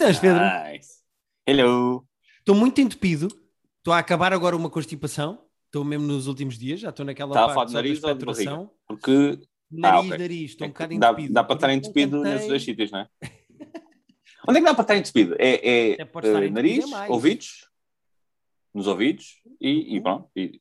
estás, 0.00 0.18
Pedro? 0.18 0.42
Nice. 0.42 1.02
Hello. 1.46 2.06
Estou 2.38 2.54
muito 2.54 2.80
entupido. 2.80 3.28
Estou 3.78 3.92
a 3.92 3.98
acabar 3.98 4.32
agora 4.32 4.56
uma 4.56 4.70
constipação. 4.70 5.44
Estou 5.66 5.84
mesmo 5.84 6.06
nos 6.06 6.26
últimos 6.26 6.58
dias. 6.58 6.80
Já 6.80 6.88
estou 6.88 7.04
naquela 7.04 7.30
Estava 7.30 7.52
a 7.52 7.54
parte 7.54 7.72
falar 7.72 7.82
de 7.82 7.88
nariz 7.88 8.04
ou 8.04 8.14
de. 8.14 8.24
Porque 8.86 9.38
Nariz, 9.70 10.06
ok. 10.06 10.18
nariz. 10.18 10.50
Estou 10.50 10.66
um 10.66 10.70
é 10.70 10.72
que 10.72 10.78
bocado 10.82 10.98
dá, 10.98 11.08
entupido. 11.10 11.34
dá 11.34 11.44
para 11.44 11.54
estar 11.54 11.72
entupido 11.74 12.16
não 12.16 12.22
nesses 12.24 12.38
cantei- 12.38 12.48
dois 12.48 12.64
sítios, 12.64 12.90
não 12.90 12.98
é? 13.00 13.08
Onde 14.48 14.58
é 14.58 14.60
que 14.62 14.66
dá 14.66 14.74
para 14.74 14.82
estar 14.82 14.96
entupido? 14.96 15.36
É, 15.38 15.68
é 15.68 15.96
eh, 16.00 16.50
nariz, 16.50 16.84
é 16.84 16.86
mais. 16.88 17.10
ouvidos, 17.10 17.68
nos 18.74 18.86
ouvidos 18.86 19.40
e, 19.60 19.96
e 19.96 20.00
pronto. 20.00 20.28
E... 20.34 20.60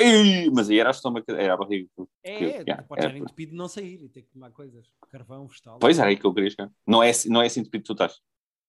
Ei, 0.00 0.50
mas 0.50 0.70
aí 0.70 0.78
era 0.78 0.90
a 0.90 0.92
estômago, 0.92 1.24
era 1.28 1.54
a 1.54 1.56
barriga. 1.56 1.88
É, 2.22 2.38
que- 2.38 2.44
é, 2.44 2.48
yeah, 2.62 2.82
pode 2.82 3.04
estar 3.04 3.16
entupido 3.16 3.54
não 3.54 3.68
sair 3.68 4.02
e 4.02 4.08
ter 4.08 4.22
que 4.22 4.30
tomar 4.30 4.50
coisas. 4.50 4.86
Carvão, 5.10 5.46
vegetal. 5.46 5.78
Pois 5.78 5.98
era 5.98 6.08
aí 6.08 6.16
que 6.16 6.24
eu 6.24 6.34
queria 6.34 6.50
chegar. 6.50 6.70
Não 6.86 7.02
é, 7.02 7.10
não 7.26 7.42
é 7.42 7.46
assim 7.46 7.60
entupido 7.60 7.82
que 7.82 7.86
tu 7.86 7.92
estás. 7.92 8.20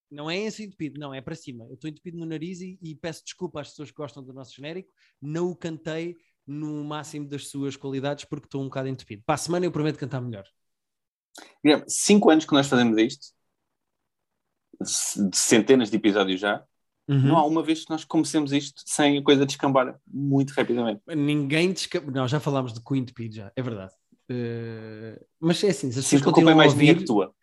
Não 0.09 0.29
é 0.29 0.37
esse 0.37 0.63
entupido, 0.63 0.99
não, 0.99 1.13
é 1.13 1.21
para 1.21 1.35
cima. 1.35 1.65
Eu 1.69 1.75
estou 1.75 1.89
entupido 1.89 2.17
no 2.17 2.25
nariz 2.25 2.59
e, 2.59 2.77
e 2.81 2.95
peço 2.95 3.23
desculpa 3.23 3.61
às 3.61 3.69
pessoas 3.69 3.91
que 3.91 3.95
gostam 3.95 4.21
do 4.21 4.33
nosso 4.33 4.53
genérico. 4.53 4.89
Não 5.21 5.49
o 5.49 5.55
cantei 5.55 6.17
no 6.45 6.83
máximo 6.83 7.27
das 7.27 7.47
suas 7.47 7.77
qualidades 7.77 8.25
porque 8.25 8.45
estou 8.47 8.61
um 8.61 8.65
bocado 8.65 8.89
entupido. 8.89 9.23
Para 9.25 9.35
a 9.35 9.37
semana 9.37 9.65
eu 9.65 9.71
prometo 9.71 9.97
cantar 9.97 10.19
melhor. 10.19 10.45
Guilherme, 11.63 11.85
Cinco 11.87 12.29
anos 12.29 12.45
que 12.45 12.51
nós 12.53 12.67
fazemos 12.67 12.97
isto, 12.97 13.27
de 15.29 15.37
centenas 15.37 15.89
de 15.89 15.97
episódios 15.97 16.39
já, 16.39 16.63
Uhum. 17.11 17.27
não 17.27 17.37
há 17.37 17.45
uma 17.45 17.61
vez 17.61 17.83
que 17.83 17.89
nós 17.89 18.05
comecemos 18.05 18.53
isto 18.53 18.81
sem 18.85 19.17
a 19.17 19.21
coisa 19.21 19.45
descambar 19.45 19.99
muito 20.07 20.51
rapidamente. 20.51 21.01
Ninguém 21.07 21.73
desca... 21.73 21.99
Não, 21.99 22.25
já 22.27 22.39
falámos 22.39 22.73
de 22.73 22.81
Queen 22.81 23.01
Entupido 23.01 23.35
já, 23.35 23.51
é 23.55 23.61
verdade. 23.61 23.91
Eh, 24.29 25.19
Mas 25.39 25.61
é 25.63 25.69
assim, 25.69 25.91
se 25.91 25.99
as 25.99 26.05
pessoas 26.05 26.21
a 26.21 26.23
é 26.23 26.25
continuam 26.25 26.53
a 26.53 26.55
mais 26.55 26.73
minha 26.73 26.93
que 26.93 27.01
ouvir... 27.01 27.05
tua. 27.05 27.33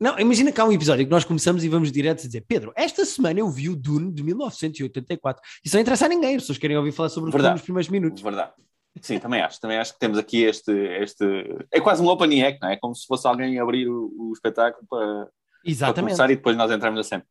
Não, 0.00 0.18
imagina 0.18 0.50
que 0.50 0.60
há 0.60 0.64
um 0.64 0.72
episódio 0.72 1.04
que 1.04 1.10
nós 1.10 1.24
começamos 1.24 1.62
e 1.62 1.68
vamos 1.68 1.92
direto 1.92 2.22
a 2.22 2.26
dizer 2.26 2.44
Pedro, 2.48 2.72
esta 2.74 3.04
semana 3.04 3.40
eu 3.40 3.50
vi 3.50 3.68
o 3.68 3.76
Dune 3.76 4.12
de 4.12 4.22
1984. 4.22 5.42
Isso 5.62 5.76
não 5.76 5.82
interessa 5.82 6.06
a 6.06 6.08
ninguém, 6.08 6.36
as 6.36 6.42
pessoas 6.42 6.58
querem 6.58 6.76
ouvir 6.76 6.92
falar 6.92 7.10
sobre 7.10 7.28
o 7.28 7.32
filme 7.32 7.42
Verdade. 7.42 7.54
nos 7.54 7.62
primeiros 7.62 7.88
minutos. 7.90 8.22
Verdade. 8.22 8.52
Sim, 9.02 9.18
também 9.18 9.40
acho. 9.42 9.60
Também 9.60 9.78
acho 9.78 9.92
que 9.92 9.98
temos 9.98 10.18
aqui 10.18 10.42
este, 10.42 10.72
este. 10.72 11.24
É 11.70 11.80
quase 11.80 12.02
um 12.02 12.08
opening 12.08 12.42
act, 12.42 12.60
não 12.62 12.70
é? 12.70 12.76
Como 12.76 12.94
se 12.94 13.06
fosse 13.06 13.26
alguém 13.26 13.58
abrir 13.58 13.88
o, 13.88 14.10
o 14.16 14.32
espetáculo 14.32 14.86
para, 14.88 15.26
para 15.26 15.30
Exatamente. 15.64 16.00
começar 16.00 16.30
e 16.30 16.36
depois 16.36 16.56
nós 16.56 16.70
entramos 16.70 16.96
na 16.96 17.04
cena. 17.04 17.24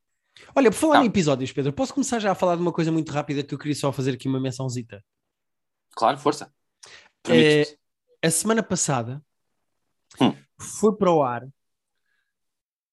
Olha, 0.56 0.72
por 0.72 0.78
falar 0.78 0.96
Tá. 1.00 1.04
em 1.04 1.08
episódios, 1.08 1.52
Pedro, 1.52 1.74
posso 1.74 1.94
começar 1.94 2.20
já 2.20 2.32
a 2.32 2.36
falar 2.36 2.56
de 2.56 2.62
uma 2.62 2.72
coisa 2.72 2.92
muito 2.92 3.12
rápida 3.12 3.44
que 3.44 3.54
eu 3.54 3.58
queria 3.60 3.76
só 3.76 3.92
fazer 3.92 4.14
aqui 4.14 4.28
uma 4.28 4.40
mençãozita. 4.40 5.04
Claro, 5.92 6.18
força. 6.18 6.54
É, 7.28 7.64
a 8.26 8.30
semana 8.32 8.64
passada 8.64 9.22
Hum. 10.20 10.34
foi 10.58 10.96
para 10.96 11.12
o 11.12 11.22
ar, 11.24 11.48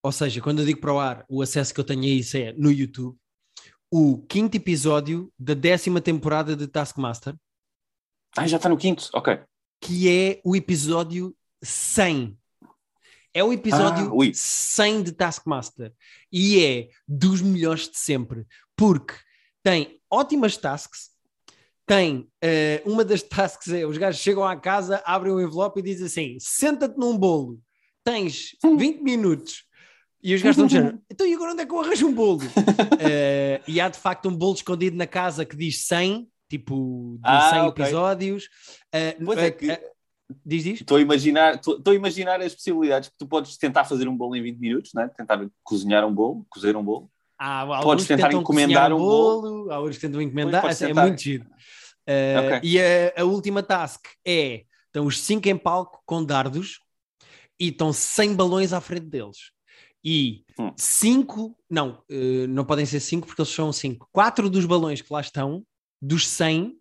ou 0.03 0.13
seja, 0.13 0.41
quando 0.41 0.61
eu 0.61 0.67
digo 0.67 0.81
para 0.81 0.93
o 0.93 0.99
ar, 1.01 1.25
o 1.29 1.41
acesso 1.43 1.73
que 1.73 1.81
eu 1.81 1.85
tenho 1.85 2.03
a 2.03 2.07
isso 2.07 2.37
é 2.37 2.53
no 2.53 2.71
YouTube, 2.71 3.17
o 3.91 4.19
quinto 4.27 4.57
episódio 4.57 5.33
da 5.39 5.55
décima 5.55 6.01
temporada 6.01 6.55
de 6.57 6.67
Taskmaster, 6.67 7.35
Ah, 8.37 8.47
já 8.47 8.57
está 8.59 8.69
no 8.69 8.77
quinto. 8.77 9.09
Ok. 9.15 9.39
que 9.81 10.09
é 10.11 10.41
o 10.45 10.55
episódio 10.57 11.35
100. 11.63 12.37
É 13.37 13.45
o 13.45 13.53
episódio 13.53 14.09
Ah, 14.09 14.15
ui. 14.15 14.33
100 14.35 15.03
de 15.03 15.13
Taskmaster 15.13 15.93
e 16.33 16.65
é 16.65 16.89
dos 17.07 17.43
melhores 17.43 17.87
de 17.87 17.99
sempre, 17.99 18.47
porque 18.75 19.13
tem 19.63 20.01
ótimas 20.11 20.57
tasks. 20.57 21.11
Tem 21.87 22.27
eh, 22.41 22.83
uma 22.87 23.05
das 23.05 23.21
tasks 23.29 23.69
é 23.69 23.85
os 23.85 23.99
gajos 23.99 24.23
chegam 24.23 24.43
à 24.43 24.57
casa, 24.57 25.03
abrem 25.05 25.35
o 25.35 25.41
envelope 25.41 25.79
e 25.81 25.83
dizem 25.83 26.07
assim: 26.07 26.37
senta-te 26.41 26.97
num 26.99 27.15
bolo, 27.19 27.61
tens 28.03 28.57
20 28.65 29.03
minutos. 29.03 29.65
E 30.23 30.35
os 30.35 30.41
gajos 30.41 30.57
estão 30.57 30.67
dizendo: 30.67 31.03
então 31.13 31.27
e 31.27 31.35
agora 31.35 31.53
onde 31.53 31.61
é 31.63 31.67
que 31.67 31.73
eu 31.75 31.81
arranjo 31.81 32.07
um 32.09 32.15
bolo? 32.15 32.41
Eh, 32.99 33.61
e 33.69 33.79
há 33.83 33.91
de 33.91 33.99
facto 33.99 34.31
um 34.31 34.35
bolo 34.35 34.55
escondido 34.55 34.97
na 34.97 35.07
casa 35.07 35.45
que 35.45 35.55
diz 35.55 35.85
100, 35.87 36.27
tipo 36.49 37.17
de 37.19 37.29
Ah, 37.29 37.51
100 37.51 37.61
ok. 37.65 37.85
episódios. 37.85 38.49
Eh, 38.91 39.17
Pois 39.23 39.39
é 39.39 39.51
que- 39.51 39.96
diz 40.45 40.65
diz? 40.65 40.81
Estou 40.81 40.97
a 40.97 41.01
imaginar, 41.01 41.55
estou 41.55 41.77
estou 41.77 41.93
a 41.93 41.97
imaginar 41.97 42.41
as 42.41 42.55
possibilidades 42.55 43.09
que 43.09 43.17
tu 43.19 43.27
podes 43.27 43.57
tentar 43.57 43.85
fazer 43.85 44.09
um 44.09 44.17
bolo 44.17 44.37
em 44.37 44.43
20 44.43 44.59
minutos, 44.59 44.91
não 44.95 45.03
é? 45.03 45.09
Tentar 45.09 45.45
cozinhar 45.63 46.05
um 46.07 46.13
bolo, 46.13 46.47
cozer 46.49 46.77
um 46.77 46.85
bolo. 46.85 47.11
Alguns 47.39 47.85
Podes 47.85 48.07
tentar 48.07 48.29
tentam 48.29 48.41
encomendar 48.41 48.93
um 48.93 48.99
bolo, 48.99 49.71
há 49.71 49.79
outros 49.79 49.99
que 49.99 50.07
tentam 50.07 50.23
encomendar, 50.23 50.63
podes 50.63 50.81
é 50.83 50.93
muito 50.93 51.21
giro. 51.21 51.45
Uh, 51.45 52.57
Ok. 52.57 52.61
E 52.63 52.81
a, 52.81 53.21
a 53.21 53.25
última 53.25 53.63
task 53.63 54.07
é: 54.27 54.65
estão 54.87 55.07
os 55.07 55.21
cinco 55.21 55.49
em 55.49 55.57
palco 55.57 56.03
com 56.07 56.25
dardos 56.25 56.81
e 57.61 57.69
estão 57.69 57.93
100 57.93 58.35
balões 58.35 58.73
à 58.73 58.81
frente 58.81 59.07
deles. 59.07 59.51
E 60.05 60.45
Hum. 60.59 60.73
cinco, 60.77 61.55
não, 61.69 62.03
uh, 62.11 62.47
não 62.49 62.65
podem 62.65 62.87
ser 62.87 63.01
cinco 63.01 63.27
porque 63.27 63.43
eles 63.43 63.53
são 63.53 63.71
cinco. 63.73 64.09
Quatro 64.11 64.49
dos 64.49 64.65
balões 64.65 65.03
que 65.03 65.13
lá 65.13 65.21
estão, 65.21 65.63
dos 66.01 66.27
100, 66.29 66.79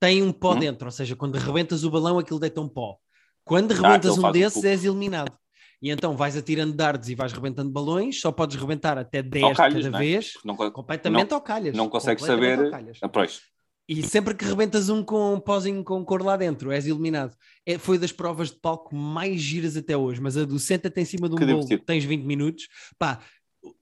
têm 0.00 0.22
um 0.22 0.32
pó 0.32 0.54
Hum. 0.54 0.58
dentro, 0.60 0.86
ou 0.86 0.90
seja, 0.92 1.16
quando 1.16 1.36
rebentas 1.36 1.84
o 1.84 1.90
balão, 1.90 2.18
aquilo 2.18 2.38
deita 2.40 2.60
um 2.60 2.68
pó. 2.68 2.96
Quando 3.44 3.72
Ah, 3.72 3.76
rebentas 3.76 4.12
aquele 4.12 4.26
um 4.26 4.28
um 4.28 4.32
desses, 4.32 4.52
pouco. 4.54 4.68
és 4.68 4.84
eliminado. 4.84 5.32
E 5.80 5.90
então 5.90 6.16
vais 6.16 6.36
atirando 6.36 6.74
dardos 6.74 7.08
e 7.08 7.14
vais 7.14 7.32
rebentando 7.32 7.70
balões, 7.70 8.20
só 8.20 8.32
podes 8.32 8.56
rebentar 8.60 8.98
até 8.98 9.22
10 9.22 9.44
Ao 9.44 9.50
de 9.52 9.56
calhas, 9.56 9.74
cada 9.84 9.90
não 9.90 9.98
é? 9.98 10.02
vez. 10.02 10.32
Não, 10.44 10.56
co- 10.56 10.70
Completamente 10.72 11.32
ao 11.32 11.40
calhas. 11.40 11.76
não 11.76 11.88
consegues 11.88 12.24
saber- 12.24 12.70
ah, 13.00 13.08
pois. 13.08 13.40
E 13.88 14.02
sempre 14.02 14.34
que 14.34 14.44
rebentas 14.44 14.90
um 14.90 15.02
com 15.02 15.34
um 15.34 15.40
pozinho 15.40 15.82
com 15.82 16.04
cor 16.04 16.22
lá 16.22 16.36
dentro, 16.36 16.70
és 16.70 16.86
eliminado. 16.86 17.34
É, 17.64 17.78
foi 17.78 17.96
das 17.96 18.12
provas 18.12 18.50
de 18.50 18.58
palco 18.60 18.94
mais 18.94 19.40
giras 19.40 19.76
até 19.78 19.96
hoje, 19.96 20.20
mas 20.20 20.36
a 20.36 20.44
do 20.44 20.58
senta-te 20.58 21.00
em 21.00 21.04
cima 21.06 21.26
de 21.28 21.36
um 21.36 21.38
bolo, 21.38 21.78
tens 21.86 22.04
20 22.04 22.24
minutos. 22.24 22.68
Pá, 22.98 23.20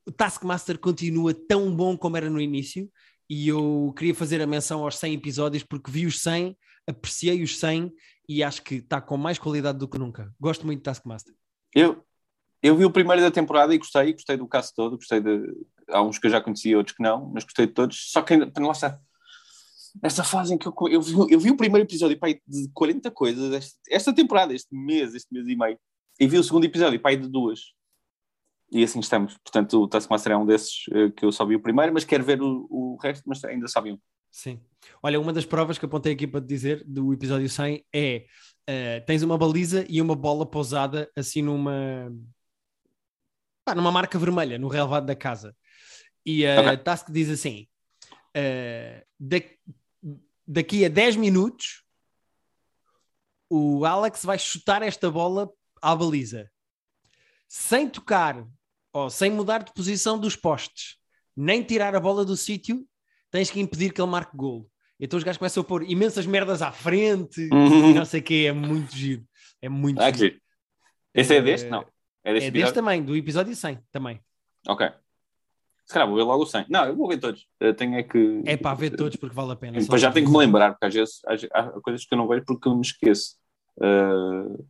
o 0.06 0.12
Taskmaster 0.12 0.78
continua 0.78 1.34
tão 1.34 1.74
bom 1.74 1.96
como 1.96 2.16
era 2.16 2.30
no 2.30 2.40
início 2.40 2.88
e 3.28 3.48
eu 3.48 3.92
queria 3.96 4.14
fazer 4.14 4.40
a 4.40 4.46
menção 4.46 4.82
aos 4.82 4.96
100 4.98 5.14
episódios 5.14 5.62
porque 5.62 5.90
vi 5.90 6.06
os 6.06 6.20
100, 6.20 6.56
apreciei 6.86 7.42
os 7.42 7.58
100 7.58 7.92
e 8.28 8.42
acho 8.42 8.62
que 8.62 8.76
está 8.76 9.00
com 9.00 9.16
mais 9.16 9.38
qualidade 9.38 9.78
do 9.78 9.88
que 9.88 9.98
nunca. 9.98 10.32
Gosto 10.40 10.66
muito 10.66 10.80
de 10.80 10.84
Taskmaster. 10.84 11.34
Eu, 11.74 12.04
eu 12.62 12.76
vi 12.76 12.84
o 12.84 12.90
primeiro 12.90 13.22
da 13.22 13.30
temporada 13.30 13.74
e 13.74 13.78
gostei, 13.78 14.12
gostei 14.12 14.36
do 14.36 14.46
caso 14.46 14.72
todo, 14.74 14.96
gostei 14.96 15.20
de. 15.20 15.42
Há 15.90 16.02
uns 16.02 16.18
que 16.18 16.26
eu 16.26 16.30
já 16.30 16.40
conhecia, 16.40 16.76
outros 16.76 16.96
que 16.96 17.02
não, 17.02 17.30
mas 17.32 17.44
gostei 17.44 17.66
de 17.66 17.72
todos. 17.72 18.10
Só 18.10 18.22
que 18.22 18.34
ainda, 18.34 18.50
lá 18.58 18.72
está. 18.72 18.98
Esta 20.02 20.24
fase 20.24 20.54
em 20.54 20.58
que 20.58 20.66
eu, 20.66 20.74
eu, 20.90 21.00
vi, 21.00 21.14
eu 21.30 21.40
vi 21.40 21.50
o 21.50 21.56
primeiro 21.56 21.86
episódio 21.86 22.18
pai, 22.18 22.40
de 22.46 22.68
40 22.74 23.10
coisas 23.12 23.52
esta, 23.52 23.78
esta 23.88 24.14
temporada, 24.14 24.52
este 24.52 24.74
mês, 24.74 25.14
este 25.14 25.32
mês 25.32 25.46
e 25.46 25.56
meio, 25.56 25.78
e 26.20 26.26
vi 26.26 26.38
o 26.38 26.44
segundo 26.44 26.64
episódio 26.64 27.00
pai 27.00 27.16
de 27.16 27.28
duas. 27.28 27.60
E 28.70 28.82
assim 28.82 28.98
estamos. 29.00 29.36
Portanto, 29.38 29.80
o 29.82 29.88
Taskmaster 29.88 30.32
é 30.32 30.36
um 30.36 30.44
desses 30.46 30.84
eh, 30.92 31.10
que 31.10 31.24
eu 31.24 31.30
só 31.30 31.46
vi 31.46 31.54
o 31.56 31.62
primeiro, 31.62 31.92
mas 31.92 32.04
quero 32.04 32.24
ver 32.24 32.42
o, 32.42 32.66
o 32.70 32.98
resto, 33.00 33.22
mas 33.26 33.42
ainda 33.44 33.68
só 33.68 33.80
vi 33.80 33.92
um. 33.92 33.98
Sim. 34.30 34.60
Olha, 35.02 35.20
uma 35.20 35.32
das 35.32 35.46
provas 35.46 35.78
que 35.78 35.86
apontei 35.86 36.12
aqui 36.12 36.26
para 36.26 36.40
te 36.40 36.46
dizer 36.46 36.84
do 36.84 37.12
episódio 37.12 37.48
100 37.48 37.84
é 37.94 38.26
eh, 38.66 39.00
tens 39.00 39.22
uma 39.22 39.38
baliza 39.38 39.86
e 39.88 40.02
uma 40.02 40.14
bola 40.16 40.44
pousada 40.44 41.10
assim 41.16 41.42
numa 41.42 42.12
pá, 43.64 43.74
numa 43.74 43.90
marca 43.92 44.18
vermelha 44.18 44.58
no 44.58 44.68
relevado 44.68 45.06
da 45.06 45.14
casa. 45.16 45.56
E 46.24 46.44
a 46.46 46.60
Ok. 46.60 46.76
task 46.78 47.10
diz 47.10 47.30
assim: 47.30 47.66
eh, 48.34 49.06
da- 49.18 49.40
daqui 50.46 50.84
a 50.84 50.88
10 50.88 51.16
minutos 51.16 51.84
o 53.48 53.84
Alex 53.84 54.24
vai 54.24 54.38
chutar 54.38 54.82
esta 54.82 55.08
bola 55.10 55.48
à 55.80 55.94
baliza 55.94 56.50
sem 57.48 57.88
tocar 57.88 58.44
ou 58.92 59.10
sem 59.10 59.30
mudar 59.30 59.62
de 59.62 59.72
posição 59.72 60.18
dos 60.18 60.34
postes, 60.36 60.96
nem 61.36 61.62
tirar 61.62 61.94
a 61.94 62.00
bola 62.00 62.24
do 62.24 62.36
sítio, 62.36 62.86
tens 63.30 63.50
que 63.50 63.60
impedir 63.60 63.92
que 63.92 64.00
ele 64.00 64.10
marque 64.10 64.36
golo. 64.36 64.68
Então 64.98 65.18
os 65.18 65.24
gajos 65.24 65.38
começam 65.38 65.60
a 65.60 65.64
pôr 65.64 65.82
imensas 65.82 66.24
merdas 66.24 66.62
à 66.62 66.72
frente 66.72 67.42
e 67.42 67.48
não 67.94 68.04
sei 68.04 68.20
o 68.20 68.22
que, 68.22 68.46
é 68.46 68.52
muito 68.52 68.94
giro. 68.96 69.22
É 69.60 69.68
muito 69.68 70.00
Ah, 70.00 70.10
giro. 70.10 70.40
Esse 71.14 71.34
é 71.34 71.38
Eh, 71.38 71.42
deste? 71.42 71.68
Não. 71.68 71.84
É 72.24 72.32
deste 72.32 72.48
É 72.48 72.50
deste 72.50 72.74
também, 72.74 73.02
do 73.02 73.14
episódio 73.14 73.54
100 73.54 73.78
também. 73.92 74.20
Ok. 74.66 74.88
Se 75.84 75.92
calhar 75.94 76.08
vou 76.08 76.16
ver 76.16 76.24
logo 76.24 76.42
o 76.42 76.46
100. 76.46 76.66
Não, 76.68 76.84
eu 76.86 76.96
vou 76.96 77.06
ver 77.08 77.18
todos. 77.18 77.46
Eu 77.60 77.72
tenho 77.74 77.94
é 77.94 78.02
que. 78.02 78.42
É 78.44 78.56
para 78.56 78.74
ver 78.74 78.96
todos 78.96 79.16
porque 79.16 79.36
vale 79.36 79.52
a 79.52 79.56
pena. 79.56 79.78
Depois 79.78 80.00
já 80.02 80.10
tenho 80.10 80.26
que 80.26 80.32
me 80.32 80.38
lembrar, 80.38 80.72
porque 80.72 80.86
às 80.86 80.94
vezes 80.94 81.20
há 81.52 81.62
coisas 81.80 82.04
que 82.04 82.12
eu 82.12 82.18
não 82.18 82.26
vejo 82.26 82.44
porque 82.44 82.66
eu 82.66 82.74
me 82.74 82.80
esqueço. 82.80 83.36
Uh, 83.76 84.66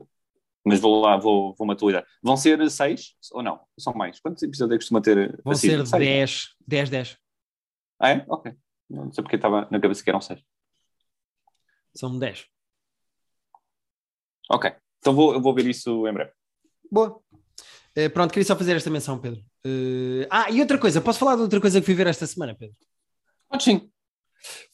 mas 0.67 0.81
vou 0.81 1.01
lá, 1.01 1.17
vou, 1.17 1.55
vou 1.55 1.65
me 1.65 1.75
atualizar. 1.75 2.05
Vão 2.21 2.37
ser 2.37 2.69
seis 2.69 3.15
ou 3.31 3.41
não? 3.41 3.61
São 3.79 3.95
mais? 3.95 4.19
Quantos 4.19 4.43
episódios 4.43 4.75
é 4.75 4.79
costuma 4.79 5.01
ter? 5.01 5.41
Vão 5.45 5.53
assim? 5.53 5.69
ser 5.69 5.87
Seis? 5.87 6.01
10, 6.01 6.57
10, 6.67 6.91
10. 6.91 7.19
Ah, 8.01 8.11
é? 8.11 8.27
Ok. 8.29 8.53
Não 8.91 9.13
sei 9.13 9.23
porque 9.23 9.37
estava 9.37 9.69
na 9.71 9.81
cabeça 9.81 10.03
que 10.03 10.11
eram 10.11 10.21
seis. 10.21 10.43
São 11.95 12.19
10. 12.19 12.47
Ok. 14.51 14.73
Então 14.99 15.15
vou, 15.15 15.35
eu 15.35 15.41
vou 15.41 15.55
ver 15.55 15.67
isso 15.67 16.07
em 16.09 16.13
breve. 16.13 16.33
Boa. 16.91 17.21
Eh, 17.95 18.09
pronto, 18.09 18.33
queria 18.33 18.45
só 18.45 18.57
fazer 18.57 18.75
esta 18.75 18.91
menção, 18.91 19.21
Pedro. 19.21 19.41
Eh, 19.65 20.27
ah, 20.29 20.51
e 20.51 20.61
outra 20.61 20.79
coisa, 20.79 21.01
posso 21.01 21.21
falar 21.21 21.37
de 21.37 21.43
outra 21.43 21.61
coisa 21.61 21.79
que 21.81 21.87
fui 21.87 21.95
ver 21.95 22.09
esta 22.09 22.27
semana, 22.27 22.57
Pedro? 22.57 22.77
Pode 23.49 23.63
sim. 23.63 23.89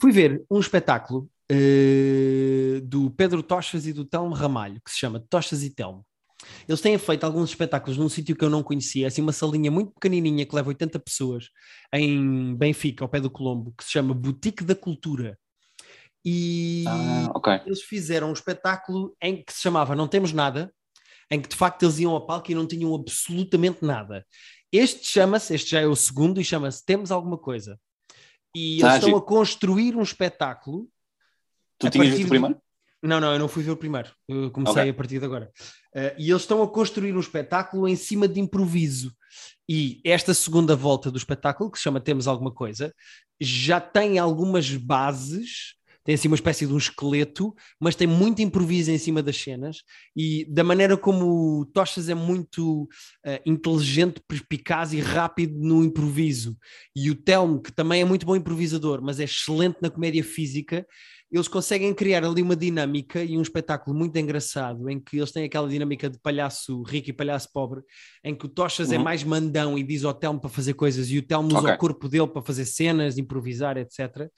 Fui 0.00 0.10
ver 0.10 0.42
um 0.50 0.58
espetáculo 0.58 1.30
eh, 1.50 2.80
do 2.84 3.10
Pedro 3.10 3.42
Tochas 3.42 3.86
e 3.86 3.92
do 3.92 4.04
Telmo 4.04 4.34
Ramalho, 4.34 4.80
que 4.84 4.90
se 4.90 4.98
chama 4.98 5.20
Tochas 5.28 5.62
e 5.62 5.70
Telmo. 5.70 6.04
Eles 6.68 6.80
têm 6.80 6.98
feito 6.98 7.22
alguns 7.24 7.50
espetáculos 7.50 7.96
num 7.96 8.08
sítio 8.08 8.34
que 8.34 8.44
eu 8.44 8.50
não 8.50 8.62
conhecia, 8.64 9.06
assim, 9.06 9.22
uma 9.22 9.32
salinha 9.32 9.70
muito 9.70 9.92
pequenininha 9.92 10.44
que 10.44 10.54
leva 10.56 10.68
80 10.70 10.98
pessoas 10.98 11.48
em 11.92 12.54
Benfica, 12.56 13.04
ao 13.04 13.08
pé 13.08 13.20
do 13.20 13.30
Colombo, 13.30 13.72
que 13.78 13.84
se 13.84 13.92
chama 13.92 14.12
Boutique 14.12 14.64
da 14.64 14.74
Cultura. 14.74 15.38
E 16.24 16.84
Ah, 16.86 17.30
ok. 17.34 17.60
eles 17.66 17.82
fizeram 17.82 18.30
um 18.30 18.32
espetáculo 18.32 19.14
em 19.22 19.42
que 19.44 19.52
se 19.52 19.60
chamava 19.60 19.94
Não 19.94 20.08
Temos 20.08 20.32
Nada, 20.32 20.72
em 21.30 21.40
que 21.40 21.48
de 21.48 21.56
facto 21.56 21.84
eles 21.84 21.98
iam 22.00 22.12
ao 22.12 22.26
palco 22.26 22.50
e 22.50 22.54
não 22.54 22.66
tinham 22.66 22.94
absolutamente 22.94 23.84
nada. 23.84 24.26
Este 24.72 25.06
chama-se, 25.06 25.54
este 25.54 25.70
já 25.70 25.80
é 25.80 25.86
o 25.86 25.94
segundo, 25.96 26.40
e 26.40 26.44
chama-se 26.44 26.84
Temos 26.84 27.10
Alguma 27.12 27.38
Coisa. 27.38 27.78
E 28.54 28.80
eles 28.80 28.84
Ah, 28.94 28.98
estão 28.98 29.16
a 29.16 29.22
construir 29.22 29.96
um 29.96 30.02
espetáculo 30.02 30.88
Tu 31.82 31.86
a 31.86 31.90
tinhas 31.90 32.08
visto 32.08 32.26
o 32.26 32.28
primeiro? 32.28 32.56
não, 33.02 33.20
não, 33.20 33.32
eu 33.32 33.38
não 33.38 33.48
fui 33.48 33.62
ver 33.62 33.72
o 33.72 33.76
primeiro. 33.76 34.10
Eu 34.28 34.50
comecei 34.50 34.82
Ok. 34.82 34.90
a 34.90 34.94
partir 34.94 35.18
de 35.18 35.24
agora. 35.24 35.50
Eh, 35.94 36.14
e 36.18 36.30
eles 36.30 36.42
estão 36.42 36.62
a 36.62 36.68
construir 36.68 37.14
um 37.16 37.20
espetáculo 37.20 37.88
em 37.88 37.96
cima 37.96 38.28
de 38.28 38.40
improviso. 38.40 39.12
E 39.68 40.00
esta 40.04 40.32
segunda 40.34 40.76
volta 40.76 41.10
do 41.10 41.18
espetáculo, 41.18 41.70
que 41.70 41.78
se 41.78 41.84
chama 41.84 42.00
Temos 42.00 42.26
Alguma 42.28 42.52
Coisa, 42.52 42.94
já 43.40 43.80
tem 43.80 44.18
algumas 44.18 44.70
bases, 44.76 45.74
tem 46.04 46.14
assim 46.16 46.28
uma 46.28 46.34
espécie 46.36 46.66
de 46.66 46.72
um 46.72 46.78
esqueleto, 46.78 47.54
mas 47.80 47.94
tem 47.94 48.06
muito 48.06 48.42
improviso 48.42 48.90
em 48.90 48.98
cima 48.98 49.22
das 49.22 49.36
cenas. 49.36 49.78
E 50.16 50.44
da 50.48 50.64
maneira 50.64 50.96
como 50.96 51.60
o 51.60 51.66
Tochas 51.66 52.08
é 52.08 52.14
muito 52.14 52.88
eh, 53.24 53.40
inteligente, 53.46 54.20
perspicaz 54.26 54.92
e 54.92 55.00
rápido 55.00 55.58
no 55.58 55.84
improviso, 55.84 56.56
e 56.94 57.10
o 57.10 57.14
Telmo, 57.14 57.60
que 57.62 57.72
também 57.72 58.00
é 58.02 58.04
muito 58.04 58.26
bom 58.26 58.36
improvisador, 58.36 59.00
mas 59.02 59.20
é 59.20 59.24
excelente 59.24 59.78
na 59.80 59.90
comédia 59.90 60.24
física, 60.24 60.86
eles 61.32 61.48
conseguem 61.48 61.94
criar 61.94 62.24
ali 62.24 62.42
uma 62.42 62.54
dinâmica 62.54 63.24
e 63.24 63.38
um 63.38 63.42
espetáculo 63.42 63.96
muito 63.96 64.16
engraçado 64.18 64.88
em 64.90 65.00
que 65.00 65.16
eles 65.16 65.32
têm 65.32 65.44
aquela 65.44 65.68
dinâmica 65.68 66.10
de 66.10 66.18
palhaço 66.18 66.82
rico 66.82 67.08
e 67.10 67.12
palhaço 67.12 67.48
pobre, 67.52 67.82
em 68.22 68.34
que 68.34 68.44
o 68.44 68.48
Tochas 68.48 68.92
é 68.92 68.98
Uhum. 68.98 69.02
mais 69.04 69.24
mandão 69.24 69.78
e 69.78 69.82
diz 69.82 70.04
ao 70.04 70.12
Telmo 70.12 70.38
para 70.40 70.50
fazer 70.50 70.74
coisas 70.74 71.10
e 71.10 71.18
o 71.18 71.22
Telmo 71.22 71.48
usa 71.56 71.68
o 71.74 71.78
corpo 71.78 72.08
dele 72.08 72.28
para 72.28 72.42
fazer 72.42 72.66
cenas, 72.66 73.16
improvisar, 73.18 73.76
etc. 73.78 74.28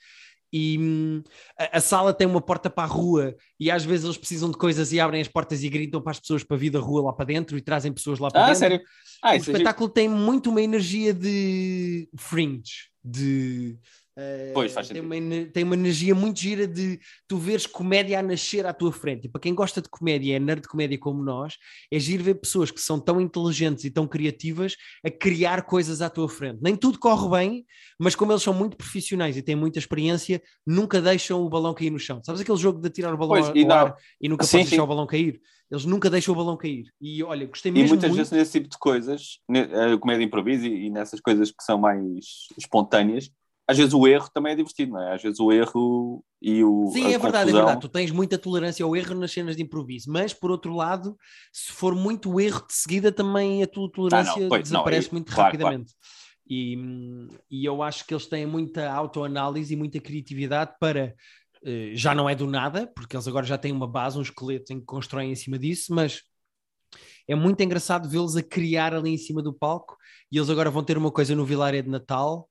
E 0.53 0.77
hum, 0.79 1.23
a, 1.59 1.79
a 1.79 1.81
sala 1.81 2.13
tem 2.13 2.25
uma 2.25 2.39
porta 2.39 2.69
para 2.69 2.85
a 2.85 2.87
rua 2.87 3.35
e 3.59 3.69
às 3.69 3.83
vezes 3.83 4.05
eles 4.05 4.17
precisam 4.17 4.49
de 4.49 4.57
coisas 4.57 4.93
e 4.93 4.99
abrem 4.99 5.19
as 5.19 5.27
portas 5.27 5.63
e 5.63 5.69
gritam 5.69 6.01
para 6.01 6.11
as 6.11 6.19
pessoas 6.19 6.43
para 6.45 6.55
vir 6.55 6.69
da 6.69 6.79
rua 6.79 7.01
lá 7.01 7.13
para 7.13 7.25
dentro 7.25 7.57
e 7.57 7.61
trazem 7.61 7.91
pessoas 7.91 8.19
lá 8.19 8.29
para 8.31 8.41
Ah, 8.41 8.45
dentro 8.45 8.59
sério? 8.59 8.81
Ah, 9.21 9.31
o 9.31 9.33
é 9.33 9.37
espetáculo 9.37 9.89
tem 9.89 10.07
muito 10.07 10.49
uma 10.49 10.61
energia 10.61 11.13
de 11.13 12.07
fringe, 12.17 12.89
de. 13.03 13.77
Eh, 14.17 14.51
Pois, 14.53 14.71
faz 14.71 14.87
tem, 14.87 15.01
sentido. 15.01 15.13
uma, 15.13 15.45
tem 15.51 15.63
uma 15.63 15.75
energia 15.75 16.15
muito 16.15 16.39
gira 16.39 16.67
de 16.67 16.99
tu 17.27 17.37
veres 17.37 17.65
comédia 17.67 18.19
a 18.19 18.23
nascer 18.23 18.65
à 18.65 18.73
tua 18.73 18.91
frente. 18.91 19.25
E 19.25 19.29
para 19.29 19.41
quem 19.41 19.53
gosta 19.53 19.81
de 19.81 19.89
comédia, 19.89 20.35
é 20.35 20.39
nerd 20.39 20.61
de 20.61 20.67
comédia 20.67 20.97
como 20.97 21.21
nós, 21.23 21.57
é 21.91 21.99
giro 21.99 22.23
ver 22.23 22.35
pessoas 22.35 22.71
que 22.71 22.79
são 22.79 22.99
tão 22.99 23.19
inteligentes 23.19 23.83
e 23.83 23.91
tão 23.91 24.07
criativas 24.07 24.75
a 25.05 25.09
criar 25.11 25.63
coisas 25.63 26.01
à 26.01 26.09
tua 26.09 26.29
frente. 26.29 26.59
Nem 26.61 26.75
tudo 26.75 26.97
corre 26.99 27.29
bem, 27.29 27.65
mas 27.99 28.15
como 28.15 28.31
eles 28.31 28.43
são 28.43 28.53
muito 28.53 28.77
profissionais 28.77 29.35
e 29.37 29.41
têm 29.41 29.55
muita 29.55 29.79
experiência, 29.79 30.41
nunca 30.65 31.01
deixam 31.01 31.41
o 31.41 31.49
balão 31.49 31.73
cair 31.73 31.89
no 31.89 31.99
chão. 31.99 32.21
Sabes 32.23 32.41
aquele 32.41 32.57
jogo 32.57 32.79
de 32.79 32.89
tirar 32.89 33.13
o 33.13 33.17
balão 33.17 33.41
Pois, 33.41 33.51
e 33.55 33.65
ar 33.71 33.95
e 34.21 34.29
nunca 34.29 34.45
Sim, 34.45 34.57
podes 34.57 34.69
deixar 34.69 34.83
o 34.83 34.87
balão 34.87 35.05
cair? 35.07 35.41
Eles 35.69 35.83
nunca 35.83 36.09
deixam 36.11 36.33
o 36.33 36.37
balão 36.37 36.55
cair. 36.55 36.85
E 37.01 37.23
olha, 37.23 37.47
gostei 37.47 37.71
E 37.71 37.73
mesmo 37.73 37.89
muitas 37.89 38.09
muito. 38.09 38.17
vezes 38.17 38.31
nesse 38.31 38.51
tipo 38.51 38.69
de 38.69 38.77
coisas, 38.77 39.39
a 39.49 39.97
comédia 39.97 40.23
improviso 40.23 40.65
e, 40.67 40.85
e 40.85 40.89
nessas 40.91 41.19
coisas 41.19 41.49
que 41.49 41.63
são 41.63 41.79
mais 41.79 42.47
espontâneas, 42.57 43.31
às 43.67 43.77
vezes 43.77 43.93
o 43.93 44.07
erro 44.07 44.29
também 44.33 44.53
é 44.53 44.55
divertido, 44.55 44.91
não 44.93 45.01
é? 45.01 45.15
Às 45.15 45.21
vezes 45.23 45.39
o 45.39 45.51
erro 45.51 46.23
e 46.41 46.63
o. 46.63 46.87
Sim, 46.93 47.05
é 47.13 47.17
verdade, 47.17 47.27
é 47.27 47.39
confusão- 47.41 47.53
verdade. 47.65 47.81
Tu 47.81 47.89
tens 47.89 48.11
muita 48.11 48.37
tolerância 48.37 48.85
ao 48.85 48.95
erro 48.95 49.15
nas 49.15 49.31
cenas 49.31 49.55
de 49.55 49.63
improviso, 49.63 50.11
mas 50.11 50.33
por 50.33 50.51
outro 50.51 50.73
lado, 50.75 51.17
se 51.51 51.71
for 51.71 51.95
muito 51.95 52.39
erro 52.39 52.65
de 52.67 52.73
seguida, 52.73 53.11
também 53.11 53.63
a 53.63 53.67
tua 53.67 53.91
tolerância 53.91 54.33
Ah, 54.33 54.39
não, 54.39 54.49
pois, 54.49 54.69
não, 54.69 54.79
desaparece 54.79 55.07
aí- 55.07 55.13
muito 55.13 55.33
claro, 55.33 55.43
rapidamente. 55.51 55.93
E, 56.47 56.77
hum, 56.77 57.27
e 57.49 57.65
eu 57.65 57.81
acho 57.81 58.05
que 58.05 58.13
eles 58.13 58.27
têm 58.27 58.45
muita 58.45 58.91
autoanálise 58.91 59.73
e 59.73 59.77
muita 59.77 59.99
criatividade 59.99 60.73
para. 60.79 61.15
eh, 61.67 61.91
Já 61.95 62.13
não 62.13 62.29
é 62.29 62.35
do 62.35 62.45
nada, 62.45 62.85
porque 62.95 63.15
eles 63.15 63.27
agora 63.27 63.43
já 63.47 63.57
têm 63.57 63.71
uma 63.71 63.87
base, 63.87 64.19
um 64.19 64.21
esqueleto 64.21 64.71
em 64.71 64.79
que 64.79 64.85
constroem 64.85 65.31
em 65.31 65.35
cima 65.35 65.57
disso, 65.57 65.91
mas 65.95 66.21
é 67.27 67.33
muito 67.33 67.59
engraçado 67.63 68.07
vê-los 68.07 68.35
a 68.37 68.43
criar 68.43 68.93
ali 68.93 69.09
em 69.09 69.17
cima 69.17 69.41
do 69.41 69.51
palco. 69.51 69.97
E 70.31 70.37
eles 70.37 70.49
agora 70.51 70.69
vão 70.69 70.83
ter 70.83 70.95
uma 70.99 71.09
coisa 71.11 71.35
no 71.35 71.43
Vilária 71.43 71.81
de 71.81 71.89
Natal 71.89 72.47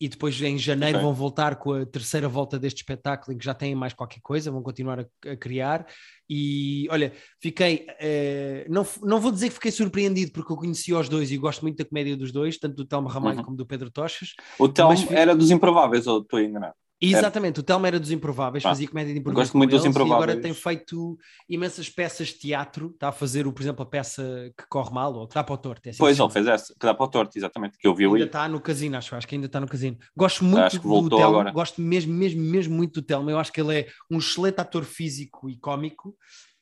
e 0.00 0.08
depois 0.08 0.40
em 0.42 0.58
janeiro 0.58 0.98
Ok. 0.98 1.02
vão 1.06 1.14
voltar 1.14 1.56
com 1.56 1.72
a 1.72 1.86
terceira 1.86 2.28
volta 2.28 2.58
deste 2.58 2.78
espetáculo 2.78 3.32
em 3.32 3.38
que 3.38 3.44
já 3.44 3.54
têm 3.54 3.74
mais 3.74 3.92
qualquer 3.92 4.20
coisa, 4.20 4.50
vão 4.50 4.62
continuar 4.62 5.00
a, 5.00 5.06
a 5.30 5.36
criar. 5.36 5.86
E 6.28 6.86
olha, 6.90 7.12
fiquei, 7.40 7.86
eh, 8.00 8.66
não, 8.68 8.84
não 9.02 9.20
vou 9.20 9.30
dizer 9.30 9.48
que 9.48 9.54
fiquei 9.54 9.70
surpreendido 9.70 10.32
porque 10.32 10.52
eu 10.52 10.56
conheci 10.56 10.92
os 10.92 11.08
dois 11.08 11.30
e 11.30 11.36
gosto 11.36 11.62
muito 11.62 11.78
da 11.78 11.84
comédia 11.84 12.16
dos 12.16 12.32
dois, 12.32 12.58
tanto 12.58 12.74
do 12.74 12.84
Telmo 12.84 13.08
Ramalho 13.08 13.38
Uhum. 13.38 13.44
como 13.44 13.56
do 13.56 13.64
Pedro 13.66 13.90
Tochas. 13.90 14.30
O 14.58 14.68
Telmo 14.68 14.90
Mas 14.92 15.10
era 15.10 15.34
dos 15.34 15.50
improváveis, 15.50 16.06
ou 16.06 16.20
estou 16.20 16.40
enganado? 16.40 16.74
Exatamente, 17.10 17.60
o 17.60 17.62
Telmo 17.62 17.86
era 17.86 17.98
dos 18.00 18.10
Improváveis, 18.10 18.64
Ah, 18.64 18.70
fazia 18.70 18.88
comédia 18.88 19.12
de 19.12 19.20
improviso. 19.20 19.40
gosto 19.42 19.56
muito 19.58 19.70
dos 19.70 19.84
eles, 19.84 19.96
E 19.96 20.00
agora 20.00 20.32
Improváveis. 20.32 20.42
tem 20.42 20.54
feito 20.54 21.18
imensas 21.48 21.88
peças 21.90 22.28
de 22.28 22.34
teatro, 22.38 22.90
está 22.94 23.08
a 23.08 23.12
fazer, 23.12 23.44
por 23.50 23.60
exemplo, 23.62 23.82
a 23.82 23.86
peça 23.86 24.52
que 24.56 24.66
corre 24.68 24.92
mal 24.92 25.12
ou 25.14 25.26
que 25.28 25.34
dá 25.34 25.42
para 25.44 25.54
o 25.54 25.58
torto. 25.58 25.86
É 25.86 25.90
assim 25.90 25.98
Pois, 25.98 26.18
ele 26.18 26.30
fez 26.30 26.46
essa, 26.46 26.72
que 26.78 26.86
dá 26.86 26.94
para 26.94 27.04
o 27.04 27.08
torto, 27.08 27.36
exatamente, 27.38 27.76
que 27.78 27.86
eu 27.86 27.94
vi 27.94 28.04
Ainda 28.04 28.16
ali. 28.16 28.24
está 28.24 28.48
no 28.48 28.60
casino, 28.60 28.96
acho, 28.96 29.14
acho 29.16 29.26
que 29.26 29.34
ainda 29.34 29.46
está 29.46 29.60
no 29.60 29.66
casino. 29.68 29.96
Gosto 30.16 30.44
muito 30.44 30.60
Acho 30.62 30.80
que 30.80 30.86
do 30.88 31.08
Telmo, 31.08 31.24
agora. 31.24 31.50
gosto 31.50 31.80
mesmo, 31.80 32.12
mesmo, 32.14 32.40
mesmo 32.42 32.74
muito 32.74 33.00
do 33.00 33.06
Telmo. 33.06 33.30
Eu 33.30 33.38
acho 33.38 33.52
que 33.52 33.60
ele 33.60 33.80
é 33.80 33.86
um 34.10 34.18
excelente 34.18 34.60
ator 34.60 34.84
físico 34.84 35.48
e 35.50 35.56
cómico. 35.58 36.16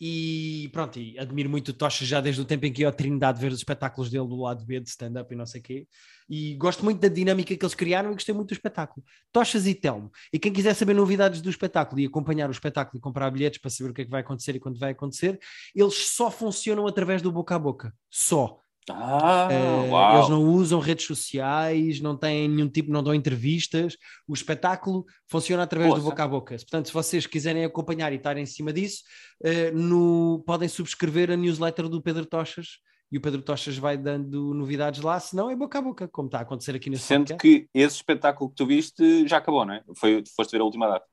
E 0.04 0.68
pronto, 0.72 0.98
e 0.98 1.16
admiro 1.16 1.48
muito 1.48 1.68
o 1.68 1.72
Tocha 1.72 2.04
já 2.04 2.20
desde 2.20 2.40
o 2.40 2.44
tempo 2.44 2.66
em 2.66 2.72
que 2.72 2.80
ia 2.80 2.88
ao 2.88 2.92
Trindade 2.92 3.40
ver 3.40 3.52
os 3.52 3.58
espetáculos 3.58 4.10
dele 4.10 4.26
do 4.26 4.34
lado 4.34 4.64
B 4.64 4.80
de 4.80 4.88
stand-up 4.88 5.32
e 5.32 5.36
não 5.36 5.46
sei 5.46 5.60
o 5.60 5.62
quê. 5.62 5.86
E 6.28 6.56
gosto 6.56 6.84
muito 6.84 7.00
da 7.00 7.06
dinâmica 7.06 7.56
que 7.56 7.64
eles 7.64 7.74
criaram 7.76 8.10
e 8.10 8.14
gostei 8.14 8.34
muito 8.34 8.48
do 8.48 8.52
espetáculo. 8.52 9.06
Tochas 9.30 9.64
e 9.64 9.76
Telmo. 9.76 10.10
E 10.32 10.40
quem 10.40 10.52
quiser 10.52 10.74
saber 10.74 10.94
novidades 10.94 11.40
do 11.40 11.48
espetáculo 11.48 12.00
e 12.00 12.06
acompanhar 12.06 12.48
o 12.48 12.50
espetáculo 12.50 12.98
e 12.98 13.00
comprar 13.00 13.30
bilhetes 13.30 13.60
para 13.60 13.70
saber 13.70 13.90
o 13.90 13.94
que 13.94 14.02
é 14.02 14.04
que 14.04 14.10
vai 14.10 14.22
acontecer 14.22 14.56
e 14.56 14.58
quando 14.58 14.76
vai 14.76 14.90
acontecer, 14.90 15.38
eles 15.72 15.94
só 15.94 16.32
funcionam 16.32 16.84
através 16.88 17.22
do 17.22 17.30
boca 17.30 17.54
a 17.54 17.58
boca. 17.60 17.94
Só. 18.10 18.58
Ah, 18.90 19.48
uau. 19.88 20.16
eles 20.16 20.28
não 20.28 20.42
usam 20.44 20.80
redes 20.80 21.06
sociais, 21.06 22.00
não 22.00 22.16
têm 22.16 22.48
nenhum 22.48 22.68
tipo, 22.68 22.90
não 22.90 23.02
dão 23.02 23.14
entrevistas. 23.14 23.96
O 24.26 24.34
espetáculo 24.34 25.04
funciona 25.28 25.62
através 25.62 25.90
do 25.90 25.96
Poxa. 25.96 26.10
boca 26.10 26.24
a 26.24 26.28
boca. 26.28 26.56
Portanto, 26.56 26.86
se 26.88 26.92
vocês 26.92 27.26
quiserem 27.26 27.64
acompanhar 27.64 28.12
e 28.12 28.16
estarem 28.16 28.42
em 28.42 28.46
cima 28.46 28.72
disso, 28.72 29.02
eh, 29.44 29.70
no- 29.70 30.42
podem 30.46 30.68
subscrever 30.68 31.30
a 31.30 31.36
newsletter 31.36 31.88
do 31.88 32.02
Pedro 32.02 32.26
Tochas 32.26 32.78
e 33.10 33.18
o 33.18 33.20
Pedro 33.20 33.42
Tochas 33.42 33.76
vai 33.78 33.96
dando 33.96 34.52
novidades 34.54 35.00
lá, 35.00 35.20
senão 35.20 35.48
é 35.50 35.54
boca 35.54 35.78
a 35.78 35.82
boca, 35.82 36.08
como 36.08 36.26
está 36.26 36.38
a 36.38 36.42
acontecer 36.42 36.74
aqui 36.74 36.90
nesse 36.90 37.04
Sendo 37.04 37.28
podcast. 37.28 37.40
que 37.40 37.68
esse 37.72 37.96
espetáculo 37.96 38.50
que 38.50 38.56
tu 38.56 38.66
viste 38.66 39.28
já 39.28 39.36
acabou, 39.36 39.64
não 39.64 39.74
é? 39.74 39.84
Foi, 39.96 40.24
foste 40.34 40.50
ver 40.52 40.60
a 40.60 40.64
última 40.64 40.88
data. 40.88 41.06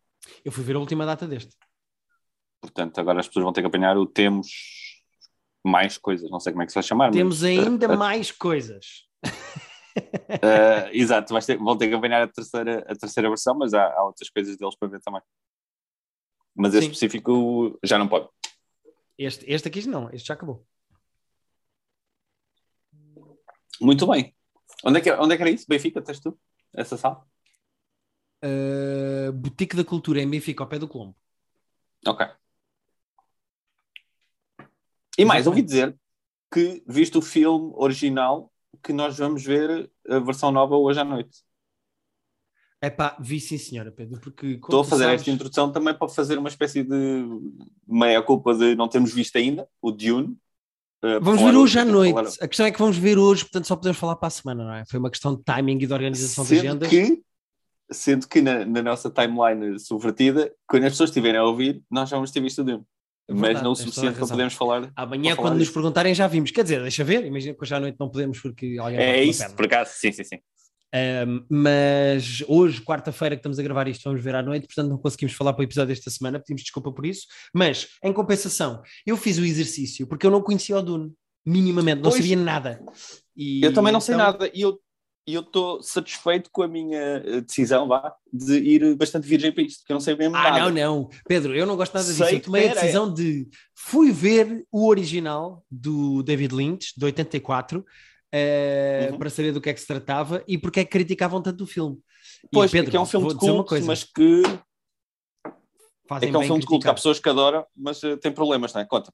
Eu 0.43 0.51
fui 0.51 0.63
ver 0.63 0.75
a 0.75 0.79
última 0.79 1.05
data 1.05 1.27
deste. 1.27 1.55
Portanto, 2.61 2.99
agora 2.99 3.19
as 3.19 3.27
pessoas 3.27 3.43
vão 3.43 3.53
ter 3.53 3.61
que 3.61 3.67
apanhar 3.67 3.97
o 3.97 4.05
temos 4.05 4.88
mais 5.63 5.97
coisas, 5.97 6.29
não 6.29 6.39
sei 6.39 6.53
como 6.53 6.63
é 6.63 6.65
que 6.65 6.71
se 6.71 6.75
vai 6.75 6.83
chamar. 6.83 7.11
Temos 7.11 7.41
mas, 7.41 7.49
ainda 7.49 7.85
eh, 7.85 7.95
mais 7.95 8.31
coisas. 8.31 9.07
eh, 10.41 10.89
exato, 10.93 11.37
ter- 11.45 11.57
vão 11.57 11.77
ter 11.77 11.87
que 11.87 11.93
apanhar 11.93 12.21
a 12.21 12.27
terceira, 12.27 12.85
a 12.87 12.95
terceira 12.95 13.29
versão, 13.29 13.55
mas 13.57 13.73
há, 13.73 13.85
há 13.93 14.05
outras 14.05 14.29
coisas 14.29 14.57
deles 14.57 14.75
para 14.75 14.87
ver 14.87 15.01
também. 15.01 15.21
Mas 16.55 16.73
Sim. 16.73 16.79
específico 16.79 17.77
já 17.83 17.97
não 17.97 18.07
pode. 18.07 18.27
Este, 19.17 19.45
este 19.51 19.67
aqui 19.67 19.87
não, 19.87 20.09
este 20.11 20.27
já 20.27 20.33
acabou. 20.33 20.65
Muito 23.81 24.07
bem. 24.07 24.35
Onde 24.83 24.99
é 24.99 25.01
que, 25.01 25.11
onde 25.11 25.33
é 25.33 25.37
que 25.37 25.43
era 25.43 25.51
isso? 25.51 25.65
Benfica, 25.67 26.01
tens 26.01 26.19
tu? 26.19 26.37
Essa 26.73 26.97
sala? 26.97 27.25
Uh, 28.43 29.31
Boutique 29.33 29.75
da 29.75 29.83
Cultura 29.83 30.21
em 30.21 30.29
Benfica, 30.29 30.63
ao 30.63 30.69
pé 30.69 30.79
do 30.79 30.87
Colombo. 30.87 31.15
Ok. 32.05 32.25
E 35.21 35.25
mais, 35.25 35.45
ouvi 35.47 35.61
dizer 35.61 35.95
que, 36.53 36.83
visto 36.87 37.19
o 37.19 37.21
filme 37.21 37.71
original, 37.75 38.51
que 38.83 38.93
nós 38.93 39.17
vamos 39.17 39.43
ver 39.43 39.89
a 40.07 40.19
versão 40.19 40.51
nova 40.51 40.75
hoje 40.75 40.99
à 40.99 41.03
noite. 41.03 41.39
É 42.81 42.89
pá, 42.89 43.17
vi 43.19 43.39
sim 43.41 43.57
senhora, 43.57 43.91
Pedro, 43.91 44.21
porque 44.21 44.47
Estou 44.47 44.81
a 44.81 44.85
fazer 44.85 45.03
sabes- 45.03 45.21
esta 45.21 45.31
introdução 45.31 45.71
também 45.71 45.93
para 45.93 46.07
fazer 46.07 46.37
uma 46.37 46.47
espécie 46.47 46.81
de 46.81 47.25
meia-culpa 47.85 48.53
de 48.55 48.73
não 48.75 48.87
termos 48.87 49.13
visto 49.13 49.35
ainda 49.37 49.67
o 49.81 49.91
Dune. 49.91 50.37
Uh, 51.03 51.19
Vamos 51.21 51.41
ver 51.41 51.55
hoje 51.55 51.77
à 51.79 51.85
noite. 51.85 52.13
falar- 52.13 52.29
A 52.41 52.47
questão 52.47 52.65
é 52.65 52.71
que 52.71 52.79
vamos 52.79 52.97
ver 52.97 53.17
hoje, 53.17 53.43
portanto 53.43 53.67
só 53.67 53.75
podemos 53.75 53.97
falar 53.97 54.15
para 54.15 54.27
a 54.27 54.31
semana, 54.31 54.63
não 54.63 54.73
é? 54.73 54.85
Foi 54.85 54.99
uma 54.99 55.09
questão 55.09 55.35
de 55.35 55.43
timing 55.43 55.77
e 55.81 55.87
de 55.87 55.93
organização 55.93 56.43
de 56.45 56.49
Sendo 56.49 56.59
agendas. 56.59 56.89
que, 56.89 57.21
sendo 57.91 58.27
que 58.27 58.41
na, 58.41 58.65
na 58.65 58.81
nossa 58.81 59.09
timeline 59.09 59.77
subvertida, 59.79 60.53
quando 60.67 60.83
as 60.85 60.93
pessoas 60.93 61.09
estiverem 61.09 61.39
a 61.39 61.43
ouvir, 61.45 61.81
nós 61.91 62.07
já 62.09 62.15
vamos 62.15 62.31
ter 62.31 62.39
visto 62.41 62.59
o 62.61 62.63
Dune. 62.63 62.85
Mas 63.29 63.39
Verdade, 63.41 63.63
não 63.63 63.71
o 63.71 63.75
suficiente 63.75 64.17
para 64.17 64.27
podermos 64.27 64.53
falar. 64.53 64.91
Amanhã, 64.95 65.35
falar 65.35 65.49
quando 65.49 65.59
nos 65.59 65.69
perguntarem, 65.69 66.13
já 66.15 66.27
vimos. 66.27 66.51
Quer 66.51 66.63
dizer, 66.63 66.81
deixa 66.81 67.03
ver, 67.03 67.25
imagina 67.25 67.53
que 67.53 67.61
hoje 67.63 67.75
à 67.75 67.79
noite 67.79 67.97
não 67.99 68.09
podemos 68.09 68.39
porque 68.39 68.77
alguém 68.79 68.99
É 68.99 69.23
isso, 69.23 69.55
por 69.55 69.65
acaso, 69.65 69.91
sim, 69.95 70.11
sim, 70.11 70.23
sim. 70.23 70.37
Um, 71.27 71.45
mas 71.47 72.43
hoje, 72.47 72.81
quarta-feira, 72.81 73.35
que 73.35 73.41
estamos 73.41 73.59
a 73.59 73.63
gravar 73.63 73.87
isto, 73.87 74.03
vamos 74.05 74.23
ver 74.23 74.33
à 74.33 74.41
noite, 74.41 74.65
portanto 74.65 74.89
não 74.89 74.97
conseguimos 74.97 75.35
falar 75.35 75.53
para 75.53 75.61
o 75.61 75.63
episódio 75.63 75.93
desta 75.93 76.09
semana, 76.09 76.39
pedimos 76.39 76.63
desculpa 76.63 76.91
por 76.91 77.05
isso. 77.05 77.27
Mas, 77.53 77.89
em 78.03 78.11
compensação, 78.11 78.81
eu 79.05 79.15
fiz 79.15 79.37
o 79.37 79.45
exercício 79.45 80.07
porque 80.07 80.25
eu 80.25 80.31
não 80.31 80.41
conhecia 80.41 80.77
o 80.77 80.81
Dune. 80.81 81.11
Minimamente, 81.45 82.01
não 82.01 82.09
Pois. 82.09 82.15
sabia 82.15 82.35
nada. 82.35 82.81
E 83.37 83.63
Eu 83.63 83.71
também 83.73 83.93
não 83.93 84.01
sei 84.01 84.15
então- 84.15 84.25
nada 84.25 84.51
e 84.53 84.61
eu 84.61 84.79
e 85.29 85.33
eu 85.35 85.41
estou 85.41 85.81
satisfeito 85.83 86.49
com 86.51 86.63
a 86.63 86.67
minha 86.67 86.99
eh, 86.99 87.41
decisão 87.41 87.87
vá, 87.87 88.13
de 88.33 88.57
ir 88.57 88.95
bastante 88.95 89.27
virgem 89.27 89.51
para 89.51 89.61
isto, 89.63 89.79
porque 89.81 89.91
eu 89.91 89.95
não 89.95 90.01
sei 90.01 90.15
mesmo 90.15 90.35
Ah, 90.35 90.43
nada. 90.51 90.59
não, 90.59 90.71
não. 90.71 91.09
Pedro, 91.27 91.55
eu 91.55 91.67
não 91.67 91.75
gosto 91.75 91.93
nada 91.93 92.05
disso. 92.07 92.25
Sei 92.25 92.37
Eu 92.37 92.41
tomei 92.41 92.69
a 92.69 92.73
decisão 92.73 93.13
de. 93.13 93.47
Fui 93.75 94.11
ver 94.11 94.65
o 94.71 94.87
original 94.87 95.63
do 95.69 96.23
David 96.23 96.55
Lynch, 96.55 96.93
de 96.97 97.05
84, 97.05 97.85
eh, 98.31 99.09
Uhum. 99.11 99.19
para 99.19 99.29
saber 99.29 99.51
do 99.51 99.61
que 99.61 99.69
é 99.69 99.73
que 99.73 99.81
se 99.81 99.87
tratava 99.87 100.43
e 100.47 100.57
porque 100.57 100.79
é 100.79 100.83
que 100.85 100.91
criticavam 100.91 101.41
tanto 101.41 101.63
o 101.63 101.67
filme. 101.67 101.97
E, 102.45 102.47
Pois, 102.51 102.71
Pedro, 102.71 102.85
porque 102.87 102.97
é 102.97 102.99
um 102.99 103.05
filme 103.05 103.27
de 103.27 103.35
culto, 103.35 103.85
mas 103.85 104.03
que 104.03 104.41
fazem 106.07 106.29
é 106.29 106.31
que 106.31 106.35
é 106.35 106.39
um 106.39 106.43
filme 106.43 106.61
de 106.61 106.65
culto, 106.67 106.83
que 106.85 106.89
há 106.89 106.93
pessoas 106.93 107.19
que 107.19 107.29
adoram, 107.29 107.63
mas 107.75 108.03
eh, 108.03 108.17
tem 108.17 108.31
problemas, 108.31 108.73
não 108.73 108.81
é? 108.81 108.85
Conta. 108.85 109.13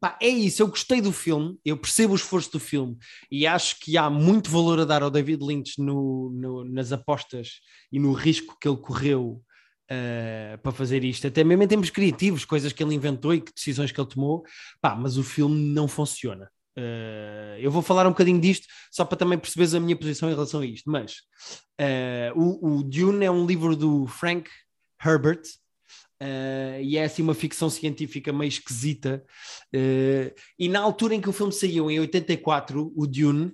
Pá, 0.00 0.16
é 0.22 0.28
isso, 0.28 0.62
eu 0.62 0.68
gostei 0.68 1.00
do 1.00 1.12
filme, 1.12 1.58
eu 1.64 1.76
percebo 1.76 2.12
o 2.12 2.16
esforço 2.16 2.52
do 2.52 2.60
filme 2.60 2.96
e 3.30 3.46
acho 3.46 3.80
que 3.80 3.96
há 3.98 4.08
muito 4.08 4.48
valor 4.48 4.78
a 4.78 4.84
dar 4.84 5.02
ao 5.02 5.10
David 5.10 5.42
Lynch 5.44 5.80
no, 5.82 6.30
no- 6.30 6.64
nas 6.64 6.92
apostas 6.92 7.54
e 7.90 7.98
no 7.98 8.12
risco 8.12 8.56
que 8.60 8.68
ele 8.68 8.76
correu 8.76 9.42
eh, 9.90 10.56
para 10.62 10.70
fazer 10.70 11.02
isto, 11.02 11.26
até 11.26 11.42
mesmo 11.42 11.62
em 11.64 11.68
termos 11.68 11.90
criativos, 11.90 12.44
coisas 12.44 12.72
que 12.72 12.80
ele 12.82 12.94
inventou 12.94 13.34
e 13.34 13.40
que 13.40 13.52
decisões 13.52 13.90
que 13.90 14.00
ele 14.00 14.08
tomou, 14.08 14.44
pá, 14.80 14.94
mas 14.94 15.16
o 15.16 15.24
filme 15.24 15.56
não 15.74 15.88
funciona. 15.88 16.48
Eh, 16.76 17.58
eu 17.60 17.70
vou 17.70 17.82
falar 17.82 18.06
um 18.06 18.10
bocadinho 18.10 18.40
disto 18.40 18.66
só 18.92 19.04
para 19.04 19.18
também 19.18 19.36
perceberes 19.38 19.74
a 19.74 19.80
minha 19.80 19.96
posição 19.96 20.28
em 20.28 20.32
relação 20.34 20.60
a 20.60 20.66
isto, 20.66 20.88
mas 20.90 21.16
eh, 21.78 22.32
o, 22.36 22.78
o 22.78 22.82
Dune 22.84 23.24
é 23.24 23.30
um 23.30 23.44
livro 23.46 23.74
do 23.74 24.06
Frank 24.06 24.48
Herbert. 25.04 25.42
Eh, 26.20 26.80
e 26.82 26.96
é 26.96 27.04
assim 27.04 27.22
uma 27.22 27.34
ficção 27.34 27.68
científica 27.70 28.32
meio 28.32 28.48
esquisita, 28.48 29.24
Uh, 29.74 30.32
e 30.58 30.66
na 30.68 30.80
altura 30.80 31.14
em 31.14 31.20
que 31.20 31.28
o 31.28 31.32
filme 31.32 31.52
saiu, 31.52 31.90
em 31.90 32.00
84, 32.00 32.90
o 32.96 33.06
Dune, 33.06 33.52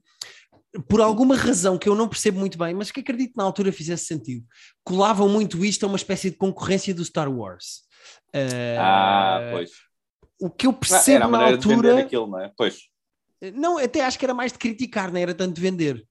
por 0.88 1.00
alguma 1.00 1.36
razão 1.36 1.76
que 1.76 1.88
eu 1.88 1.94
não 1.96 2.08
percebo 2.08 2.38
muito 2.38 2.56
bem, 2.56 2.72
mas 2.72 2.90
que 2.92 3.00
acredito 3.00 3.32
que 3.32 3.36
na 3.36 3.42
altura 3.44 3.72
fizesse 3.72 4.06
sentido, 4.06 4.44
colavam 4.84 5.28
muito 5.28 5.64
isto 5.64 5.84
a 5.84 5.88
uma 5.88 5.96
espécie 5.96 6.30
de 6.30 6.36
concorrência 6.36 6.94
do 6.94 7.04
Star 7.04 7.28
Wars. 7.28 7.82
Uh, 8.34 8.78
Ah, 8.78 9.40
pois. 9.52 9.70
O 10.40 10.48
que 10.50 10.66
eu 10.66 10.70
Ah, 10.70 10.74
percebo 10.74 11.10
era 11.16 11.24
a 11.24 11.28
na 11.28 11.38
maneira 11.38 11.58
de 11.58 11.72
altura. 11.72 12.00
aquilo, 12.00 12.26
não 12.28 12.40
é? 12.40 12.52
Pois. 12.56 12.82
Não, 13.54 13.78
até 13.78 14.00
acho 14.04 14.18
que 14.18 14.24
era 14.24 14.34
mais 14.34 14.52
de 14.52 14.58
criticar, 14.58 15.12
não 15.12 15.20
era 15.20 15.34
tanto 15.34 15.54
de 15.54 15.60
vender. 15.60 16.02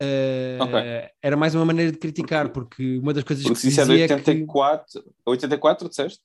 Uh, 0.00 0.62
Ok. 0.62 0.74
Era 1.22 1.36
mais 1.36 1.54
uma 1.54 1.64
maneira 1.64 1.90
de 1.90 1.98
criticar, 1.98 2.50
porque 2.50 2.98
uma 2.98 3.12
das 3.12 3.24
coisas 3.24 3.44
Porque 3.44 3.54
que 3.56 3.60
se 3.60 3.66
se 3.66 3.72
isso 3.72 3.80
é 3.80 3.84
de 3.84 3.90
dizia 3.90 4.04
é 4.04 4.08
que 4.08 4.14
84, 4.14 5.04
84 5.26 5.88
disseste? 5.88 6.20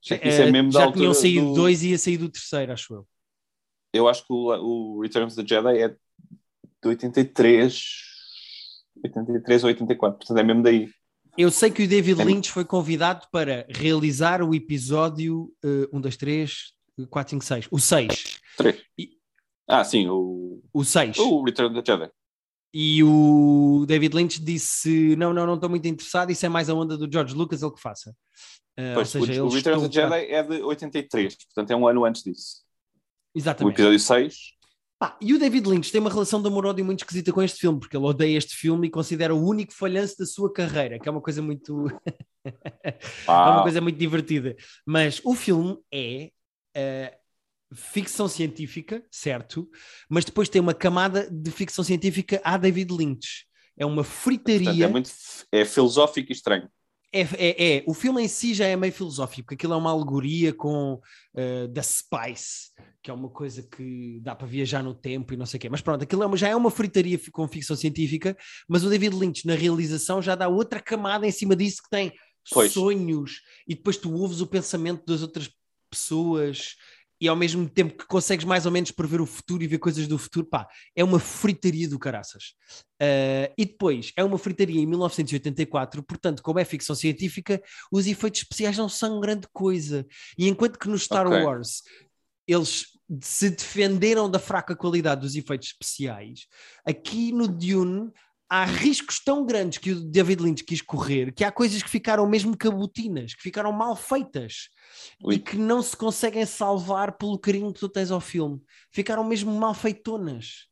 Que 0.00 0.14
isso 0.14 0.42
eh, 0.42 0.48
é 0.48 0.52
mesmo 0.52 0.70
da 0.70 0.78
já 0.80 0.84
altura 0.86 1.00
tinham 1.00 1.14
saído 1.14 1.46
do- 1.46 1.54
dois 1.54 1.82
e 1.82 1.88
ia 1.90 1.98
sair 1.98 2.16
do 2.18 2.28
terceiro, 2.28 2.72
acho 2.72 2.94
eu. 2.94 3.08
Eu 3.92 4.08
acho 4.08 4.24
que 4.26 4.32
o, 4.32 4.96
o 4.96 5.00
Return 5.00 5.26
of 5.26 5.34
the 5.34 5.42
Jedi 5.46 5.78
é 5.82 5.88
de 5.88 5.96
83, 6.88 7.82
83 9.04 9.64
ou 9.64 9.68
84, 9.68 10.18
portanto 10.18 10.38
é 10.38 10.42
mesmo 10.44 10.62
daí. 10.62 10.88
Eu 11.36 11.50
sei 11.50 11.70
que 11.70 11.82
o 11.82 11.88
David 11.88 12.20
É- 12.20 12.24
Lynch 12.24 12.50
foi 12.52 12.64
convidado 12.64 13.26
para 13.32 13.66
realizar 13.68 14.42
o 14.42 14.54
episódio 14.54 15.52
uh, 15.64 15.88
1, 15.96 16.00
2, 16.00 16.16
3, 16.16 16.52
4, 17.10 17.30
5, 17.30 17.44
6. 17.44 17.68
O 17.70 17.78
6. 17.78 18.40
3. 18.56 18.82
E- 18.98 19.10
Ah, 19.68 19.82
sim, 19.84 20.06
o, 20.08 20.62
O 20.72 20.84
6. 20.84 21.18
o 21.18 21.42
Return 21.44 21.76
of 21.76 21.82
the 21.84 21.92
Jedi. 21.92 22.10
E 22.72 23.02
o 23.02 23.84
David 23.86 24.14
Lynch 24.14 24.40
disse: 24.40 25.16
Não, 25.16 25.32
não, 25.32 25.46
não 25.46 25.54
estou 25.54 25.70
muito 25.70 25.86
interessado. 25.86 26.30
Isso 26.30 26.44
é 26.44 26.48
mais 26.48 26.68
a 26.68 26.74
onda 26.74 26.96
do 26.96 27.10
George 27.10 27.34
Lucas, 27.34 27.62
ele 27.62 27.72
que 27.72 27.80
faça. 27.80 28.10
Uh, 28.78 28.94
Pois, 28.94 29.14
ou 29.14 29.26
seja, 29.26 29.42
o, 29.42 29.46
o 29.46 29.50
Return 29.50 29.78
of 29.78 29.88
the 29.88 30.02
Jedi 30.02 30.30
é 30.30 30.42
de 30.42 30.62
83, 30.62 31.34
portanto 31.46 31.70
é 31.70 31.76
um 31.76 31.88
ano 31.88 32.04
antes 32.04 32.22
disso. 32.22 32.62
O 33.34 33.38
Exatamente. 33.38 33.74
episódio 33.74 33.98
6, 33.98 34.56
Pá, 34.98 35.14
e 35.20 35.34
o 35.34 35.38
David 35.38 35.68
Lynch 35.68 35.92
tem 35.92 36.00
uma 36.00 36.08
relação 36.08 36.40
de 36.40 36.48
amor-ódio 36.48 36.82
muito 36.82 37.00
esquisita 37.00 37.30
com 37.30 37.42
este 37.42 37.60
filme, 37.60 37.78
porque 37.78 37.94
ele 37.94 38.06
odeia 38.06 38.38
este 38.38 38.56
filme 38.56 38.86
e 38.86 38.90
considera 38.90 39.34
o 39.34 39.46
único 39.46 39.74
falhanço 39.74 40.16
da 40.18 40.24
sua 40.24 40.50
carreira, 40.50 40.98
que 40.98 41.06
é 41.06 41.12
uma 41.12 41.20
coisa 41.20 41.42
muito. 41.42 41.86
É 42.46 43.32
uma 43.32 43.62
coisa 43.64 43.80
muito 43.80 43.98
divertida. 43.98 44.54
Mas 44.86 45.20
o 45.24 45.34
filme 45.34 45.76
é 45.92 46.30
eh, 46.76 47.18
ficção 47.74 48.28
científica, 48.28 49.04
certo? 49.10 49.68
Mas 50.08 50.24
depois 50.24 50.48
tem 50.48 50.60
uma 50.60 50.74
camada 50.74 51.28
de 51.30 51.50
ficção 51.50 51.82
científica 51.84 52.40
a 52.44 52.56
David 52.56 52.92
Lynch. 52.92 53.44
É 53.76 53.84
uma 53.84 53.96
portanto, 54.04 54.14
fritaria. 54.22 54.84
é 54.84 54.88
muito 54.88 55.10
é 55.52 55.64
filosófico 55.64 56.30
e 56.30 56.34
estranho. 56.34 56.68
É, 57.12 57.20
é, 57.20 57.76
é. 57.76 57.84
O 57.86 57.94
filme 57.94 58.22
em 58.22 58.28
si 58.28 58.52
já 58.52 58.66
é 58.66 58.76
meio 58.76 58.92
filosófico, 58.92 59.42
porque 59.46 59.54
aquilo 59.54 59.72
é 59.72 59.76
uma 59.76 59.90
alegoria 59.90 60.52
com 60.52 61.00
eh, 61.34 61.66
da 61.68 61.82
Spice, 61.82 62.72
que 63.02 63.10
é 63.10 63.14
uma 63.14 63.28
coisa 63.30 63.62
que 63.62 64.18
dá 64.22 64.34
para 64.34 64.46
viajar 64.46 64.82
no 64.82 64.92
tempo 64.94 65.32
e 65.32 65.36
não 65.36 65.46
sei 65.46 65.56
o 65.58 65.60
quê. 65.60 65.68
Mas 65.70 65.80
pronto, 65.80 66.02
aquilo 66.02 66.22
é 66.22 66.26
uma- 66.26 66.36
já 66.36 66.48
é 66.48 66.56
uma 66.56 66.70
fritaria 66.70 67.18
com 67.32 67.46
ficção 67.48 67.76
científica, 67.76 68.36
mas 68.68 68.84
o 68.84 68.90
David 68.90 69.14
Lynch 69.16 69.46
na 69.46 69.54
realização 69.54 70.20
já 70.20 70.34
dá 70.34 70.48
outra 70.48 70.80
camada 70.80 71.26
em 71.26 71.30
cima 71.30 71.54
disso 71.56 71.82
que 71.82 71.90
tem 71.90 72.12
Pois. 72.50 72.72
sonhos 72.72 73.40
e 73.66 73.74
depois 73.74 73.96
tu 73.96 74.12
ouves 74.12 74.40
o 74.40 74.46
pensamento 74.46 75.04
das 75.06 75.22
outras 75.22 75.48
pessoas 75.88 76.76
e 77.20 77.28
ao 77.28 77.36
mesmo 77.36 77.68
tempo 77.68 77.96
que 77.96 78.06
consegues 78.06 78.44
mais 78.44 78.66
ou 78.66 78.72
menos 78.72 78.90
prever 78.90 79.20
o 79.20 79.26
futuro 79.26 79.62
e 79.62 79.66
ver 79.66 79.78
coisas 79.78 80.06
do 80.06 80.18
futuro, 80.18 80.46
pá, 80.46 80.66
é 80.94 81.02
uma 81.02 81.18
fritaria 81.18 81.88
do 81.88 81.98
caraças. 81.98 82.54
Uh, 83.00 83.52
e 83.56 83.64
depois, 83.64 84.12
é 84.16 84.24
uma 84.24 84.38
fritaria 84.38 84.80
em 84.80 84.86
1984, 84.86 86.02
portanto, 86.02 86.42
como 86.42 86.58
é 86.58 86.64
ficção 86.64 86.94
científica, 86.94 87.62
os 87.90 88.06
efeitos 88.06 88.42
especiais 88.42 88.76
não 88.76 88.88
são 88.88 89.20
grande 89.20 89.46
coisa. 89.52 90.06
E 90.36 90.48
enquanto 90.48 90.78
que 90.78 90.88
no 90.88 90.98
Star 90.98 91.26
Ok. 91.26 91.42
Wars 91.42 91.82
eles 92.46 92.86
se 93.20 93.50
defenderam 93.50 94.30
da 94.30 94.38
fraca 94.38 94.74
qualidade 94.74 95.20
dos 95.20 95.36
efeitos 95.36 95.68
especiais, 95.68 96.46
aqui 96.84 97.32
no 97.32 97.48
Dune 97.48 98.10
há 98.48 98.64
riscos 98.64 99.18
tão 99.18 99.44
grandes 99.44 99.78
que 99.78 99.92
o 99.92 100.00
David 100.00 100.42
Lynch 100.42 100.64
quis 100.64 100.80
correr 100.80 101.32
que 101.32 101.44
há 101.44 101.50
coisas 101.50 101.82
que 101.82 101.90
ficaram 101.90 102.28
mesmo 102.28 102.56
cabotinas, 102.56 103.34
que 103.34 103.42
ficaram 103.42 103.72
mal 103.72 103.96
feitas 103.96 104.68
Ui. 105.22 105.34
e 105.34 105.38
que 105.38 105.56
não 105.56 105.82
se 105.82 105.96
conseguem 105.96 106.46
salvar 106.46 107.16
pelo 107.16 107.38
carinho 107.38 107.72
que 107.72 107.80
tu 107.80 107.88
tens 107.88 108.10
ao 108.10 108.20
filme. 108.20 108.62
Ficaram 108.92 109.24
mesmo 109.24 109.52
mal 109.52 109.74
feitonas. 109.74 110.66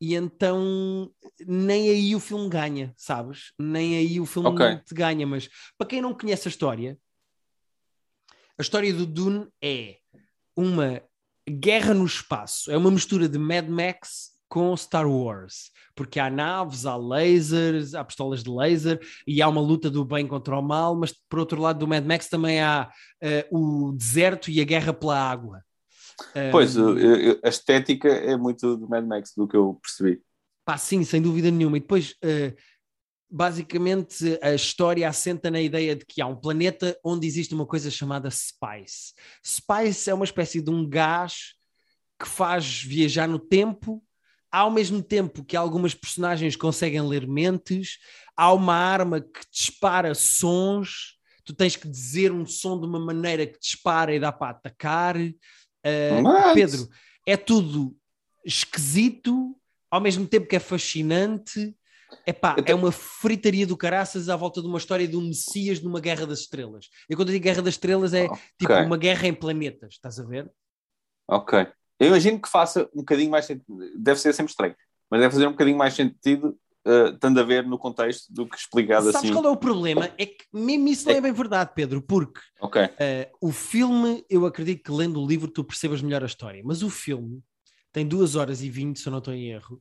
E 0.00 0.16
então 0.16 1.12
nem 1.46 1.88
aí 1.88 2.16
o 2.16 2.20
filme 2.20 2.48
ganha, 2.48 2.92
sabes? 2.96 3.52
Nem 3.56 3.96
aí 3.96 4.18
o 4.18 4.26
filme 4.26 4.48
Ok. 4.48 4.80
te 4.84 4.94
ganha. 4.94 5.24
Mas 5.24 5.48
para 5.78 5.86
quem 5.86 6.02
não 6.02 6.12
conhece 6.12 6.48
a 6.48 6.50
história, 6.50 6.98
a 8.58 8.62
história 8.62 8.92
do 8.92 9.06
Dune 9.06 9.46
é 9.62 9.98
uma 10.56 11.00
guerra 11.48 11.94
no 11.94 12.04
espaço. 12.04 12.68
É 12.70 12.76
uma 12.76 12.90
mistura 12.90 13.28
de 13.28 13.38
Mad 13.38 13.68
Max 13.68 14.31
com 14.52 14.76
Star 14.76 15.10
Wars. 15.10 15.70
Porque 15.94 16.20
há 16.20 16.28
naves, 16.28 16.84
há 16.84 16.94
lasers, 16.94 17.94
há 17.94 18.04
pistolas 18.04 18.42
de 18.42 18.50
laser 18.50 19.00
e 19.26 19.40
há 19.40 19.48
uma 19.48 19.62
luta 19.62 19.88
do 19.88 20.04
bem 20.04 20.26
contra 20.26 20.58
o 20.58 20.60
mal, 20.60 20.94
mas 20.94 21.10
por 21.10 21.38
outro 21.38 21.58
lado 21.58 21.78
do 21.78 21.88
Mad 21.88 22.04
Max 22.04 22.28
também 22.28 22.60
há 22.60 22.90
eh, 23.22 23.48
o 23.50 23.92
deserto 23.92 24.50
e 24.50 24.60
a 24.60 24.64
guerra 24.64 24.92
pela 24.92 25.18
água. 25.18 25.64
Pois, 26.50 26.76
Um, 26.76 26.94
a 27.42 27.48
estética 27.48 28.08
é 28.08 28.36
muito 28.36 28.76
do 28.76 28.86
Mad 28.86 29.06
Max, 29.06 29.32
do 29.34 29.48
que 29.48 29.56
eu 29.56 29.80
percebi. 29.82 30.20
Pá, 30.66 30.76
sim, 30.76 31.02
sem 31.02 31.22
dúvida 31.22 31.50
nenhuma. 31.50 31.78
E 31.78 31.80
depois, 31.80 32.14
eh, 32.22 32.54
basicamente, 33.30 34.38
a 34.42 34.54
história 34.54 35.08
assenta 35.08 35.50
na 35.50 35.62
ideia 35.62 35.96
de 35.96 36.04
que 36.04 36.20
há 36.20 36.26
um 36.26 36.36
planeta 36.36 36.94
onde 37.02 37.26
existe 37.26 37.54
uma 37.54 37.64
coisa 37.64 37.90
chamada 37.90 38.30
Spice. 38.30 39.14
Spice 39.42 40.10
é 40.10 40.14
uma 40.14 40.26
espécie 40.26 40.60
de 40.60 40.70
um 40.70 40.86
gás 40.86 41.54
que 42.20 42.28
faz 42.28 42.82
viajar 42.82 43.26
no 43.26 43.38
tempo, 43.38 44.02
ao 44.52 44.70
mesmo 44.70 45.02
tempo 45.02 45.42
que 45.42 45.56
algumas 45.56 45.94
personagens 45.94 46.54
conseguem 46.54 47.00
ler 47.00 47.26
mentes, 47.26 47.98
há 48.36 48.52
uma 48.52 48.74
arma 48.74 49.20
que 49.20 49.40
dispara 49.50 50.14
sons, 50.14 51.18
tu 51.42 51.54
tens 51.54 51.74
que 51.74 51.88
dizer 51.88 52.30
um 52.30 52.44
som 52.44 52.78
de 52.78 52.86
uma 52.86 53.00
maneira 53.00 53.46
que 53.46 53.58
dispara 53.58 54.14
e 54.14 54.20
dá 54.20 54.30
para 54.30 54.50
atacar. 54.50 55.16
What? 55.16 56.54
Pedro, 56.54 56.88
é 57.26 57.36
tudo 57.36 57.96
esquisito, 58.44 59.56
ao 59.90 60.00
mesmo 60.00 60.26
tempo 60.26 60.46
que 60.46 60.56
é 60.56 60.60
fascinante. 60.60 61.74
Epá, 62.26 62.56
é 62.66 62.74
uma 62.74 62.92
fritaria 62.92 63.66
do 63.66 63.74
caraças 63.74 64.28
à 64.28 64.36
volta 64.36 64.60
de 64.60 64.66
uma 64.68 64.76
história 64.76 65.08
de 65.08 65.16
um 65.16 65.22
Messias 65.22 65.80
numa 65.80 65.98
Guerra 65.98 66.26
das 66.26 66.40
Estrelas. 66.40 66.90
E 67.08 67.16
quando 67.16 67.28
eu 67.30 67.32
digo 67.32 67.44
Guerra 67.44 67.62
das 67.62 67.74
Estrelas 67.74 68.12
é 68.12 68.28
tipo 68.58 68.70
Ok. 68.70 68.84
uma 68.84 68.98
guerra 68.98 69.26
em 69.26 69.34
planetas, 69.34 69.94
estás 69.94 70.20
a 70.20 70.24
ver? 70.24 70.52
Ok. 71.26 71.66
Eu 72.02 72.08
imagino 72.08 72.40
que 72.40 72.48
faça 72.48 72.88
um 72.92 72.98
bocadinho 72.98 73.30
mais 73.30 73.44
sentido. 73.44 73.64
Deve 73.96 74.18
ser 74.18 74.32
sempre 74.32 74.50
estranho, 74.50 74.74
mas 75.08 75.20
deve 75.20 75.32
fazer 75.32 75.46
um 75.46 75.52
bocadinho 75.52 75.78
mais 75.78 75.94
sentido, 75.94 76.58
uh, 76.86 77.38
a 77.38 77.42
ver 77.44 77.64
no 77.64 77.78
contexto 77.78 78.32
do 78.32 78.46
que 78.46 78.56
explicado 78.56 79.04
Sabes 79.04 79.16
assim. 79.16 79.32
qual 79.32 79.44
é 79.44 79.50
o 79.50 79.56
problema? 79.56 80.12
É 80.18 80.26
que 80.26 80.44
mesmo 80.52 80.88
isso 80.88 81.06
não 81.08 81.14
é 81.14 81.20
bem 81.20 81.32
verdade, 81.32 81.70
Pedro, 81.74 82.02
porque 82.02 82.40
Ok. 82.60 82.82
Uh, 82.82 82.88
o 83.40 83.52
filme, 83.52 84.24
eu 84.28 84.44
acredito 84.46 84.82
que 84.82 84.90
lendo 84.90 85.22
o 85.22 85.26
livro 85.26 85.48
tu 85.48 85.62
percebas 85.62 86.02
melhor 86.02 86.22
a 86.22 86.26
história, 86.26 86.60
mas 86.64 86.82
o 86.82 86.90
filme 86.90 87.40
tem 87.92 88.06
duas 88.06 88.34
horas 88.34 88.62
e 88.62 88.70
vinte, 88.70 88.98
se 88.98 89.06
eu 89.06 89.10
não 89.10 89.18
estou 89.18 89.34
em 89.34 89.50
erro, 89.50 89.80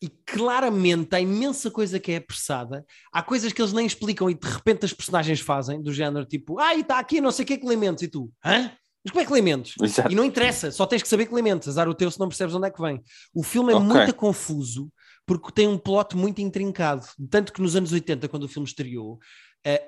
e 0.00 0.08
claramente 0.08 1.14
há 1.14 1.20
imensa 1.20 1.70
coisa 1.70 1.98
que 1.98 2.12
é 2.12 2.16
apressada. 2.16 2.84
Há 3.10 3.22
coisas 3.22 3.52
que 3.52 3.60
eles 3.60 3.72
nem 3.72 3.86
explicam 3.86 4.28
e 4.28 4.34
de 4.34 4.46
repente 4.46 4.84
as 4.84 4.92
personagens 4.92 5.40
fazem, 5.40 5.82
do 5.82 5.92
género 5.92 6.26
tipo, 6.26 6.58
ah, 6.58 6.74
e 6.74 6.82
está 6.82 6.98
aqui 6.98 7.20
não 7.20 7.32
sei 7.32 7.44
o 7.44 7.46
que 7.46 7.54
é 7.54 7.56
que 7.56 7.64
elementos, 7.64 8.02
e 8.02 8.08
tu, 8.08 8.30
hã? 8.44 8.70
Mas 9.06 9.12
como 9.12 9.22
é 9.22 9.24
que 9.24 9.32
lê? 9.40 9.62
Exato. 9.82 10.10
E 10.10 10.14
não 10.16 10.24
interessa, 10.24 10.72
só 10.72 10.84
tens 10.84 11.00
que 11.00 11.08
saber 11.08 11.26
que 11.26 11.34
lê. 11.34 11.48
Azar 11.50 11.88
o 11.88 11.94
teu 11.94 12.10
se 12.10 12.18
não 12.18 12.28
percebes 12.28 12.54
onde 12.56 12.66
é 12.66 12.70
que 12.70 12.80
vem. 12.80 13.00
O 13.32 13.44
filme 13.44 13.72
é 13.72 13.76
Ok. 13.76 13.86
muito 13.86 14.14
confuso 14.14 14.90
porque 15.24 15.52
tem 15.52 15.68
um 15.68 15.78
plot 15.78 16.16
muito 16.16 16.40
intrincado. 16.40 17.06
Tanto 17.30 17.52
que 17.52 17.62
nos 17.62 17.76
anos 17.76 17.92
80, 17.92 18.28
quando 18.28 18.42
o 18.44 18.48
filme 18.48 18.66
estreou, 18.66 19.18